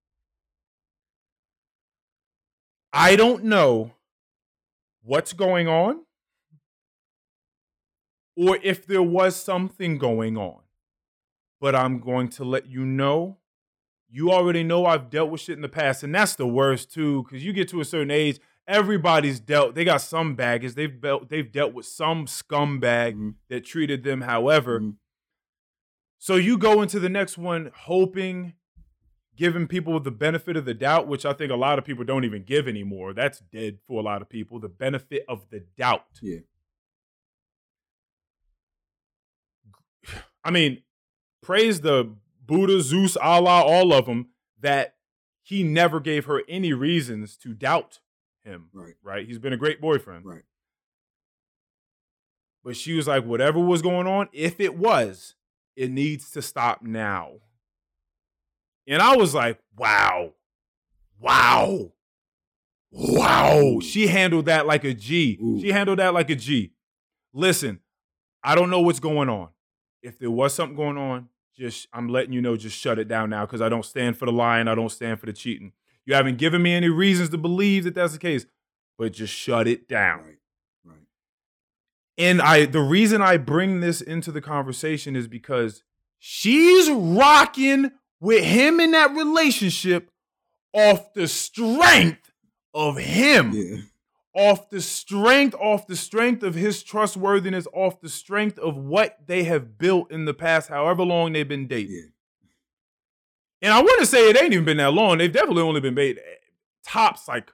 [2.92, 3.92] I don't know
[5.02, 6.05] what's going on
[8.36, 10.60] or if there was something going on,
[11.60, 13.38] but I'm going to let you know.
[14.08, 17.24] You already know I've dealt with shit in the past, and that's the worst too,
[17.24, 18.38] because you get to a certain age,
[18.68, 19.74] everybody's dealt.
[19.74, 20.74] They got some baggage.
[20.74, 21.28] They've dealt.
[21.28, 23.34] They've dealt with some scumbag Mhm.
[23.48, 24.80] that treated them however.
[24.80, 24.96] Mhm.
[26.18, 28.54] So you go into the next one hoping,
[29.36, 32.24] giving people the benefit of the doubt, which I think a lot of people don't
[32.24, 33.12] even give anymore.
[33.12, 34.58] That's dead for a lot of people.
[34.58, 36.06] The benefit of the doubt.
[36.22, 36.40] Yeah.
[40.46, 40.82] I mean,
[41.42, 42.14] praise the
[42.46, 44.28] Buddha, Zeus, Allah, all of them
[44.60, 44.94] that
[45.42, 47.98] he never gave her any reasons to doubt
[48.44, 48.68] him.
[48.72, 48.94] Right.
[49.02, 49.26] Right?
[49.26, 50.24] He's been a great boyfriend.
[50.24, 50.42] Right.
[52.62, 55.34] But she was like, whatever was going on, if it was,
[55.74, 57.32] it needs to stop now.
[58.86, 60.34] And I was like, wow,
[61.18, 61.92] wow,
[62.92, 63.80] wow.
[63.80, 65.40] She handled that like a G.
[65.42, 65.60] Ooh.
[65.60, 66.72] She handled that like a G.
[67.32, 67.80] Listen,
[68.44, 69.48] I don't know what's going on.
[70.06, 73.30] If there was something going on, just I'm letting you know, just shut it down
[73.30, 75.72] now because I don't stand for the lying, I don't stand for the cheating.
[76.04, 78.46] You haven't given me any reasons to believe that that's the case,
[78.96, 80.20] but just shut it down.
[80.20, 80.36] Right.
[80.84, 80.98] Right.
[82.18, 85.82] And I the reason I bring this into the conversation is because
[86.18, 90.10] she's rocking with him in that relationship
[90.72, 92.30] off the strength
[92.74, 93.52] of him.
[93.52, 93.76] Yeah.
[94.36, 99.44] Off the strength, off the strength of his trustworthiness, off the strength of what they
[99.44, 102.12] have built in the past, however long they've been dating.
[102.42, 102.50] Yeah.
[103.62, 105.18] And I want to say it ain't even been that long.
[105.18, 106.36] They've definitely only been made eh,
[106.84, 107.50] tops like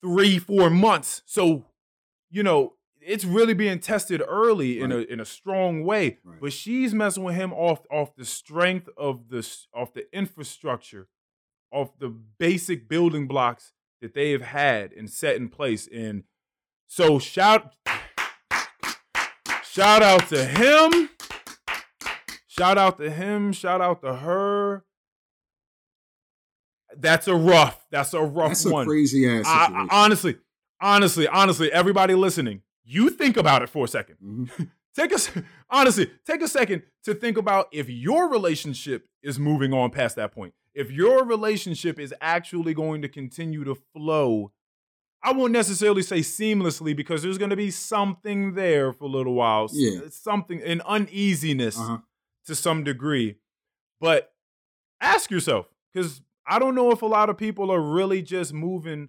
[0.00, 1.22] three, four months.
[1.26, 1.66] So,
[2.30, 6.18] you know, it's really being tested early in a in a strong way.
[6.24, 6.40] Right.
[6.40, 11.08] But she's messing with him off off the strength of the off the infrastructure,
[11.70, 15.88] off the basic building blocks that they have had and set in place.
[15.92, 16.24] And
[16.86, 17.74] so shout
[19.62, 21.10] shout out to him.
[22.46, 23.52] Shout out to him.
[23.52, 24.84] Shout out to her.
[26.96, 27.86] That's a rough.
[27.90, 28.86] That's a rough That's a one.
[28.86, 30.38] crazy ass I- I- honestly,
[30.80, 34.16] honestly, honestly, everybody listening, you think about it for a second.
[34.22, 34.70] Mhm.
[34.96, 35.30] Take us
[35.70, 40.32] honestly, take a second to think about if your relationship is moving on past that
[40.32, 40.54] point.
[40.74, 44.52] If your relationship is actually going to continue to flow,
[45.22, 49.34] I won't necessarily say seamlessly because there's going to be something there for a little
[49.34, 49.68] while.
[49.72, 50.00] Yeah.
[50.10, 51.98] Something, an uneasiness Uh-huh.
[52.46, 53.36] to some degree.
[54.00, 54.32] But
[55.00, 59.08] ask yourself, because I don't know if a lot of people are really just moving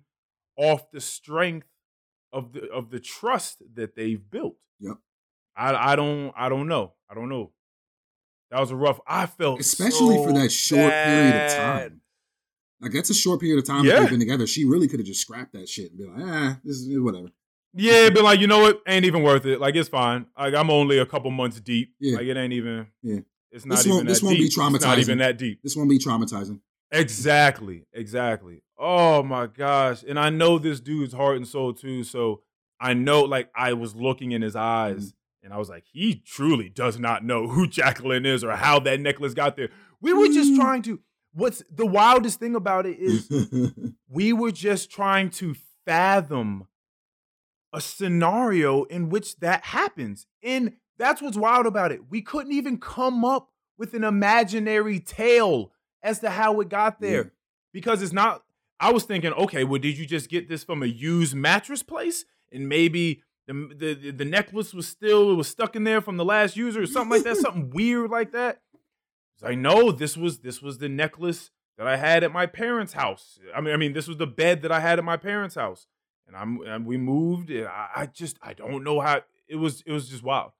[0.57, 1.67] off the strength
[2.33, 4.57] of the of the trust that they've built.
[4.79, 4.97] Yep.
[5.55, 6.93] I I don't I don't know.
[7.09, 7.51] I don't know.
[8.51, 8.99] That was a rough.
[9.07, 12.01] I felt Especially for that short period of time.
[12.81, 13.93] Like that's a short period of time Yeah.
[13.95, 14.47] that they've been together.
[14.47, 17.27] She really could have just scrapped that shit and be like, ah, this is whatever.
[17.73, 18.81] Yeah, but like you know what?
[18.87, 19.59] Ain't even worth it.
[19.59, 20.25] Like it's fine.
[20.37, 21.93] Like I'm only a couple months deep.
[21.99, 22.17] Yeah.
[22.17, 22.87] Like it ain't even.
[23.03, 23.19] Yeah.
[23.51, 24.57] It's not This even won't- that this won't be deep.
[24.75, 25.59] It's not even that deep.
[25.63, 26.59] This won't be traumatizing.
[26.91, 28.61] Exactly, exactly.
[28.77, 30.03] Oh my gosh.
[30.07, 32.03] And I know this dude's heart and soul too.
[32.03, 32.41] So
[32.79, 35.13] I know, like, I was looking in his eyes
[35.43, 38.99] and I was like, he truly does not know who Jacqueline is or how that
[38.99, 39.69] necklace got there.
[40.01, 40.57] We were just Mm.
[40.57, 40.99] trying to.
[41.33, 43.29] What's the wildest thing about it is
[44.09, 45.55] we were just trying to
[45.85, 46.67] fathom
[47.71, 50.25] a scenario in which that happens.
[50.43, 52.01] And that's what's wild about it.
[52.09, 55.71] We couldn't even come up with an imaginary tale
[56.01, 57.29] as to how it got there Yeah.
[57.73, 58.43] because it's not.
[58.79, 62.25] I was thinking, okay, well, did you just get this from a used mattress place,
[62.51, 66.25] and maybe the the, the necklace was still it was stuck in there from the
[66.25, 68.61] last user or something like that, something weird like that.
[69.41, 73.39] Like, no, this was this was the necklace that I had at my parents' house.
[73.55, 75.87] I mean, I mean, this was the bed that I had at my parents' house,
[76.27, 77.49] and I'm and we moved.
[77.49, 79.81] And I, I just I don't know how it was.
[79.85, 80.51] It was just wild.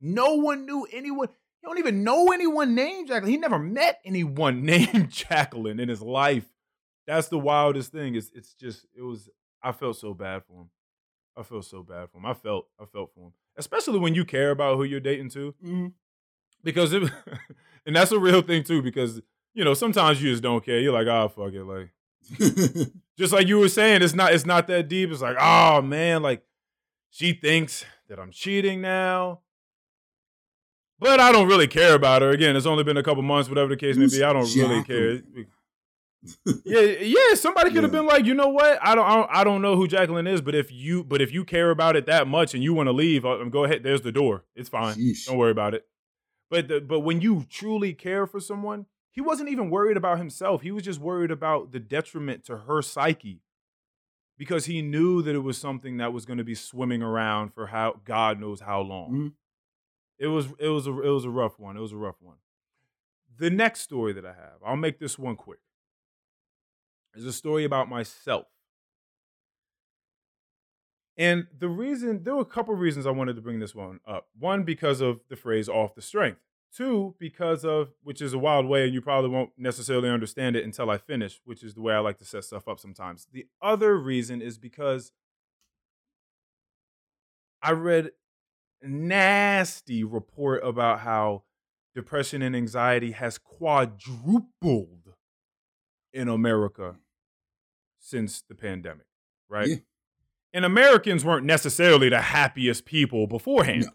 [0.00, 1.28] No one knew anyone.
[1.60, 3.32] He don't even know anyone named Jacqueline.
[3.32, 6.44] He never met anyone named Jacqueline in his life.
[7.06, 8.14] That's the wildest thing.
[8.14, 9.30] It's it's just it was.
[9.62, 10.70] I felt so bad for him.
[11.36, 12.26] I feel so bad for him.
[12.26, 15.54] I felt I felt for him, especially when you care about who you're dating too
[15.64, 15.92] Mhm.
[16.64, 17.02] because it,
[17.86, 19.20] and that's a real thing too because
[19.54, 20.80] you know sometimes you just don't care.
[20.80, 21.90] You're like oh fuck it like
[23.18, 25.10] just like you were saying it's not it's not that deep.
[25.10, 26.42] It's like oh man like
[27.10, 29.40] she thinks that i'm cheating now.
[30.98, 32.30] But i don't really care about her.
[32.30, 34.22] Again it's only been a couple months whatever the case may be.
[34.22, 35.20] I don't really care.
[36.64, 38.00] Yeah yeah somebody could have Yeah.
[38.00, 40.40] been like you know what I don't, I don't i don't know who jacqueline is
[40.40, 42.92] but if you but if you care about it that much and you want to
[42.92, 45.26] leave uh, go ahead there's the door it's fine Sheesh.
[45.26, 45.86] don't worry about it.
[46.50, 50.62] But the, but when you truly care for someone, he wasn't even worried about himself.
[50.62, 53.40] He was just worried about the detriment to her psyche.
[54.38, 57.66] Because he knew that it was something that was going to be swimming around for
[57.68, 59.10] how God knows how long.
[59.12, 59.32] Mhm.
[60.20, 61.76] It was it was a it was a rough one.
[61.76, 62.36] It was a rough one.
[63.38, 65.58] The next story that I have, I'll make this one quick.
[67.16, 68.46] Is a story about myself.
[71.16, 74.26] And the reason, there were a couple reasons I wanted to bring this one up.
[74.38, 76.40] One, because of the phrase off the strength.
[76.74, 80.64] Two, because of, which is a wild way, and you probably won't necessarily understand it
[80.64, 83.28] until I finish, which is the way I like to set stuff up sometimes.
[83.32, 85.10] The other reason is because
[87.62, 88.10] I read
[88.82, 91.44] a nasty report about how
[91.94, 95.14] depression and anxiety has quadrupled
[96.12, 96.96] in America
[98.06, 99.06] since the pandemic,
[99.48, 99.68] right?
[99.68, 99.76] Yeah.
[100.52, 103.82] And Americans weren't necessarily the happiest people beforehand.
[103.82, 103.90] No.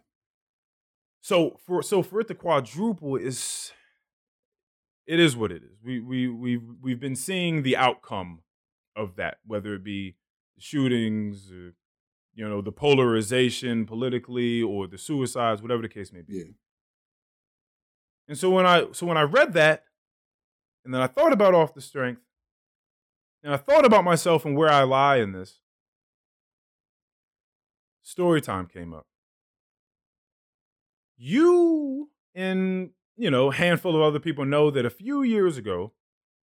[1.21, 3.71] So for so for it to quadruple is
[5.07, 5.77] it is what it is.
[5.83, 8.41] We we we've we've been seeing the outcome
[8.95, 10.17] of that, whether it be
[10.59, 11.73] shootings, or,
[12.33, 16.33] you know, the polarization politically, or the suicides, whatever the case may be.
[16.33, 16.43] Yeah.
[18.27, 19.85] And so when I so when I read that,
[20.83, 22.21] and then I thought about off the strength,
[23.43, 25.59] and I thought about myself and where I lie in this,
[28.03, 29.05] story time came up.
[31.17, 35.93] You and you know, a handful of other people know that a few years ago,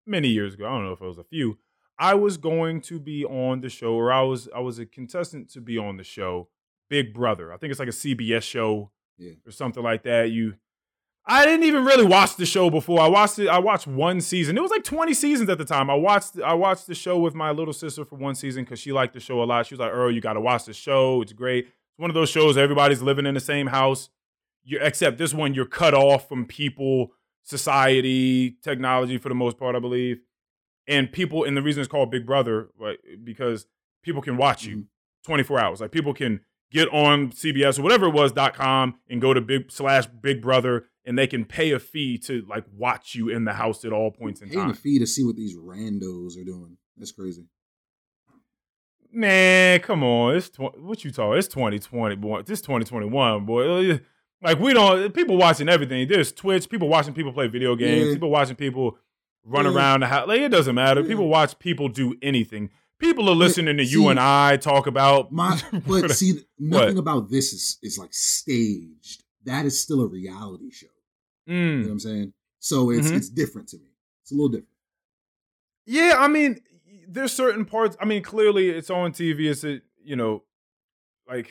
[0.06, 1.58] many years ago, I don't know if it was a few,
[1.98, 5.50] I was going to be on the show, or I was I was a contestant
[5.50, 6.48] to be on the show,
[6.88, 7.52] Big Brother.
[7.52, 9.32] I think it's like a CBS show Yeah.
[9.46, 10.30] or something like that.
[10.30, 10.54] You
[11.30, 13.00] I didn't even really watch the show before.
[13.00, 13.48] I watched it.
[13.48, 14.56] I watched one season.
[14.56, 15.90] It was like 20 seasons at the time.
[15.90, 16.40] I watched.
[16.40, 19.20] I watched the show with my little sister for one season because she liked the
[19.20, 19.66] show a lot.
[19.66, 21.20] She was like, "Earl, you got to watch the show.
[21.20, 21.66] It's great.
[21.66, 22.56] It's one of those shows.
[22.56, 24.08] Everybody's living in the same house.
[24.64, 29.76] You except this one, you're cut off from people, society, technology for the most part,
[29.76, 30.20] I believe,
[30.86, 31.44] and people.
[31.44, 32.98] And the reason it's called Big Brother, right?
[33.22, 33.66] Because
[34.02, 35.26] people can watch you mm-hmm.
[35.26, 35.80] 24 hours.
[35.82, 39.40] Like people can get on CBS or whatever it was dot com and go to
[39.40, 43.44] big slash Big Brother and they can pay a fee to like watch you in
[43.44, 44.70] the house at all points in Paying time.
[44.70, 46.76] a fee to see what these randos are doing.
[46.96, 47.44] That's crazy.
[49.10, 50.36] Man, come on.
[50.36, 51.38] It's tw- what you talking?
[51.38, 52.42] It's 2020, boy.
[52.42, 53.92] This 2021, boy.
[53.92, 53.98] Uh,
[54.42, 56.06] Like we don't people watching everything.
[56.06, 58.12] There's Twitch, people watching people play video games, Yeah.
[58.12, 58.96] people watching people
[59.44, 59.72] run Yeah.
[59.74, 60.28] around the house.
[60.28, 61.00] Like it doesn't matter.
[61.00, 61.08] Yeah.
[61.08, 62.70] People watch people do anything.
[62.98, 67.00] People are listening to see, you and I talk about My but see, nothing What?
[67.00, 69.22] about this is is like staged.
[69.44, 70.86] That is still a reality show.
[71.46, 71.82] You know Mm.
[71.84, 72.32] what I'm saying?
[72.58, 73.16] So it's Mhm.
[73.16, 73.90] it's different to me.
[74.22, 74.68] It's a little different.
[75.86, 76.60] Yeah, I mean,
[77.08, 77.96] there's certain parts.
[78.00, 79.48] I mean, clearly it's on TV.
[79.48, 80.42] It's a you know,
[81.28, 81.50] like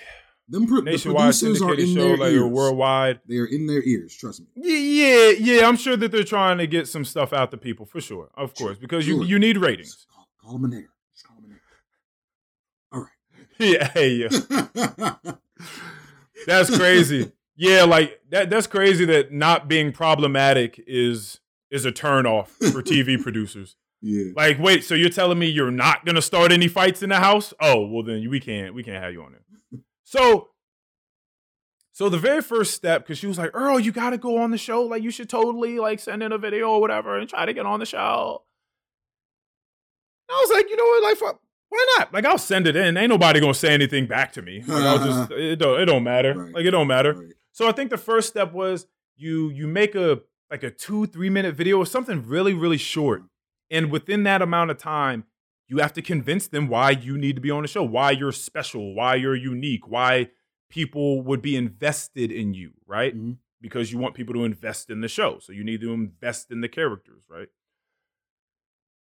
[0.50, 2.44] Them pro- the nationwide are syndicated show, like ears.
[2.44, 3.22] worldwide.
[3.28, 4.16] They are in their ears.
[4.16, 4.48] Trust me.
[4.56, 5.30] Yeah, yeah,
[5.60, 5.68] yeah.
[5.68, 8.54] I'm sure that they're trying to get some stuff out to people for sure, of
[8.54, 9.26] course, because you sure.
[9.26, 10.06] you need ratings.
[10.14, 10.88] Call, call them a nigger.
[11.14, 11.60] Just call them a nigger.
[12.94, 13.08] All
[13.60, 14.30] Yeah, hey, yeah.
[16.46, 17.32] that's crazy.
[17.56, 18.50] Yeah, like that.
[18.50, 21.40] That's crazy that not being problematic is
[21.72, 23.76] is a turn off for TV producers.
[24.02, 24.32] yeah.
[24.36, 27.54] Like, wait, so you're telling me you're not gonna start any fights in the house?
[27.60, 29.82] Oh, well then we can't we can't have you on there.
[30.04, 30.50] So,
[31.92, 34.58] so the very first step, because she was like, Earl, you gotta go on the
[34.58, 34.84] show.
[34.84, 37.66] Like, you should totally like send in a video or whatever and try to get
[37.66, 38.44] on the show.
[40.30, 41.36] I was like, you know what, like,
[41.70, 42.14] why not?
[42.14, 42.98] Like, I'll send it in.
[42.98, 44.64] Ain't nobody gonna say anything back to me.
[44.68, 46.34] Like, I'll just it don't it don't matter.
[46.34, 46.54] Right.
[46.54, 47.14] Like, it don't matter.
[47.14, 47.34] Right.
[47.52, 50.22] So I think the first step was you you make a
[50.52, 53.24] like a two three minute video or something really really short,
[53.70, 55.26] and within that amount of time,
[55.68, 58.32] you have to convince them why you need to be on the show, why you're
[58.32, 60.30] special, why you're unique, why
[60.70, 63.16] people would be invested in you, right?
[63.16, 63.38] Mhm.
[63.60, 66.62] Because you want people to invest in the show, so you need to invest in
[66.62, 67.48] the characters, right?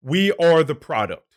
[0.02, 1.29] We are the product.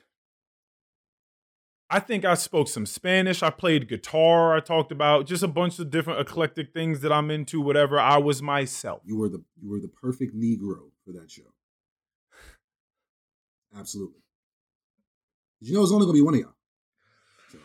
[1.89, 3.43] I think I spoke some Spanish.
[3.43, 4.55] I played guitar.
[4.55, 7.99] I talked about just a bunch of different eclectic things that I'm into, whatever.
[7.99, 9.01] I was myself.
[9.05, 11.53] You were the you were the perfect Negro for that show.
[13.77, 14.21] Absolutely.
[15.61, 16.55] Did you know it's only gonna be one of y'all?
[17.51, 17.57] So,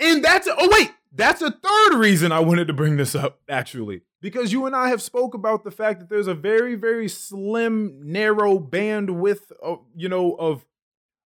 [0.00, 4.02] And that's oh wait, that's a third reason I wanted to bring this up actually,
[4.20, 8.00] because you and I have spoke about the fact that there's a very very slim
[8.02, 10.64] narrow bandwidth of you know of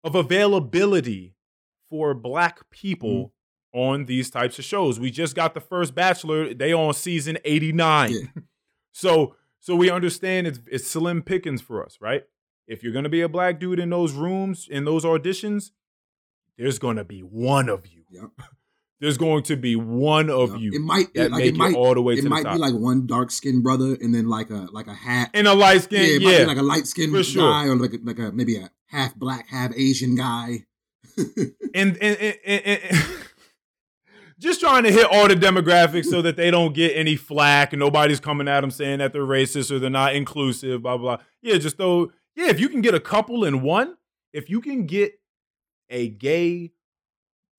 [0.03, 1.35] of availability
[1.89, 3.33] for black people
[3.75, 3.79] mm.
[3.79, 4.99] on these types of shows.
[4.99, 8.11] We just got the first Bachelor, they on season 89.
[8.11, 8.19] Yeah.
[8.91, 12.23] So so we understand it's it's slim pickings for us, right?
[12.67, 15.71] If you're gonna be a black dude in those rooms, in those auditions,
[16.57, 18.03] there's gonna be one of you.
[18.09, 18.31] Yep.
[19.01, 20.59] There's going to be one of Yep.
[20.59, 22.49] you It might that like make it might all the way it to might the
[22.49, 22.55] top.
[22.55, 25.29] be like one dark skinned brother and then like a like a hat.
[25.33, 26.29] and a light yeah, skin, it yeah.
[26.29, 28.69] might be like a light skinned For guy or like a, like a maybe a
[28.87, 30.65] half black, half Asian guy.
[31.75, 33.07] And, and, and, and-
[34.39, 37.79] just trying to hit all the demographics so that they don't get any flack and
[37.79, 41.25] nobody's coming at them saying that they're racist or they're not inclusive, blah, blah, blah.
[41.41, 43.95] Yeah, just though, yeah, if you can get a couple in one,
[44.31, 45.19] if you can get
[45.89, 46.71] a gay,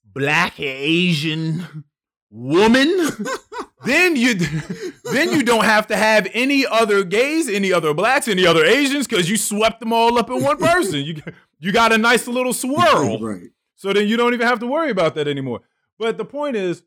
[0.04, 1.84] black, Asian
[2.30, 2.88] woman,
[3.84, 4.34] then you
[5.04, 9.06] then you don't have to have any other gays, any other blacks, any other Asians,
[9.06, 11.00] because you swept them all up in one person.
[11.00, 11.22] You
[11.58, 13.18] you got a nice little swirl.
[13.20, 13.50] right.
[13.76, 15.60] So then you don't even have to worry about that anymore.
[15.98, 16.82] But the point is,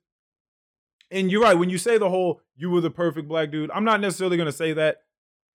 [1.10, 3.84] and you're right, when you say the whole you were the perfect black dude, I'm
[3.84, 4.98] not necessarily gonna say that.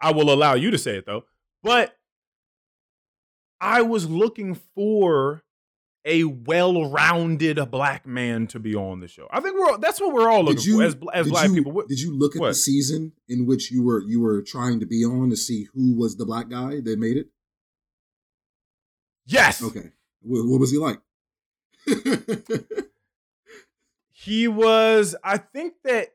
[0.01, 1.25] I will allow you to say it though.
[1.63, 1.97] But
[3.61, 5.43] I was looking for
[6.05, 9.27] a well-rounded black man to be on the show.
[9.31, 11.73] I think we're that's what we're all looking you for as as black you, people.
[11.73, 14.87] What- Did you look at the season in which you were you were trying to
[14.87, 17.27] be on to see who was the black guy that made it?
[19.27, 19.63] yes.
[19.63, 19.91] Okay.
[20.23, 20.99] What, what was he like?
[24.21, 26.09] He was, I think that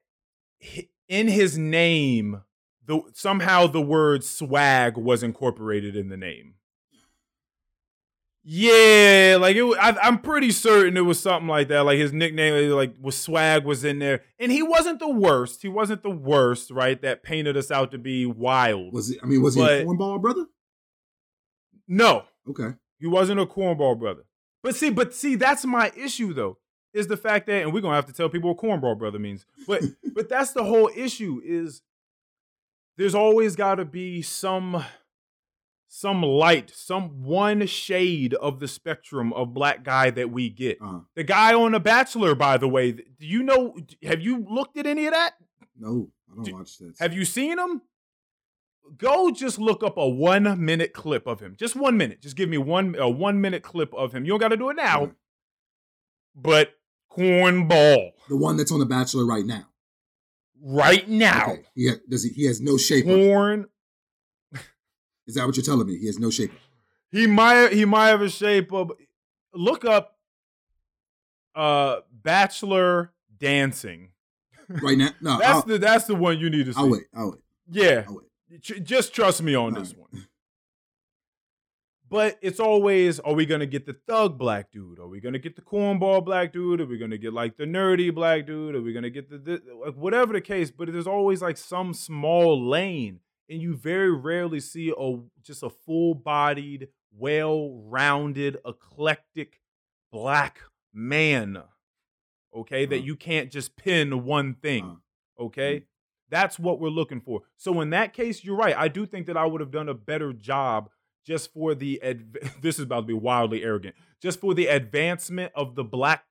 [1.07, 2.41] in his name,
[2.85, 6.55] the somehow the word swag was incorporated in the name.
[8.45, 9.63] Yeah, like it.
[9.79, 11.83] I, I'm pretty certain it was something like that.
[11.85, 15.61] Like his nickname, eh, like was swag was in there, and he wasn't the worst.
[15.61, 17.01] He wasn't the worst, right?
[17.01, 18.93] That painted us out to be wild.
[18.93, 19.19] Was it?
[19.23, 20.45] I mean, was he a cornball brother?
[21.87, 22.75] no, Okay.
[22.99, 24.23] he wasn't a cornball brother.
[24.61, 26.57] But see, but see, that's my issue though,
[26.93, 29.45] is the fact that, and we're gonna have to tell people what cornball brother means.
[29.67, 29.83] But
[30.13, 31.81] but that's the whole issue is
[32.97, 34.83] there's always gotta be some
[35.95, 40.79] some light, some one shade of the spectrum of black guy that we get.
[40.83, 44.75] Uh, The guy on The Bachelor, by the way, do you know have you looked
[44.77, 45.33] at any of that?
[45.77, 46.97] no, I don't Do- watch this.
[46.99, 47.81] Have you seen him?
[48.97, 51.55] Go just look up a one minute clip of him.
[51.57, 52.21] Just one minute.
[52.21, 54.25] Just give me one a one minute clip of him.
[54.25, 55.11] You don't got to do it now.
[56.35, 56.71] But
[57.11, 59.67] cornball the one that's on The Bachelor right now?
[60.59, 61.51] right now.
[61.51, 61.63] Okay.
[61.75, 62.31] He ha- does he?
[62.33, 63.05] He has no shape.
[63.05, 63.67] Corn.
[65.27, 65.97] Is that what you're telling me?
[65.97, 66.51] He has no shape.
[67.11, 68.91] He might he might have a shape of.
[69.53, 70.17] Look up.
[71.55, 74.09] Uh, Bachelor dancing.
[74.67, 75.09] Right now?
[75.21, 76.79] No, That's I'll, the that's the one you need to see.
[76.79, 77.03] I'll wait.
[77.13, 77.41] I'll wait.
[77.69, 78.05] Yeah.
[78.07, 78.61] I'll wait.
[78.83, 79.99] Just trust me on All this right.
[80.11, 80.27] one.
[82.09, 84.99] But it's always, are we gonna get the thug black dude?
[84.99, 86.79] Are we gonna get the cornball black dude?
[86.79, 88.75] Are we gonna get like the nerdy black dude?
[88.75, 90.69] Are we gonna get the, the like whatever the case?
[90.69, 95.69] But there's always like some small lane, and you very rarely see a just a
[95.69, 99.59] full-bodied, well-rounded, eclectic
[100.11, 100.59] black
[100.93, 101.63] man.
[102.55, 103.05] Okay, that Uh-huh.
[103.05, 104.83] you can't just pin one thing.
[104.85, 104.95] Uh,
[105.45, 105.85] Okay.
[106.29, 107.41] That's what we're looking for.
[107.57, 108.75] So in that case, you're right.
[108.77, 110.89] I do think that I would have done a better job
[111.25, 113.95] just for the adv- this is about to be wildly arrogant.
[114.21, 116.23] Just for the advancement of the black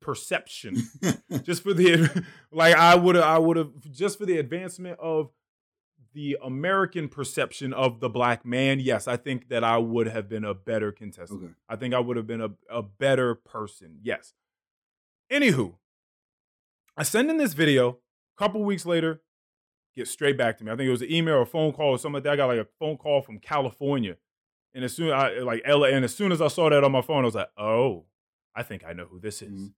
[0.00, 0.76] perception.
[1.42, 5.30] just for the like I would have I would have just for the advancement of
[6.12, 8.80] the American perception of the black man.
[8.80, 11.42] Yes, I think that I would have been a better contestant.
[11.44, 11.52] okay.
[11.68, 13.98] I think I would have been a, a better person.
[14.02, 14.34] Yes.
[15.32, 15.74] Anywho,
[16.96, 17.98] I send in this video.
[18.36, 19.20] A couple weeks later,
[19.94, 20.72] get straight back to me.
[20.72, 22.32] I think it was an email or a phone call or something like that.
[22.32, 24.16] I got like a phone call from California,
[24.74, 27.02] and as soon I like LA, and as soon as I saw that on my
[27.02, 28.06] phone, I was like, oh,
[28.54, 29.52] I think I know who this is.
[29.52, 29.72] Mhm.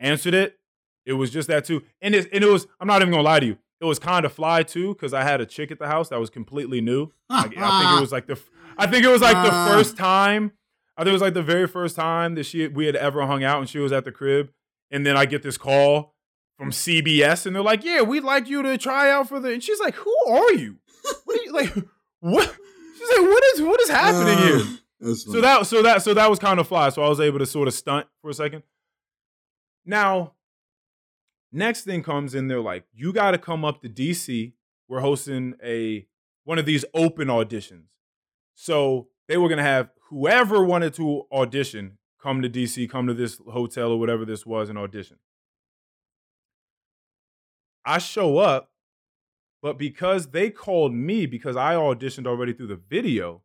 [0.00, 0.58] Answered it.
[1.06, 2.66] It was just that too, and it and it was.
[2.80, 3.58] I'm not even gonna lie to you.
[3.80, 6.18] It was kind of fly too because I had a chick at the house that
[6.18, 7.12] was completely new.
[7.30, 8.38] Like, I think it was like the.
[8.76, 9.68] I think it was like the Ah.
[9.70, 10.52] first time.
[10.96, 13.44] I think it was like the very first time that she we had ever hung
[13.44, 14.50] out, and she was at the crib.
[14.90, 16.14] And then I get this call
[16.56, 19.62] from CBS, and they're like, "Yeah, we'd like you to try out for the." And
[19.62, 20.78] she's like, "Who are you?
[21.24, 21.72] What are you like?
[22.20, 22.56] What?"
[22.98, 24.64] She's like, "What is what is happening Uh,
[25.04, 26.88] here?" So that so that so that was kind of fly.
[26.88, 28.62] So I was able to sort of stunt for a second.
[29.86, 30.32] Now,
[31.52, 34.52] next thing comes in, they're like, you got to come up to DC.
[34.88, 36.06] We're hosting a
[36.44, 37.88] one of these open auditions.
[38.54, 43.40] So they were gonna have whoever wanted to audition come to DC, come to this
[43.52, 45.18] hotel or whatever this was and audition.
[47.84, 48.70] I show up,
[49.62, 53.42] but because they called me because I auditioned already through the video,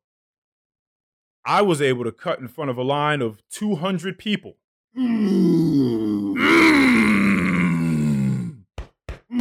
[1.45, 4.57] I was able to cut in front of a line of 200 people.
[4.97, 6.33] Mm.
[6.43, 7.09] Mm.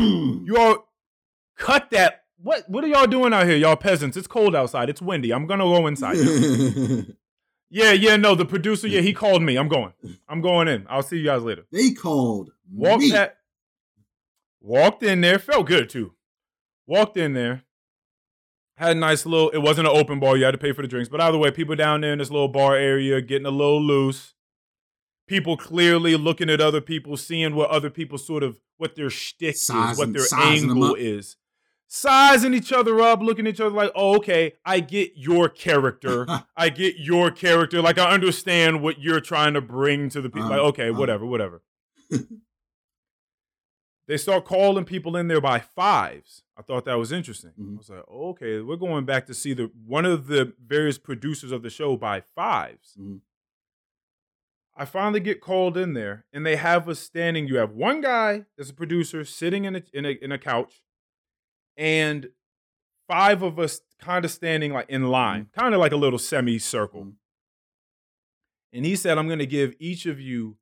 [0.44, 0.88] You all
[1.56, 2.24] cut that.
[2.42, 4.16] What what are y'all doing out here, y'all peasants?
[4.16, 4.90] It's cold outside.
[4.90, 5.32] It's windy.
[5.32, 6.16] I'm gonna go inside.
[7.70, 9.56] yeah, yeah, no, the producer, yeah, he called me.
[9.56, 9.92] I'm going.
[10.28, 10.86] I'm going in.
[10.90, 11.64] I'll see you guys later.
[11.70, 13.10] they called Walked me.
[13.12, 13.38] that
[14.60, 16.14] walked in there, felt good too.
[16.86, 17.62] Walked in there.
[18.76, 20.88] Had a nice little, it wasn't an open bar, you had to pay for the
[20.88, 21.08] drinks.
[21.08, 24.34] But either way, people down there in this little bar area getting a little loose.
[25.28, 29.54] People clearly looking at other people, seeing what other people sort of what their shtick
[29.54, 31.36] is, what their angle is.
[31.86, 36.26] Sizing each other up, looking at each other like, oh, okay, I get your character.
[36.56, 37.80] I get your character.
[37.80, 40.48] Like I understand what you're trying to bring to the people.
[40.48, 40.94] Uh, like, okay, uh.
[40.94, 41.62] whatever, whatever.
[44.08, 46.42] they start calling people in there by fives.
[46.56, 47.52] I thought that was interesting.
[47.60, 47.74] Mhm.
[47.74, 51.52] I was like, okay, we're going back to see the one of the various producers
[51.52, 53.20] of the show by 5s Mhm.
[54.82, 57.46] I finally get called in there, and they have us standing.
[57.46, 60.82] You have one guy that's a producer sitting in a in a, in a couch,
[61.76, 62.30] and
[63.06, 67.04] five of us kind of standing like in line, kind of like a little semicircle.
[67.04, 67.12] Mhm.
[68.72, 70.56] And he said, I'm going to give each of you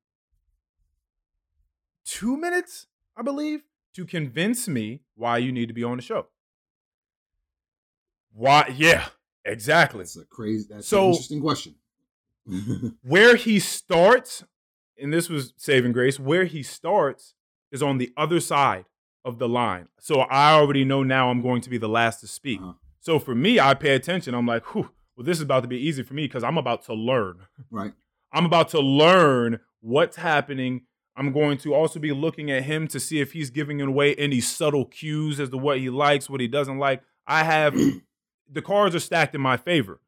[2.05, 2.85] two minutes,
[3.17, 3.63] I believe,
[3.95, 6.27] to convince me why you need to be on the show.
[8.33, 8.71] Why?
[8.75, 9.07] Yeah,
[9.45, 10.01] exactly.
[10.01, 10.67] That's a crazy.
[10.69, 11.75] That's So- an interesting question.
[13.03, 14.43] Where he starts,
[14.97, 17.33] and this was saving grace, where he starts
[17.71, 18.85] is on the other side.
[19.23, 19.87] of the line.
[19.99, 22.59] So I already know now I'm going to be the last to speak.
[22.59, 22.73] Uh-huh.
[23.01, 24.33] So for me, I pay attention.
[24.33, 26.83] I'm like, Whew, well, this is about to be easy for me because I'm about
[26.85, 27.45] to learn.
[27.69, 27.93] Right.
[28.33, 30.85] I'm about to learn what's happening.
[31.15, 34.41] I'm going to also be looking at him to see if he's giving away any
[34.41, 37.03] subtle cues as to what he likes, what he doesn't like.
[37.27, 37.75] I have
[38.51, 39.99] the cards are stacked in my favor.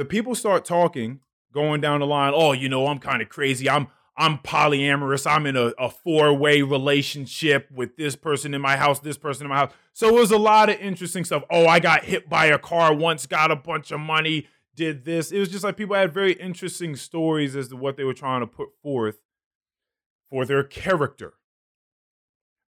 [0.00, 1.20] The people start talking,
[1.52, 2.32] going down the line.
[2.34, 3.68] Oh, you know, I'm kind of crazy.
[3.68, 5.30] I'm I'm polyamorous.
[5.30, 9.44] I'm in a, a four way relationship with this person in my house, this person
[9.44, 9.72] in my house.
[9.92, 11.42] So it was a lot of interesting stuff.
[11.50, 15.32] Oh, I got hit by a car once, got a bunch of money, did this.
[15.32, 18.40] It was just like people had very interesting stories as to what they were trying
[18.40, 19.18] to put forth
[20.30, 21.34] for their character.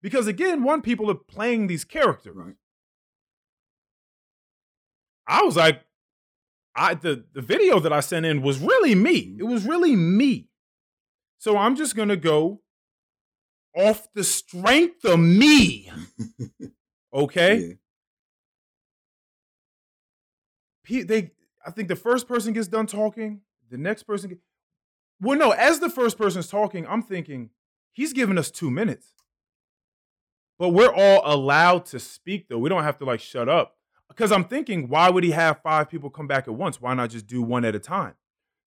[0.03, 2.37] Because again, one, people are playing these characters.
[2.37, 2.57] Right.
[5.27, 5.81] I was like,
[6.75, 9.37] I the the video that I sent in was really me.
[9.39, 10.49] It was really me.
[11.39, 12.63] So I'm just gonna go
[13.77, 15.91] off the strength of me.
[17.15, 17.59] Okay.
[17.59, 17.75] Yeah.
[20.85, 21.31] Pe- They,
[21.67, 23.41] I think the first person gets done talking.
[23.71, 24.39] The next person, get,
[25.21, 25.51] well, no.
[25.51, 27.51] As the first person's talking, I'm thinking
[27.93, 29.15] he's giving us two minutes,
[30.59, 32.59] but we're all allowed to speak though.
[32.59, 33.77] We don't have to like shut up
[34.15, 36.81] because I'm thinking, why would he have five people come back at once?
[36.81, 38.15] Why not just do one at a time?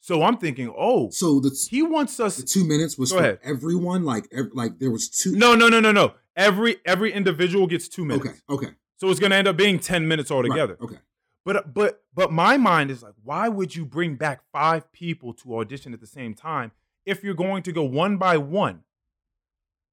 [0.02, 2.38] So I'm thinking, oh, So the, he wants us.
[2.38, 3.40] the two minutes was for ahead.
[3.44, 4.04] everyone.
[4.06, 5.36] Like ev- like there was two.
[5.36, 6.14] No, no, no, no, no.
[6.36, 8.28] Every every individual gets two minutes.
[8.28, 8.38] Okay.
[8.68, 8.74] Okay.
[8.98, 10.78] So it's gonna end up being ten minutes Right, altogether.
[10.82, 10.98] Okay.
[11.44, 15.58] But but but my mind is like, why would you bring back five people to
[15.60, 16.72] audition at the same time
[17.06, 18.82] if you're going to go one by one?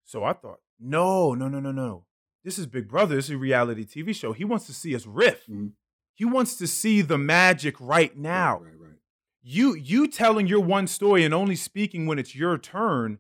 [0.04, 2.04] So I thought, no, no, no, no, no.
[2.44, 3.14] This is Big Brother.
[3.16, 4.32] This is a reality TV show.
[4.32, 5.46] He wants to see us riff.
[5.46, 5.72] Mhm.
[6.14, 8.54] He wants to see the magic right now.
[8.58, 8.64] Right.
[8.72, 8.80] Right.
[8.80, 8.98] right.
[9.42, 13.18] You you telling your one story and only speaking when it's your turn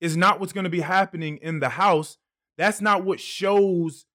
[0.00, 2.18] is not what's going to be happening in the house.
[2.58, 4.06] That's not what shows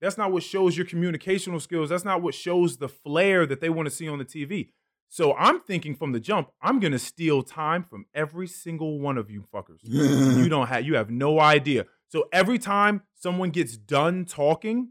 [0.00, 1.88] that's not what shows your communicational skills.
[1.90, 4.70] That's not what shows the flair that they want to see on the TV.
[5.08, 9.16] So I'm thinking from the jump, I'm going to steal time from every single one
[9.18, 9.78] of you fuckers.
[9.82, 11.86] you don't have you have no idea.
[12.12, 14.90] So every time someone gets done talking,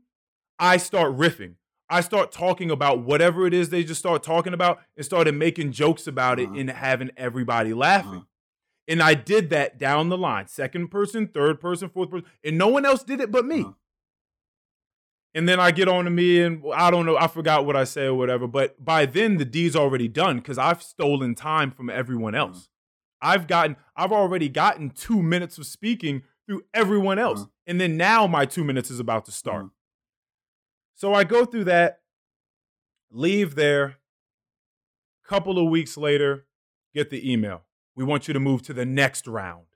[0.58, 1.54] I start riffing.
[1.88, 5.72] I start talking about whatever it is they just start talking about and started making
[5.72, 6.58] jokes about it Uh-huh.
[6.58, 8.12] and having everybody laughing.
[8.12, 8.26] Uh-huh.
[8.88, 10.48] And I did that down the line.
[10.48, 12.28] Second person, third person, fourth person.
[12.44, 13.62] And no one else did it but me.
[13.62, 13.74] Uh-huh.
[15.36, 17.84] And then I get on to me and I don't know, I forgot what I
[17.84, 18.48] say or whatever.
[18.48, 22.48] But by then the deed's already done because I've stolen time from everyone Uh-huh.
[22.48, 22.70] else.
[23.22, 27.40] I've gotten, I've already gotten two minutes of speaking through everyone else.
[27.40, 27.50] Uh-huh.
[27.66, 29.62] And then now my two minutes is about to start.
[29.62, 29.70] Uh-huh.
[30.96, 32.02] So I go through that,
[33.10, 33.96] leave there.
[35.26, 36.46] Couple of weeks later,
[36.94, 37.62] get the email.
[37.96, 39.68] We want you to move to the next round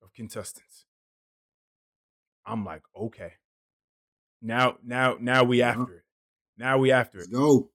[0.00, 0.84] of contestants.
[2.46, 3.32] I'm like, okay.
[4.40, 5.80] Now, now, now we Uh-huh.
[5.82, 6.04] after it.
[6.56, 7.34] Now we after Let's it.
[7.34, 7.70] go.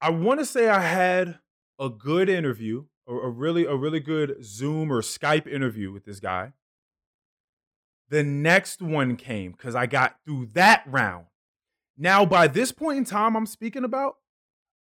[0.00, 1.40] I want to say I had
[1.80, 6.20] a good interview, a, a really, a really good Zoom or Skype interview with this
[6.20, 6.52] guy.
[8.08, 11.26] The next one came because I got through that round.
[11.98, 14.16] Now, by this point in time, I'm speaking about,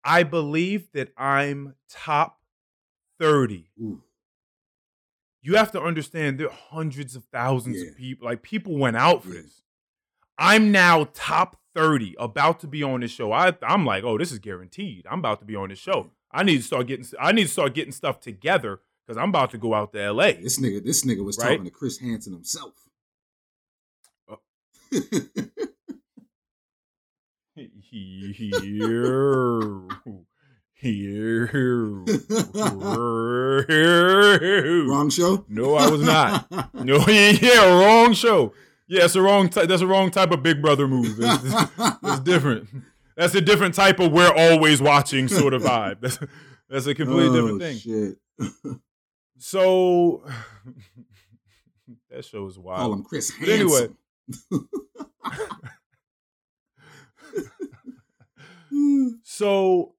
[0.04, 2.40] I believe that I'm top
[3.20, 3.70] 30.
[3.80, 4.02] Ooh.
[5.44, 7.90] You have to understand there are hundreds of thousands Yeah.
[7.90, 8.26] of people.
[8.26, 9.42] Like people went out for Yeah.
[9.42, 9.62] this.
[10.38, 13.32] I'm now top 30, about to be on this show.
[13.32, 15.06] I, I'm like, oh, this is guaranteed.
[15.10, 16.12] I'm about to be on this show.
[16.34, 19.52] I need to start getting I need to start getting stuff together because I'm about
[19.52, 20.32] to go out to LA.
[20.34, 21.50] This nigga, this nigga was Right?
[21.50, 22.74] talking to Chris Hansen himself.
[24.30, 24.40] Oh.
[30.74, 31.48] Here.
[33.68, 34.86] Here.
[34.88, 35.46] Wrong show.
[35.48, 36.48] No, I was not.
[36.74, 38.54] No, yeah, yeah, wrong show.
[38.88, 39.50] Yeah, it's a wrong.
[39.50, 41.16] Ty- that's a wrong type of Big Brother move.
[41.20, 41.44] It's,
[42.04, 42.68] it's different.
[43.18, 46.02] That's a different type of we're always watching sort of vibe.
[46.02, 46.20] That's
[46.70, 47.78] that's a completely Oh, different thing.
[47.78, 48.78] Shit.
[49.38, 50.24] So
[52.10, 52.94] that show is Call wild.
[52.94, 53.88] him Chris But anyway.
[59.24, 59.96] So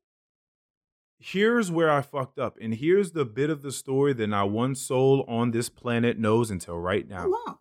[1.19, 4.75] here's where I fucked up, and here's the bit of the story that not one
[4.75, 7.27] soul on this planet knows until right now.
[7.27, 7.59] oh, wow.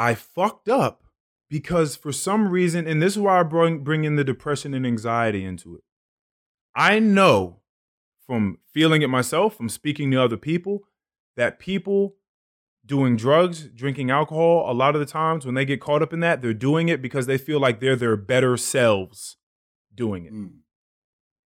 [0.00, 1.04] I fucked up
[1.50, 4.86] because for some reason, and this is why I bring bring in the depression and
[4.86, 5.82] anxiety into it.
[6.74, 7.60] I know
[8.26, 10.84] from feeling it myself, from speaking to other people,
[11.36, 12.14] that people
[12.86, 16.20] doing drugs, drinking alcohol, a lot of the times when they get caught up in
[16.20, 19.36] that, they're doing it because they feel like they're their better selves
[19.94, 20.32] doing it.
[20.32, 20.60] Mm.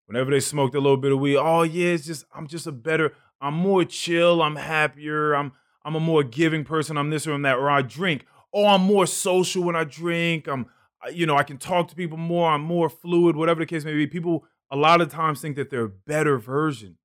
[0.07, 2.73] whenever they smoked a little bit of weed, oh yeah, it's just I'm just a
[2.73, 5.51] better, I'm more chill, I'm happier, I'm
[5.85, 8.83] I'm a more giving person, I'm this or I'm that, or I drink, oh, I'm
[8.83, 10.67] more social when I drink, I'm
[11.13, 13.93] you know, I can talk to people more, I'm more fluid, whatever the case may
[13.93, 14.07] be.
[14.07, 16.97] People a lot of times think that they're a better version.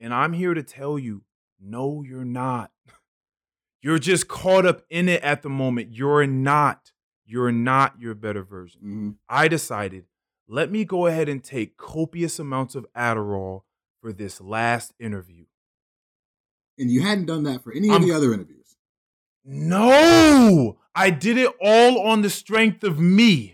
[0.00, 1.22] And I'm here to tell you,
[1.60, 2.70] no, you're not.
[3.82, 5.92] You're just caught up in it at the moment.
[5.92, 6.90] You're not.
[7.24, 8.80] You're not your better version.
[8.80, 9.10] Mm-hmm.
[9.28, 10.06] I decided,
[10.48, 13.62] let me go ahead and take copious amounts of Adderall
[14.00, 15.44] for this last interview.
[16.78, 18.76] And you hadn't done that for any of I'm- the other interviews.
[19.44, 23.52] No, I did it all on the strength of me.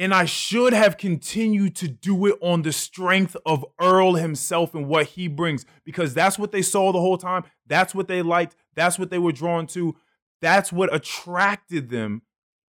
[0.00, 4.86] And I should have continued to do it on the strength of Earl himself and
[4.86, 7.42] what he brings, because that's what they saw the whole time.
[7.66, 8.54] That's what they liked.
[8.76, 9.96] That's what they were drawn to.
[10.40, 12.22] That's what attracted them.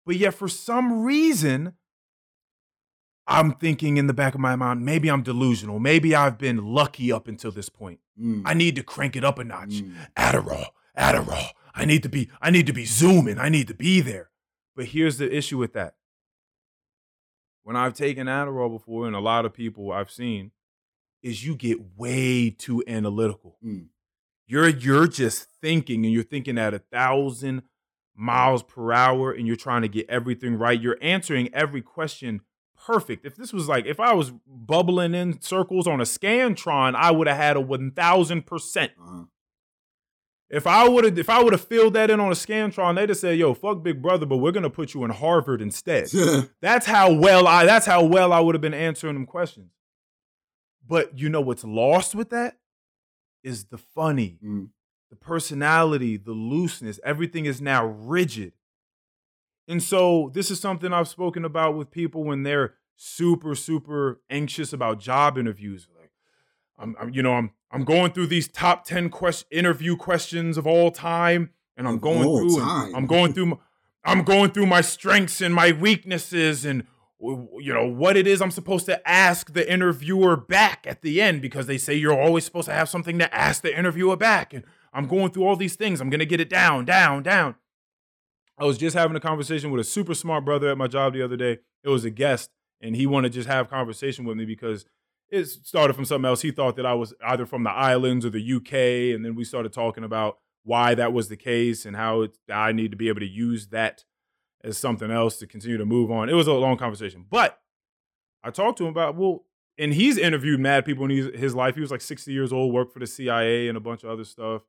[0.06, 1.72] But yet, for some reason,
[3.26, 5.80] I'm thinking in the back of my mind, maybe I'm delusional.
[5.80, 7.98] Maybe I've been lucky up until this point.
[8.16, 9.82] Mm, I need to crank it up a notch.
[9.82, 9.92] mm.
[10.16, 10.66] Adderall,
[10.96, 11.50] Adderall.
[11.76, 13.38] I need to be, I need to be zooming.
[13.38, 14.30] I need to be there.
[14.74, 15.94] But here's the issue with that.
[17.62, 20.52] When I've taken Adderall before, and a lot of people I've seen,
[21.22, 23.58] is you get way too analytical.
[23.64, 23.88] Mm.
[24.46, 27.62] You're you're just thinking and you're thinking at a thousand
[28.14, 30.80] miles per hour and you're trying to get everything right.
[30.80, 32.42] You're answering every question
[32.86, 33.26] perfect.
[33.26, 37.26] If this was like if I was bubbling in circles on a Scantron, I would
[37.26, 38.92] have had a one thousand percent.
[39.00, 39.24] Uh-huh.
[40.48, 43.08] If I would have if I would have filled that in on a Scantron, they'd
[43.08, 46.08] have said, "Yo, fuck Big Brother, but we're gonna put you in Harvard instead."
[46.60, 49.72] That's how well I that's how well I would have been answering them questions.
[50.86, 52.58] But you know what's lost with that
[53.42, 54.68] is the funny, Mm.
[55.10, 57.00] the personality, the looseness.
[57.04, 58.52] Everything is now rigid.
[59.68, 64.72] And so this is something I've spoken about with people when they're super super anxious
[64.72, 65.88] about job interviews.
[65.98, 66.12] Like
[66.78, 70.66] I'm, I'm you know, I'm I'm going through these top 10 quest- interview questions of
[70.66, 72.96] all time and I'm going all through and.
[72.96, 73.56] I'm going through my,
[74.02, 76.84] I'm going through my strengths and my weaknesses and
[77.20, 81.42] you know what it is I'm supposed to ask the interviewer back at the end
[81.42, 84.64] because they say you're always supposed to have something to ask the interviewer back and
[84.94, 86.00] I'm going through all these things.
[86.00, 87.56] I'm going to get it down down down.
[88.58, 91.20] I was just having a conversation with a super smart brother at my job the
[91.20, 91.58] other day.
[91.84, 92.48] It was a guest
[92.80, 94.86] and he wanted to just have conversation with me because
[95.30, 98.30] it started from something else he thought that I was either from the islands or
[98.30, 102.22] the UK and then we started talking about why that was the case and how
[102.22, 104.04] it, I need to be able to use that
[104.64, 106.28] as something else to continue to move on.
[106.28, 107.60] It was a long conversation, but
[108.42, 109.44] I talked to him about well,
[109.78, 111.74] and he's interviewed mad people in his, his life.
[111.74, 114.24] He was like 60 years old, worked for the CIA and a bunch of other
[114.24, 114.62] stuff.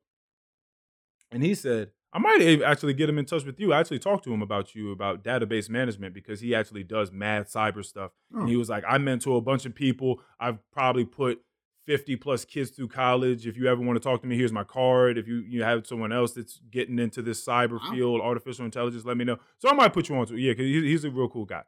[1.30, 3.72] And he said, I might actually get him in touch with you.
[3.72, 7.46] I actually talked to him about you about database management because he actually does mad
[7.46, 8.12] cyber stuff.
[8.32, 8.38] Oh.
[8.38, 8.48] And hmm.
[8.48, 10.20] he was like, I mentor a bunch of people.
[10.40, 11.42] I've probably put
[11.84, 13.46] 50 plus kids through college.
[13.46, 15.18] If you ever want to talk to me, here's my card.
[15.18, 17.90] If you, you have someone else that's getting into this cyber Wow.
[17.90, 19.38] field, artificial intelligence, let me know.
[19.58, 20.40] So I might put you on to it.
[20.40, 21.62] Yeah, because he's a real cool guy.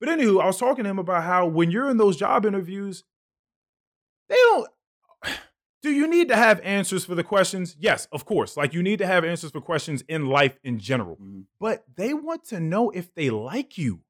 [0.00, 3.04] But anywho, I was talking to him about how when you're in those job interviews,
[4.28, 4.68] they don't.
[5.82, 7.76] Do you need to have answers for the questions?
[7.78, 8.56] Yes, of course.
[8.56, 11.16] Like you need to have answers for questions in life in general.
[11.16, 11.46] Mhm.
[11.60, 14.00] But they want to know if they like you.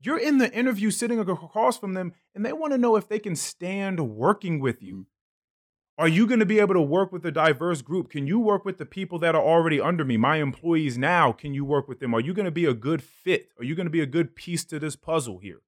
[0.00, 3.18] You're in the interview sitting across from them, and they want to know if they
[3.18, 4.94] can stand working with you.
[4.94, 5.06] Mhm.
[5.98, 8.08] Are you going to be able to work with a diverse group?
[8.08, 11.32] Can you work with the people that are already under me, my employees now?
[11.32, 12.14] Can you work with them?
[12.14, 13.50] Are you going to be a good fit?
[13.58, 15.60] Are you going to be a good piece to this puzzle here?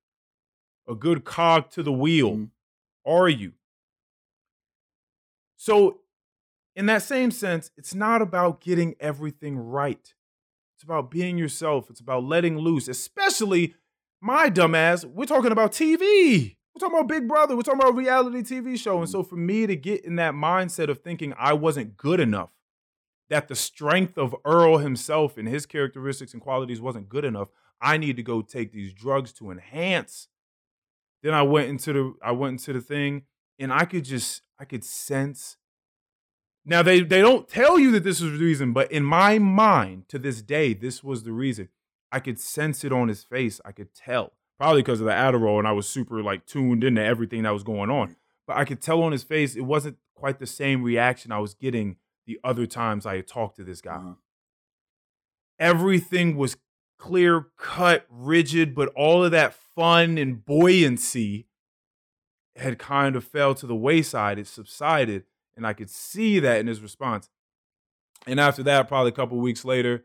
[0.88, 2.36] A good cog to the wheel?
[2.36, 2.50] Mhm.
[3.06, 3.52] Are you?
[5.64, 6.00] So,
[6.76, 10.12] in that same sense, it's not about getting everything right.
[10.76, 11.88] It's about being yourself.
[11.88, 13.74] It's about letting loose, especially
[14.20, 15.06] my dumbass.
[15.06, 16.56] We're talking about TV.
[16.74, 17.56] We're talking about Big Brother.
[17.56, 18.98] We're talking about a reality TV show.
[18.98, 19.12] And mm-hmm.
[19.12, 22.50] so, for me to get in that mindset of thinking I wasn't good enough,
[23.30, 27.48] that the strength of Earl himself and his characteristics and qualities wasn't good enough,
[27.80, 30.28] I need to go take these drugs to enhance.
[31.22, 33.22] Then I went into the I went into the thing
[33.58, 35.56] and I could just I could sense.
[36.64, 40.08] Now they they don't tell you that this was the reason, but in my mind
[40.08, 41.68] to this day, this was the reason.
[42.10, 43.60] I could sense it on his face.
[43.64, 44.32] I could tell.
[44.58, 47.64] Probably because of the Adderall, and I was super like tuned into everything that was
[47.64, 48.16] going on.
[48.46, 51.54] But I could tell on his face it wasn't quite the same reaction I was
[51.54, 54.14] getting the other times I had talked to this guy Uh-huh.
[55.58, 56.56] everything was
[56.98, 61.46] clear cut, rigid, but all of that fun and buoyancy
[62.56, 64.38] had kind of fell to the wayside.
[64.38, 65.24] It subsided,
[65.56, 67.28] and I could see that in his response.
[68.26, 70.04] And after that, probably a couple weeks later,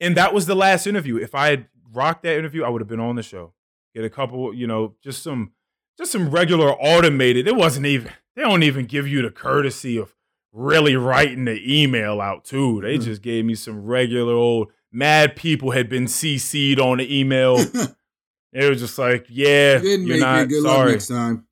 [0.00, 1.16] and that was the last interview.
[1.16, 3.52] If I had rocked that interview, I would have been on the show.
[3.94, 5.52] Get a couple, you know, just some
[5.98, 7.46] just some regular automated.
[7.48, 8.12] It wasn't even.
[8.34, 10.14] They don't even give you the courtesy of
[10.52, 12.80] really writing the email out too.
[12.82, 13.02] They Mhm.
[13.04, 17.56] just gave me some regular old mad people had been CC'd on the email.
[18.52, 20.48] it was just like, yeah, You didn't you're make not it.
[20.48, 20.92] Good luck sorry.
[20.92, 21.45] next time.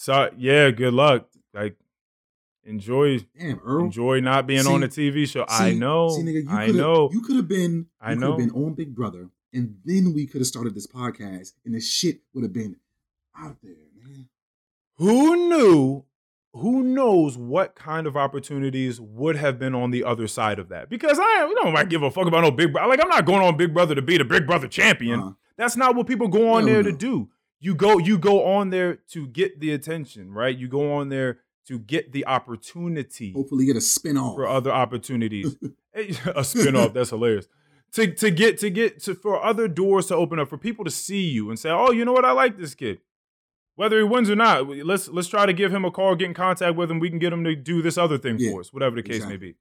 [0.00, 1.28] So yeah, good luck.
[1.52, 1.76] Like
[2.64, 3.84] enjoy Damn, Earl.
[3.84, 5.44] enjoy not being on See- a TV show.
[5.46, 6.08] I know.
[6.08, 7.10] See, nigga, you I know.
[7.12, 7.86] You could have been.
[8.00, 8.34] I know.
[8.38, 12.20] Been on Big Brother, and then we could have started this podcast, and the shit
[12.32, 12.76] would have been
[13.38, 14.30] out there, man.
[14.96, 16.04] Who knew?
[16.54, 20.88] Who knows what kind of opportunities would have been on the other side of that?
[20.88, 22.88] Because I you don't give a fuck about no Big Brother.
[22.88, 25.20] Like I'm not going on Big Brother to be the Big Brother champion.
[25.20, 27.28] Uh, That's not what people go on Hell there to do.
[27.60, 30.56] You go you go on there to get the attention, right?
[30.56, 34.34] You go on there to get the opportunity hopefully, get a spin off.
[34.34, 35.56] for other opportunities.
[36.34, 37.48] a spin-off, that's hilarious.
[37.92, 40.90] To to get to get to for other doors to open up for people to
[40.90, 42.24] see you and say, "Oh, you know what?
[42.24, 43.00] I like this kid."
[43.74, 46.34] Whether he wins or not, let's let's try to give him a call, get in
[46.34, 47.00] contact with him.
[47.00, 49.26] We can get him to do this other thing Yeah, for us, whatever the case
[49.26, 49.56] may be.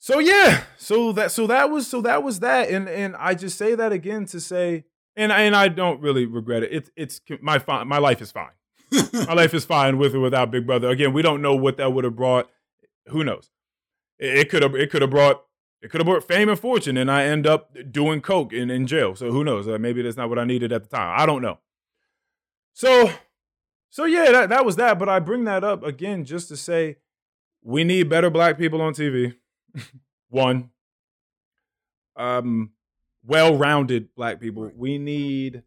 [0.00, 3.56] So yeah, so that so that was so that was that, and and I just
[3.56, 4.86] say that again to say,
[5.18, 6.70] and and I don't really regret it.
[6.72, 8.52] It's it's my fine, my life is fine.
[9.12, 10.88] My life is fine with or without Big Brother.
[10.88, 12.48] Again, we don't know what that would have brought.
[13.08, 13.50] Who knows?
[14.18, 15.42] It could have it could have brought
[15.82, 18.86] it could have brought fame and fortune, and I end up doing coke in, in
[18.86, 19.14] jail.
[19.14, 19.68] So who knows?
[19.68, 21.14] Uh, maybe that's not what I needed at the time.
[21.20, 21.58] I don't know.
[22.72, 23.12] So,
[23.90, 24.98] so yeah, that that was that.
[24.98, 26.96] But I bring that up again just to say
[27.62, 29.34] we need better black people on TV.
[30.30, 30.70] One,
[32.16, 32.70] um,
[33.24, 34.64] well-rounded black people.
[34.64, 34.76] Right.
[34.76, 35.62] We need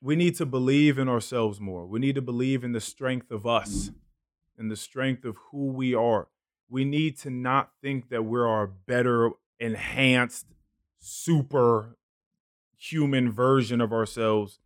[0.00, 1.86] we need to believe in ourselves more.
[1.86, 3.94] We need to believe in the strength of us mm.
[4.58, 6.26] and the strength of who we are.
[6.68, 9.30] We need to not think that we're a better,
[9.60, 10.46] enhanced,
[10.98, 11.96] super
[12.76, 14.58] human version of ourselves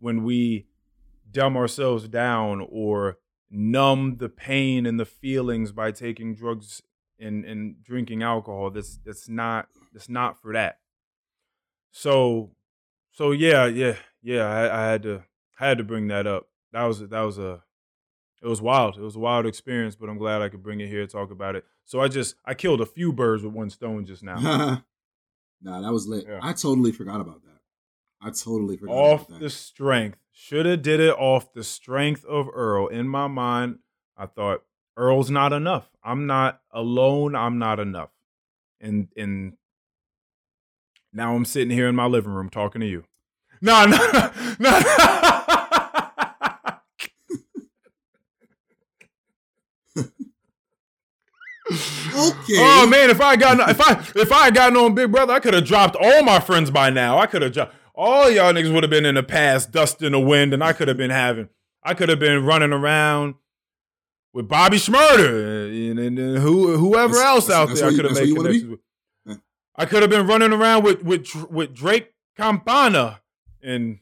[0.00, 0.66] when we
[1.30, 3.18] dumb ourselves down or
[3.50, 6.82] numb the pain and the feelings by taking drugs
[7.20, 8.70] and, and drinking alcohol.
[8.70, 10.78] That's that's not that's not for that.
[11.90, 12.50] So
[13.12, 14.46] so yeah, yeah, yeah.
[14.46, 15.24] I, I had to
[15.58, 16.48] I had to bring that up.
[16.72, 17.62] That was that was a
[18.42, 18.96] it was wild.
[18.96, 21.30] It was a wild experience, but I'm glad I could bring it here and talk
[21.30, 21.64] about it.
[21.84, 24.38] So I just I killed a few birds with one stone just now.
[25.62, 26.26] nah, that was lit.
[26.28, 26.38] Yeah.
[26.42, 27.48] I totally forgot about that.
[28.20, 29.44] I totally forgot off about that.
[29.44, 30.18] the strength.
[30.32, 32.86] Should have did it off the strength of Earl.
[32.86, 33.78] In my mind,
[34.16, 34.62] I thought
[34.98, 35.88] Earl's not enough.
[36.02, 37.34] I'm not alone.
[37.36, 38.10] I'm not enough.
[38.80, 39.54] And and
[41.12, 43.04] now I'm sitting here in my living room talking to you.
[43.60, 43.96] No, no,
[44.58, 44.80] no.
[51.70, 52.54] Oh, okay.
[52.56, 55.32] Oh man, if I had gotten if I if I had gotten on Big Brother,
[55.32, 57.18] I could have dropped all my friends by now.
[57.18, 60.12] I could have dropped all y'all niggas would have been in the past, dust in
[60.12, 61.48] the wind, and I could have been having
[61.82, 63.34] I could have been running around
[64.32, 67.90] with Bobby Shmurda and, and, and who whoever That's- else that's- out that's there.
[67.90, 68.80] I could have made you wanna connections with.
[69.26, 69.34] Yeah.
[69.76, 73.20] I could have been running around with with with Drake Campana
[73.62, 73.98] and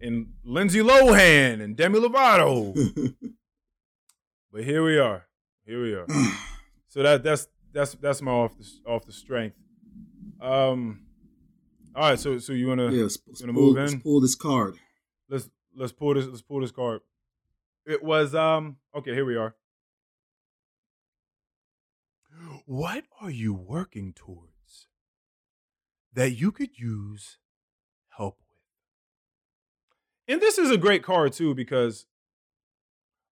[0.00, 2.74] and Lindsay Lohan and Demi Lovato.
[4.52, 5.26] but here we are.
[5.64, 6.06] Here we are.
[6.88, 9.56] So that that's that's that's my off the off the strength.
[10.40, 11.02] Um.
[11.94, 12.18] All right.
[12.18, 14.76] So so you wanna yeah, let's, let's Gonna pull, move let's pull this card.
[15.28, 17.02] let's let's pull this let's pull this card.
[17.86, 19.14] It was um okay.
[19.14, 19.54] Here we are.
[22.66, 24.88] What are you working towards
[26.12, 27.38] that you could use
[28.08, 30.34] help with?
[30.34, 32.06] And this is a great card too because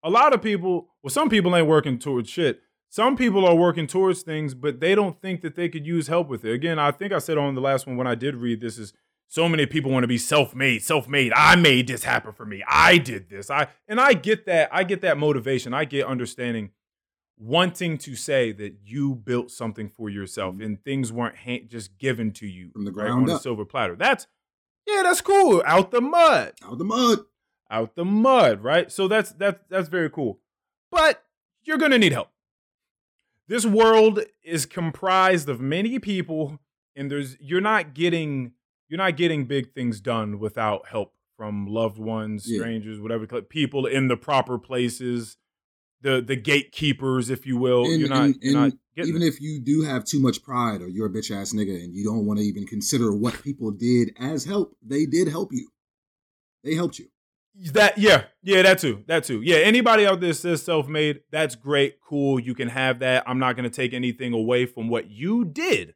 [0.04, 2.60] a lot of people, well, some people ain't working towards shit.
[2.88, 6.28] Some people are working towards things, but they don't think that they could use help
[6.28, 6.52] with it.
[6.52, 8.92] Again, I think I said on the last one when I did read this is
[9.34, 11.32] so many people want to be self-made, self-made.
[11.34, 12.62] I made this happen for me.
[12.68, 13.50] I did this.
[13.50, 14.68] I and I get that.
[14.70, 15.74] I get that motivation.
[15.74, 16.70] I get understanding
[17.36, 20.62] wanting to say that you built something for yourself mm-hmm.
[20.62, 23.42] and things weren't ha- just given to you From the right, ground on a up.
[23.42, 23.96] silver platter.
[23.96, 24.28] That's
[24.86, 25.64] yeah, that's cool.
[25.66, 27.18] Out the mud Out the mud.
[27.68, 28.92] out the mud, right?
[28.92, 30.38] So that's that's that's very cool.
[30.92, 31.24] But
[31.64, 32.28] you're going to need help.
[33.48, 36.60] This world is comprised of many people
[36.94, 38.52] and there's you're not getting
[38.88, 42.58] you're not getting big things done without help from loved ones, Yeah.
[42.60, 45.36] strangers, whatever, people in the proper places,
[46.00, 47.84] the the gatekeepers if you will.
[47.84, 49.26] And- you're not and- you're not and even it.
[49.26, 52.04] if you do have too much pride or you're a bitch ass nigga and you
[52.04, 55.68] don't want to even consider what people did as help, they did help you.
[56.62, 57.06] They helped you.
[57.72, 59.40] That yeah, yeah, that too, that too.
[59.42, 62.38] Yeah, anybody out there says self-made, that's great, cool.
[62.40, 63.22] You can have that.
[63.28, 65.94] I'm not going to take anything away from what you did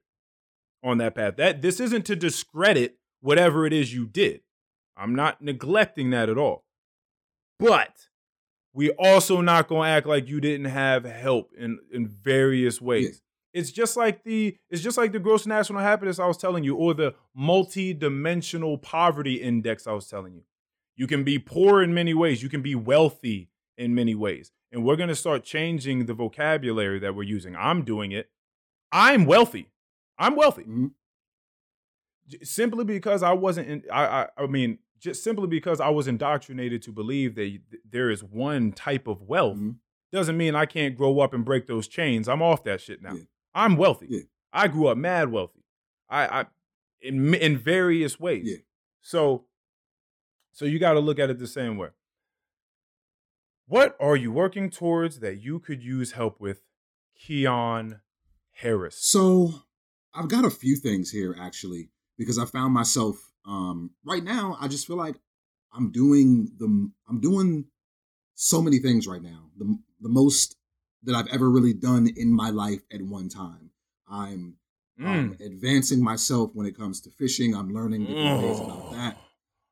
[0.82, 1.36] on that path.
[1.36, 4.40] That this isn't to discredit whatever it is you did.
[4.96, 6.64] I'm not neglecting that at all.
[7.58, 8.08] But
[8.72, 13.22] we also not gonna act like you didn't have help in in various ways.
[13.52, 16.76] It's just like the it's just like the gross national happiness I was telling you,
[16.76, 20.42] or the multi-dimensional poverty index I was telling you.
[20.96, 22.42] You can be poor in many ways.
[22.42, 24.52] You can be wealthy in many ways.
[24.70, 27.56] And we're gonna start changing the vocabulary that we're using.
[27.56, 28.30] I'm doing it.
[28.92, 29.70] I'm wealthy.
[30.18, 30.66] I'm wealthy.
[32.42, 36.82] Simply because I wasn't in I I, I mean, just simply because I was indoctrinated
[36.82, 37.58] to believe that
[37.88, 39.76] there is one type of wealth Mhm.
[40.12, 42.28] doesn't mean I can't grow up and break those chains.
[42.28, 43.14] I'm off that shit now.
[43.14, 43.22] Yeah.
[43.54, 44.06] I'm wealthy.
[44.10, 44.20] Yeah.
[44.52, 45.64] I grew up mad wealthy.
[46.10, 46.46] I, I
[47.00, 48.44] in in various ways.
[48.46, 48.56] Yeah.
[49.00, 49.46] So
[50.52, 51.90] so you got to look at it the same way.
[53.66, 56.62] What are you working towards that you could use help with,
[57.14, 58.00] Keon
[58.52, 58.96] Harris?
[58.98, 59.62] So
[60.18, 63.16] I've got a few things here actually because I found myself
[63.46, 65.16] um right now I just feel like
[65.72, 67.66] I'm doing the I'm doing
[68.34, 69.50] so many things right now.
[69.56, 70.56] The the most
[71.04, 73.70] that I've ever really done in my life at one time.
[74.08, 74.56] I'm
[75.00, 75.40] um, Mm.
[75.46, 77.54] advancing myself when it comes to fishing.
[77.54, 79.16] I'm learning different ways about that.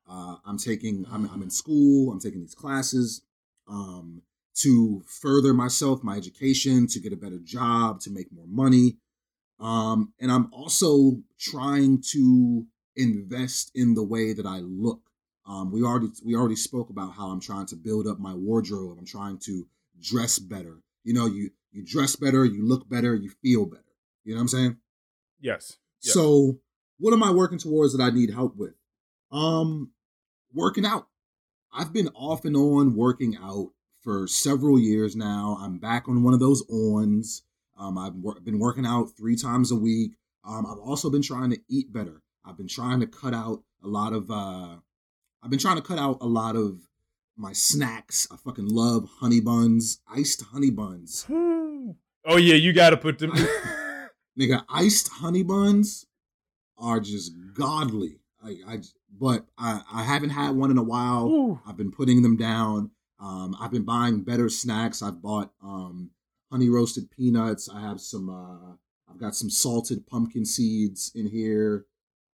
[0.08, 2.12] Uh, I'm taking, I'm, I'm in school.
[2.12, 3.22] I'm taking these classes
[3.66, 4.22] um,
[4.62, 8.98] to further myself, my education, to get a better job, to make more money.
[9.58, 12.66] Um, and I'm also trying to
[12.96, 15.00] invest in the way that I look.
[15.46, 18.96] Um, we already we already spoke about how I'm trying to build up my wardrobe.
[18.98, 19.66] I'm trying to
[20.00, 20.82] dress better.
[21.04, 23.82] You know, you you dress better, you look better, you feel better.
[24.24, 24.76] You know what I'm saying?
[25.40, 25.76] Yes.
[26.02, 26.12] Yeah.
[26.14, 26.58] So,
[26.98, 28.74] what am I working towards that I need help with?
[29.30, 29.92] Um,
[30.52, 31.06] working out.
[31.72, 33.70] I've been off and on working out
[34.00, 35.58] for several years now.
[35.60, 37.42] I'm back on one of those ons.
[37.78, 40.12] Um, I've wor- been working out three times a week.
[40.44, 42.22] Um, I've also been trying to eat better.
[42.44, 44.30] I've been trying to cut out a lot of.
[44.30, 44.76] Uh,
[45.42, 46.80] I've been trying to cut out a lot of
[47.36, 48.26] my snacks.
[48.30, 51.26] I fucking love honey buns, iced honey buns.
[52.24, 53.32] Oh yeah, you got to put them.
[54.40, 56.06] Nigga, iced honey buns
[56.78, 58.20] are just godly.
[58.44, 58.78] I, I
[59.18, 61.26] but I, I haven't had one in a while.
[61.26, 61.60] Ooh.
[61.66, 62.90] I've been putting them down.
[63.18, 65.02] Um, I've been buying better snacks.
[65.02, 66.10] I've bought um,
[66.50, 67.68] honey roasted peanuts.
[67.68, 68.28] I have some.
[68.30, 68.74] Uh,
[69.10, 71.86] I've got some salted pumpkin seeds in here.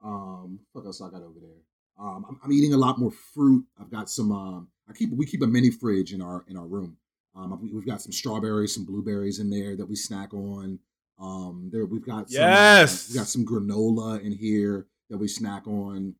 [0.04, 1.60] Um, what else I got over there?
[1.98, 3.64] Um, I'm, I'm eating a lot more fruit.
[3.80, 4.32] I've got some.
[4.32, 6.96] Um, I keep we keep a mini fridge in our in our room.
[7.34, 10.78] Um, we- we've got some strawberries, some blueberries in there that we snack on.
[11.18, 13.08] Um, there we've got some, uh, Yes.
[13.08, 16.14] we got some granola in here that we snack on.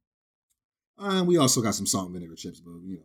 [0.99, 3.03] And we also got some salt and vinegar chips, but you know.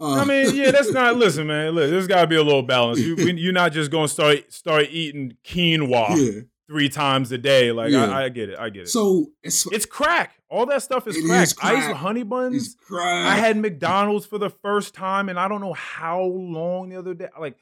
[0.00, 1.16] Uh, I mean, yeah, that's not.
[1.16, 2.98] Listen, man, look, there's got to be a little balance.
[2.98, 6.40] You, you're not just gonna start start eating quinoa yeah.
[6.68, 7.70] three times a day.
[7.70, 8.10] Like Yeah.
[8.10, 8.88] I, I get it, I get it.
[8.88, 10.34] So it's it's crack.
[10.48, 11.42] All that stuff is crack.
[11.42, 11.74] is crack.
[11.74, 12.56] Iced honey buns.
[12.56, 13.26] it's crack.
[13.26, 17.12] I had McDonald's for the first time, and I don't know how long the other
[17.12, 17.28] day.
[17.38, 17.58] Like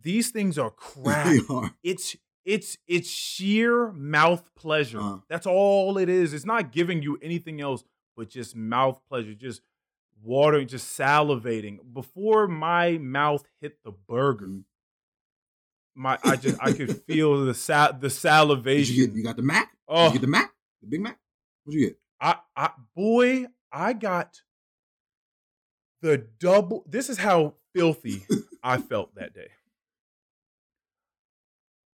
[0.00, 1.26] these things are crack.
[1.26, 1.74] They are.
[1.84, 5.00] it's it's it's sheer mouth pleasure.
[5.00, 5.18] Uh.
[5.28, 6.34] That's all it is.
[6.34, 7.84] It's not giving you anything else
[8.16, 9.62] but just mouth pleasure, just
[10.22, 11.78] watering, just salivating.
[11.92, 14.64] Before my mouth hit the burger, Mhm.
[15.94, 18.94] my I just I could feel the sal the salivation.
[18.96, 19.70] you get you got the Mac?
[19.88, 20.52] Oh, you get the Mac?
[20.80, 21.18] The Big Mac?
[21.64, 21.98] What'd you get?
[22.20, 24.40] I, I boy, I got
[26.00, 26.84] the double.
[26.88, 28.24] This is how filthy
[28.62, 29.48] I felt that day.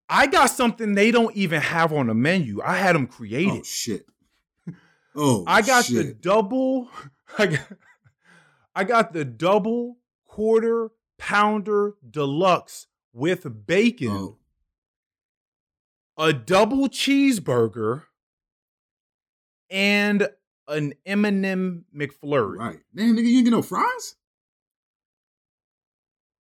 [0.08, 2.60] I got something they don't even have on the menu.
[2.62, 3.48] I had them created.
[3.48, 3.66] Oh created.
[3.66, 4.06] shit.
[5.16, 6.88] Oh I got the double.
[7.38, 7.60] I got,
[8.74, 14.38] I got the double quarter pounder deluxe with bacon, Oh,
[16.16, 18.02] a double cheeseburger,
[19.70, 20.28] and
[20.68, 22.56] an M&M McFlurry.
[22.58, 22.80] right.
[22.94, 24.16] Damn nigga, you didn't get no fries?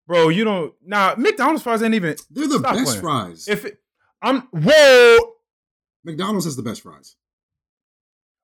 [0.07, 1.15] Bro, you don't nah.
[1.17, 2.15] McDonald's fries ain't even.
[2.29, 3.01] They're the best playing.
[3.01, 3.47] fries.
[3.47, 3.79] If it,
[4.21, 5.17] I'm whoa.
[6.03, 7.15] McDonald's has the best fries.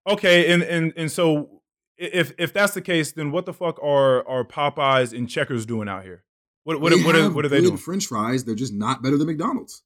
[0.07, 1.56] Okay, and and and so
[1.97, 5.87] if if that's the case, then what the fuck are are Popeyes and Checkers doing
[5.89, 6.23] out here?
[6.63, 7.77] What what They what are, what are they doing?
[7.77, 8.43] French fries.
[8.45, 9.83] They're just not better than McDonald's.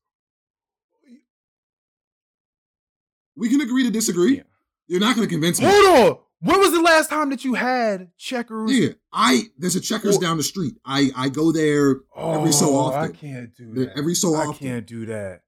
[3.35, 4.37] We can agree to disagree.
[4.37, 4.43] Yeah.
[4.87, 5.67] You're not going to convince me.
[5.69, 6.17] Hold on.
[6.43, 8.71] When was the last time that you had Checkers?
[8.71, 10.73] Yeah, I there's a Checkers Or- down the street.
[10.83, 13.13] I I go there every so Oh, I often.
[13.13, 13.97] can't do that.
[13.97, 14.49] every so often.
[14.55, 15.41] I can't do that.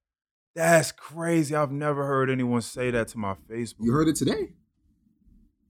[0.55, 1.55] That's crazy.
[1.55, 3.73] I've never heard anyone say that to my face.
[3.79, 4.53] You heard it today.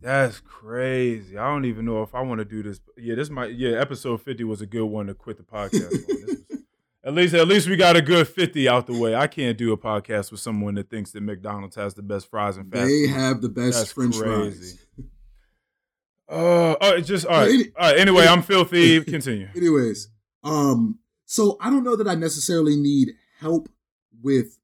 [0.03, 1.37] That's crazy.
[1.37, 2.81] I don't even know if I want to do this.
[2.97, 3.53] Yeah, this might.
[3.53, 5.91] Yeah, episode fifty was a good one to quit the podcast.
[5.91, 6.37] Was,
[7.05, 9.13] At least, at least we got a good fifty out the way.
[9.15, 12.55] I can't do a podcast with someone that thinks that McDonald's has the best fries
[12.57, 12.85] and fast.
[12.85, 13.13] They food.
[13.13, 14.77] have the best That's French crazy.
[14.77, 15.07] fries.
[16.29, 17.71] Uh, oh, it's just all right.
[17.77, 17.99] All right.
[17.99, 19.01] Anyway, I'm filthy.
[19.03, 19.49] Continue.
[19.55, 20.09] Anyways,
[20.43, 23.09] um, so I don't know that I necessarily need
[23.39, 23.67] help
[24.21, 24.57] with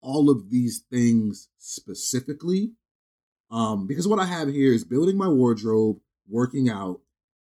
[0.00, 2.72] all of these things specifically.
[3.50, 7.00] Um, because what I have here is building my wardrobe, working out,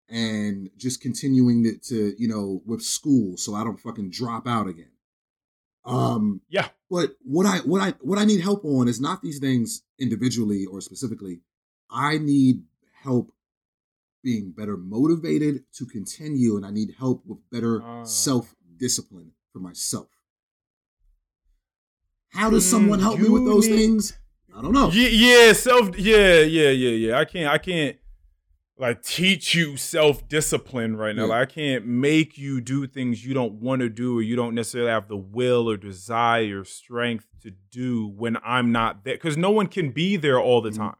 [0.09, 4.67] and just continuing to, to you know, with school so I don't fucking drop out
[4.67, 4.91] again.
[5.83, 6.69] Um, Yeah.
[6.89, 10.65] but what I what I what I need help on is not these things individually
[10.65, 11.41] or specifically.
[11.89, 12.63] I need
[13.03, 13.31] help
[14.23, 18.03] being better motivated to continue, and I need help with better Ah.
[18.03, 20.07] self discipline for myself.
[22.29, 24.13] How does Mm, someone help me with those need- things?
[24.57, 24.89] I don't know.
[24.91, 25.97] Yeah, yeah, self.
[25.97, 27.19] Yeah, yeah, yeah, yeah.
[27.19, 27.47] I can't.
[27.53, 27.97] I can't
[28.79, 31.23] like teach you self discipline right now.
[31.23, 31.29] Yeah.
[31.29, 34.55] Like I can't make you do things you don't want to do or you don't
[34.55, 39.13] necessarily have the will or desire, or strength to do when I'm not there.
[39.15, 40.77] Because no one can be there all the Mhm.
[40.77, 40.95] time.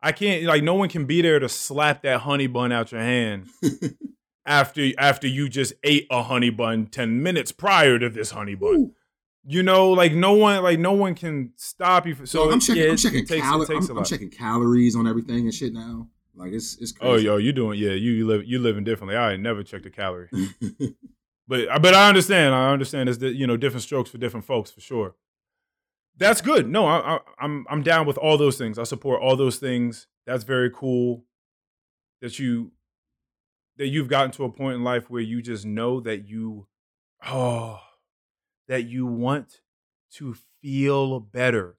[0.00, 0.44] I can't.
[0.44, 3.46] Like no one can be there to slap that honey bun out your hand
[4.46, 8.74] after after you just ate a honey bun ten minutes prior to this honey bun.
[8.74, 8.94] Ooh.
[9.50, 12.14] You know, like no one, like no one can stop you.
[12.14, 12.82] For, so I'm checking.
[12.82, 16.06] yeah, I'm checking takes, calo- I'm, a I'm checking calories on everything and shit now.
[16.34, 17.30] Like it's it's oh, crazy.
[17.30, 17.78] Oh, yo, you doing?
[17.78, 19.16] Yeah, you you live you living differently.
[19.16, 20.28] I ain't never checked a calorie,
[21.48, 22.54] but I but I understand.
[22.54, 23.06] I understand.
[23.06, 25.14] There's the, you know different strokes for different folks for sure.
[26.18, 26.68] That's good.
[26.68, 28.78] No, I, I, I'm I'm down with all those things.
[28.78, 30.08] I support all those things.
[30.26, 31.24] That's very cool.
[32.20, 32.72] That you
[33.78, 36.66] that you've gotten to a point in life where you just know that you
[37.26, 37.80] oh
[38.68, 39.60] that you want
[40.12, 41.78] to feel better.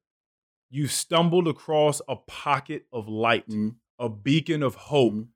[0.69, 3.75] You stumbled across a pocket of light, Mhm.
[3.97, 5.27] a beacon of hope Mhm.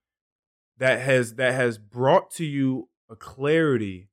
[0.77, 4.09] that has that has brought to you a clarity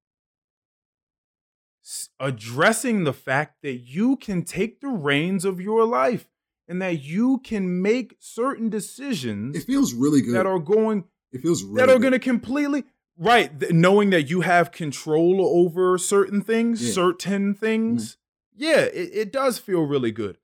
[1.82, 6.28] s- addressing the fact that you can take the reins of your life
[6.68, 10.34] and that you can make certain decisions It feels really good.
[10.34, 12.84] that are going it feels really that are going to completely
[13.20, 16.92] right th- knowing that you have control over certain things Yeah.
[16.94, 18.16] certain things
[18.56, 18.64] mm-hmm.
[18.64, 20.38] yeah it, it does feel really good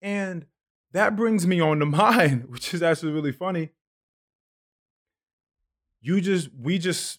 [0.00, 0.46] and
[0.92, 3.70] that brings me on to mine which is actually really funny
[6.00, 7.18] you just we just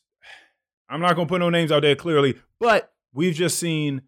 [0.89, 4.01] i'm not going to put no names out there clearly but we've just seen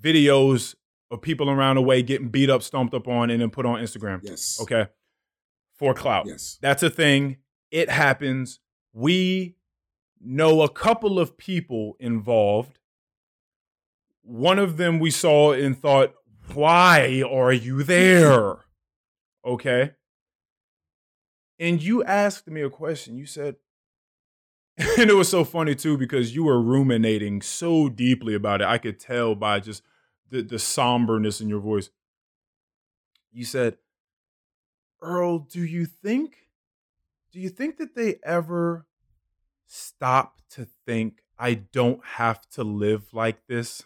[0.00, 0.74] videos
[1.10, 3.80] of people around the way getting beat up stomped up on and then put on
[3.80, 4.58] instagram Yes.
[4.60, 4.86] okay
[5.78, 6.58] for clout Yes.
[6.62, 7.38] that's a thing.
[7.72, 8.60] It happens.
[8.92, 9.56] We
[10.24, 12.78] know a couple of people involved.
[14.22, 16.14] One of them we saw and thought,
[16.52, 18.64] why are you there?
[19.44, 19.92] Okay.
[21.58, 23.16] And you asked me a question.
[23.16, 23.56] You said,
[24.78, 28.66] and it was so funny too because you were ruminating so deeply about it.
[28.66, 29.82] I could tell by just
[30.30, 31.90] the, the somberness in your voice.
[33.32, 33.76] You said,
[35.00, 36.48] Earl, do you think
[37.30, 38.86] do you think that they ever
[39.74, 43.82] stop to think I don't have to live like this?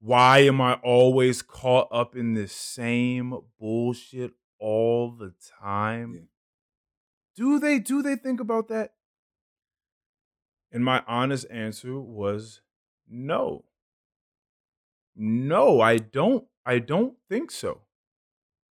[0.00, 6.14] Why am I always caught up in this same bullshit all the time?
[6.14, 6.22] Yeah.
[7.36, 8.94] Do they do they think about that?
[10.72, 12.62] And my honest answer was
[13.08, 13.64] no.
[15.14, 17.82] No, I don't I don't think so.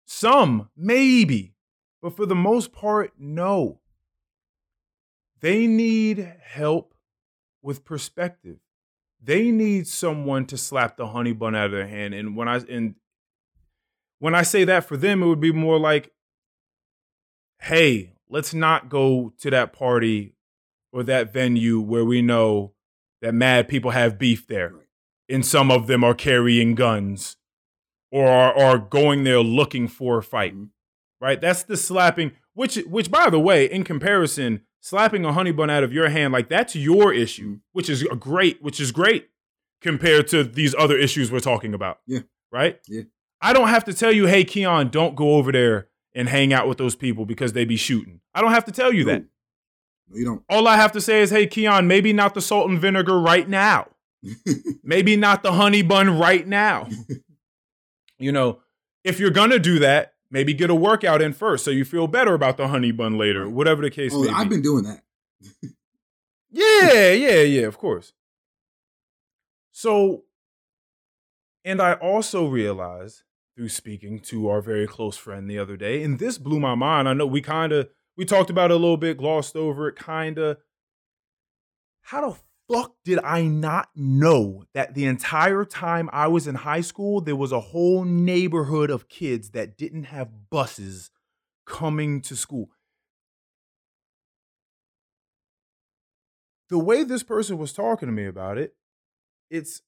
[0.06, 1.54] Some, maybe,
[2.02, 3.82] but for the most part, no.
[5.40, 6.94] They need help
[7.62, 8.58] with perspective.
[9.22, 12.14] They need someone to slap the honey bun out of their hand.
[12.14, 12.96] And when I and
[14.20, 16.12] when I say that for them, it would be more like,
[17.62, 20.34] hey, let's not go to that party
[20.92, 22.74] or that venue where we know
[23.22, 24.74] that mad people have beef there.
[25.30, 27.36] And some of them are carrying guns
[28.12, 30.56] or are, are going there looking for a fight.
[30.56, 30.70] Mhm.
[31.20, 31.42] Right?
[31.42, 35.84] That's the slapping, which which by the way, in comparison, slapping a honey bun out
[35.84, 39.30] of your hand, like that's your issue, which is a great, which is great
[39.82, 42.00] compared to these other issues we're talking about.
[42.08, 42.22] Yeah.
[42.52, 42.80] Right?
[42.88, 43.04] Yeah.
[43.42, 46.68] I don't have to tell you, hey, Keon, don't go over there and hang out
[46.68, 48.22] with those people because they be shooting.
[48.34, 49.22] I don't have to tell you that.
[49.22, 49.28] No.
[50.10, 50.44] No, you don't.
[50.50, 53.48] All I have to say is, hey, Keon, maybe not the salt and vinegar right
[53.48, 53.88] now.
[54.84, 56.90] Maybe not the honey bun right now.
[58.18, 58.60] you know,
[59.04, 62.34] if you're gonna do that, maybe get a workout in first so you feel better
[62.34, 64.56] about the honey bun later, whatever the case oh, may I've be.
[64.56, 65.02] been doing that.
[66.50, 68.14] Yeah, yeah, yeah, of course.
[69.72, 70.24] So,
[71.64, 73.24] and I also realized
[73.56, 77.10] through speaking to our very close friend the other day, and this blew my mind.
[77.10, 79.96] I know we kind of we talked about it a little bit, glossed over it,
[79.96, 80.58] kind of.
[82.02, 82.38] How the
[82.72, 87.36] fuck did I not know that the entire time I was in high school, there
[87.36, 91.12] was a whole neighborhood of kids that didn't have buses
[91.66, 92.70] coming to school?
[96.70, 98.76] The way this person was talking to me about it,
[99.50, 99.82] it's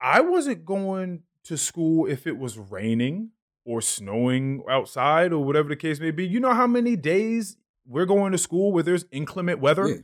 [0.00, 3.30] I wasn't going to school if it was raining
[3.64, 6.26] or snowing outside or whatever the case may be.
[6.26, 7.56] You know how many days
[7.86, 9.88] we're going to school where there's inclement weather?
[9.88, 9.96] Yeah.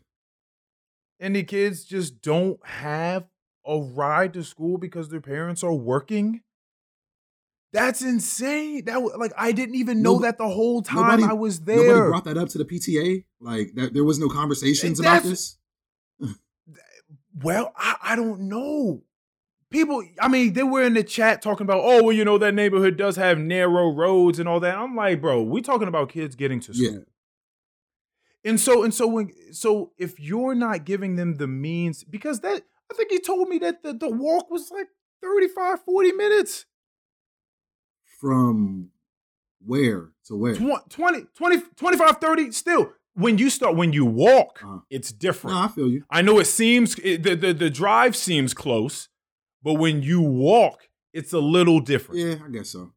[1.21, 3.25] And the kids just don't have
[3.67, 6.43] a ride to school because their parents are working.
[7.73, 8.85] That's insane.
[8.85, 11.77] That like I didn't even know Nob- that the whole time nobody- I was there.
[11.77, 13.25] Nobody brought that up to the PTA.
[13.41, 15.57] Like that, there was no eh, conversations about this.
[17.43, 19.03] Well, I, I don't know.
[19.71, 22.55] People, I mean, they were in the chat talking about, oh, well, you know, that
[22.55, 24.79] neighborhood does have narrow roads and all that.
[24.79, 26.93] I'm like, bro, we talking about kids getting to school.
[26.93, 26.99] Yeah.
[28.45, 32.63] And so, and so when so if you're not giving them the means, because that
[32.91, 34.89] I think he told me that the, the walk was like
[35.23, 36.67] 35, 40 minutes.
[38.21, 38.91] From
[39.65, 40.55] where to where?
[40.55, 42.53] Tw- 20, 20, 25, 30.
[42.53, 44.79] Still, when you start, when you walk, Uh-huh.
[44.91, 45.57] it's No, different.
[45.57, 46.05] I feel you.
[46.11, 49.09] I know it seems it, the, the the drive seems close,
[49.63, 52.21] but when you walk, it's a little different.
[52.21, 52.93] Yeah, I guess so.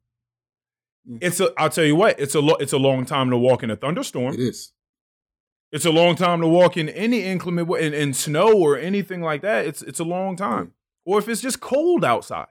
[1.20, 3.62] It's a I'll tell you what, it's a lo- it's a long time to walk
[3.62, 4.34] in a thunderstorm.
[4.34, 4.72] It is.
[5.70, 9.42] It's a long time to walk in any inclement in, in snow or anything like
[9.42, 9.66] that.
[9.66, 10.72] It's it's a long time.
[11.04, 12.46] Or if it's just cold outside.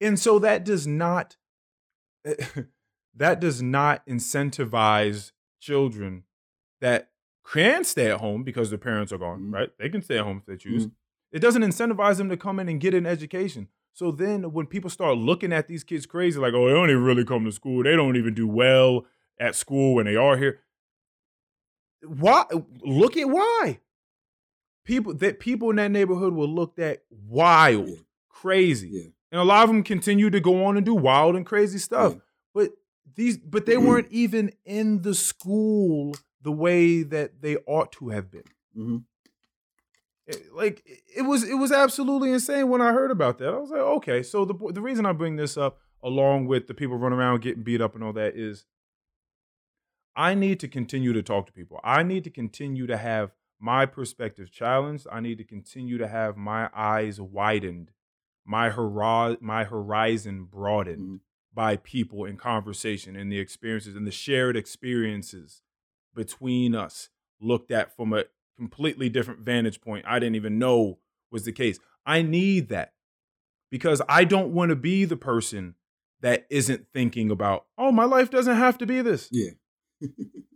[0.00, 1.36] And so that does not
[3.14, 6.24] that does not incentivize children
[6.80, 7.10] that
[7.50, 9.52] can stay at home because their parents are gone, Mhm.
[9.54, 9.70] right?
[9.78, 10.86] They can stay at home if they choose.
[10.86, 10.92] Mhm.
[11.32, 13.68] It doesn't incentivize them to come in and get an education.
[13.92, 17.02] So then when people start looking at these kids crazy, like, oh, they don't even
[17.02, 19.06] really come to school, they don't even do well
[19.40, 20.60] at school when they are here.
[22.08, 22.44] Why
[22.82, 23.80] look at why?
[24.84, 27.94] People that people in that neighborhood were looked at wild, Yeah.
[28.28, 28.88] crazy.
[28.88, 29.02] Yeah.
[29.32, 32.12] And a lot of them continue to go on and do wild and crazy stuff.
[32.14, 32.20] Yeah.
[32.54, 32.70] But
[33.14, 38.30] these but they weren't even in the school the way that they ought to have
[38.30, 38.44] been.
[38.74, 38.98] hmm
[40.28, 43.54] It- like it- it was it was absolutely insane when I heard about that.
[43.54, 46.74] I was like, okay, so the the reason I bring this up along with the
[46.74, 48.64] people running around getting beat up and all that is
[50.16, 51.78] I need to continue to talk to people.
[51.84, 55.06] I need to continue to have my perspective challenged.
[55.12, 57.92] I need to continue to have my eyes widened,
[58.44, 61.20] my hori- my horizon broadened Mhm.
[61.52, 65.62] by people in conversation and the experiences and the shared experiences
[66.14, 67.10] between us
[67.40, 68.24] looked at from a
[68.56, 70.98] completely different vantage point I didn't even know
[71.30, 71.78] was the case.
[72.06, 72.94] I need that
[73.70, 75.74] because I don't want to be the person
[76.20, 79.28] that isn't thinking about, oh, my life doesn't have to be this.
[79.30, 79.50] Yeah.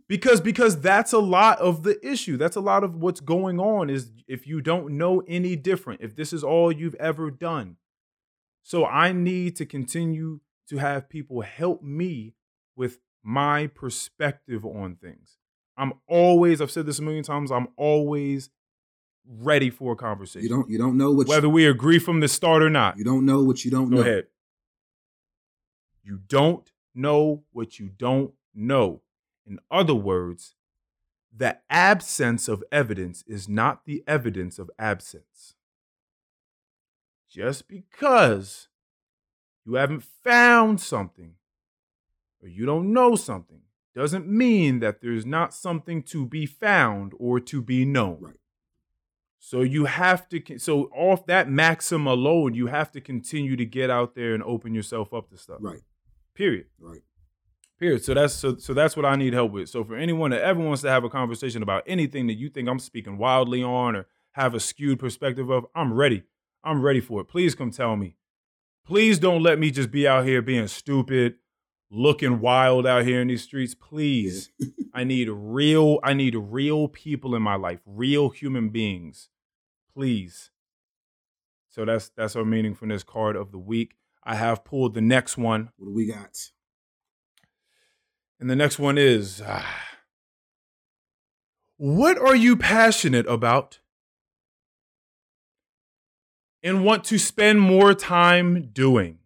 [0.07, 2.35] Because because that's a lot of the issue.
[2.35, 6.15] That's a lot of what's going on is if you don't know any different, if
[6.17, 7.77] this is all you've ever done.
[8.61, 12.33] So I need to continue to have people help me
[12.75, 15.37] with my perspective on things.
[15.77, 18.49] I'm always, I've said this a million times, I'm always
[19.25, 20.43] ready for a conversation.
[20.43, 20.69] You don't.
[20.69, 21.27] You don't know what.
[21.27, 22.95] Whether we agree from the start or not.
[22.97, 24.01] you, you don't know what you don't Go know.
[24.01, 24.27] ahead.
[26.03, 29.01] You don't know what you don't know.
[29.51, 30.55] In other words,
[31.35, 35.55] the absence of evidence is not the evidence of absence.
[37.29, 38.69] Just because
[39.65, 41.33] you haven't found something
[42.41, 43.63] or you don't know something
[43.93, 48.19] doesn't mean that there's not something to be found or to be known.
[48.21, 48.35] Right.
[49.37, 53.89] So you have to so off that maxim alone, you have to continue to get
[53.89, 55.57] out there and open yourself up to stuff.
[55.59, 55.81] Right.
[56.35, 56.67] Period.
[56.79, 57.01] Right.
[57.81, 58.03] Period.
[58.03, 59.67] So that's so so that's what I need help with.
[59.67, 62.69] So for anyone that ever wants to have a conversation about anything that you think
[62.69, 66.21] I'm speaking wildly on or have a skewed perspective of, I'm ready.
[66.63, 67.27] I'm ready for it.
[67.27, 68.17] Please come tell me.
[68.85, 71.37] Please don't let me just be out here being stupid,
[71.89, 73.73] looking wild out here in these streets.
[73.73, 74.51] Please.
[74.93, 79.29] I need real I need real people in my life, real human beings.
[79.91, 80.51] Please.
[81.71, 83.95] So that's that's our meaningfulness card of the week.
[84.23, 85.69] I have pulled the next one.
[85.77, 86.51] What do we got?
[88.41, 89.85] And the next one is ah,
[91.77, 93.79] What are you passionate about
[96.63, 99.19] and want to spend more time doing?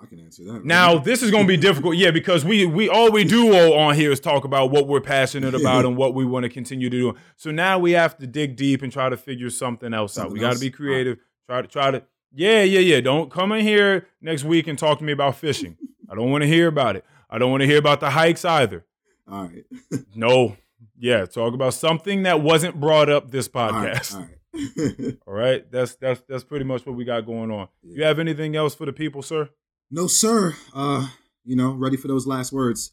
[0.00, 0.64] I can answer that.
[0.64, 3.74] Now, this is going to be difficult, yeah, because we we all we do all
[3.76, 6.88] on here is talk about what we're passionate about and what we want to continue
[6.88, 7.18] to do.
[7.36, 10.22] So now we have to dig deep and try to figure something else out.
[10.22, 11.18] Something We got to be creative.
[11.46, 13.00] Try to try to Yeah, yeah, yeah.
[13.00, 15.76] Don't come in here next week and talk to me about fishing.
[16.08, 17.04] I don't want to hear about it.
[17.32, 18.84] I don't want to hear about the hikes either.
[19.30, 19.64] All right.
[20.14, 20.56] No.
[20.98, 24.14] Yeah, talk about something that wasn't brought up this podcast.
[24.14, 24.28] All right.
[24.54, 25.16] All right.
[25.26, 27.68] All right, that's that's that's pretty much what we got going on.
[27.82, 27.96] Yeah.
[27.96, 29.48] You have anything else for the people, sir?
[29.90, 30.54] no, sir.
[30.74, 31.08] Uh,
[31.44, 32.92] you know, ready for those last words.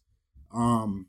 [0.53, 1.07] Um,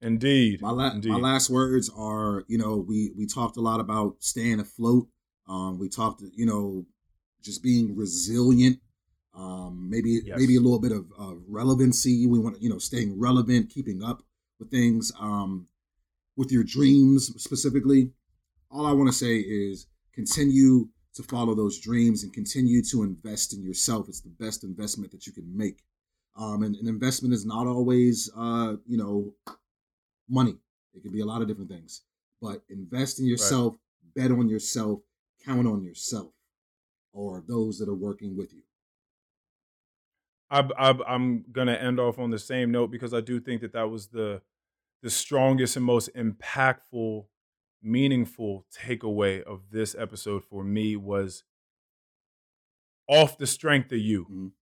[0.00, 1.10] Indeed, my, la- indeed.
[1.10, 5.08] my last words are, you know, we we talked a lot about staying afloat.
[5.48, 6.86] Um, we talked, you know,
[7.42, 8.78] just being resilient.
[9.38, 10.36] Um, maybe Yes.
[10.38, 12.26] maybe a little bit of uh, relevancy.
[12.26, 14.22] We want, you know, staying relevant, keeping up
[14.58, 15.12] with things.
[15.18, 15.68] Um,
[16.38, 18.12] with your dreams specifically.
[18.70, 23.52] All I want to say is continue to follow those dreams and continue to invest
[23.52, 24.08] in yourself.
[24.08, 25.82] It's the best investment that you can make.
[26.36, 29.34] Um, and an investment is not always, uh, you know,
[30.28, 30.54] money.
[30.94, 32.02] It could be a lot of different things.
[32.40, 33.76] But invest in yourself,
[34.14, 35.00] bet on yourself,
[35.44, 36.30] count on yourself,
[37.12, 38.62] or those that are working with you.
[40.50, 43.72] I, I, I'm gonna end off on the same note because I do think that
[43.72, 44.42] that was the
[45.02, 47.26] the strongest and most impactful,
[47.82, 51.44] meaningful takeaway of this episode for me was
[53.08, 54.24] off the strength of you.
[54.26, 54.52] Mhm.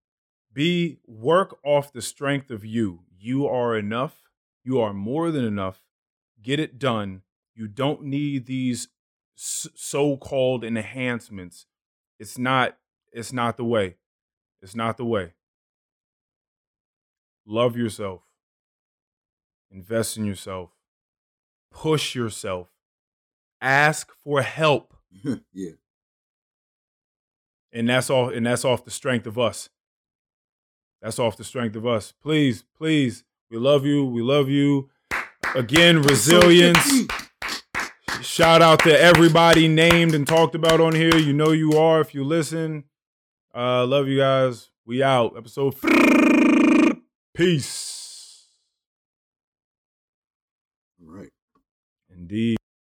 [0.52, 3.04] Be work off the strength of you.
[3.18, 4.30] You are enough.
[4.64, 5.82] You are more than enough.
[6.42, 7.22] Get it done.
[7.54, 8.88] You don't need these
[9.34, 11.66] so-called enhancements.
[12.18, 12.78] It's not.
[13.12, 13.96] It's not the way.
[14.62, 15.34] It's not the way.
[17.46, 18.22] Love yourself.
[19.70, 20.70] Invest in yourself.
[21.70, 22.68] Push yourself.
[23.60, 24.94] Ask for help.
[25.52, 25.72] yeah.
[27.72, 29.68] And that's all and that's off the strength of us.
[31.02, 32.12] That's off the strength of us.
[32.22, 33.22] Please, please.
[33.50, 34.04] We love you.
[34.04, 34.88] We love you.
[35.54, 37.06] Again, resilience.
[38.22, 41.16] Shout out to everybody named and talked about on here.
[41.16, 42.84] You know you are if you listen.
[43.54, 44.70] Uh love you guys.
[44.84, 45.36] We out.
[45.36, 45.76] Episode
[47.36, 48.46] Peace.
[50.98, 51.28] All right.
[52.08, 52.56] Indeed.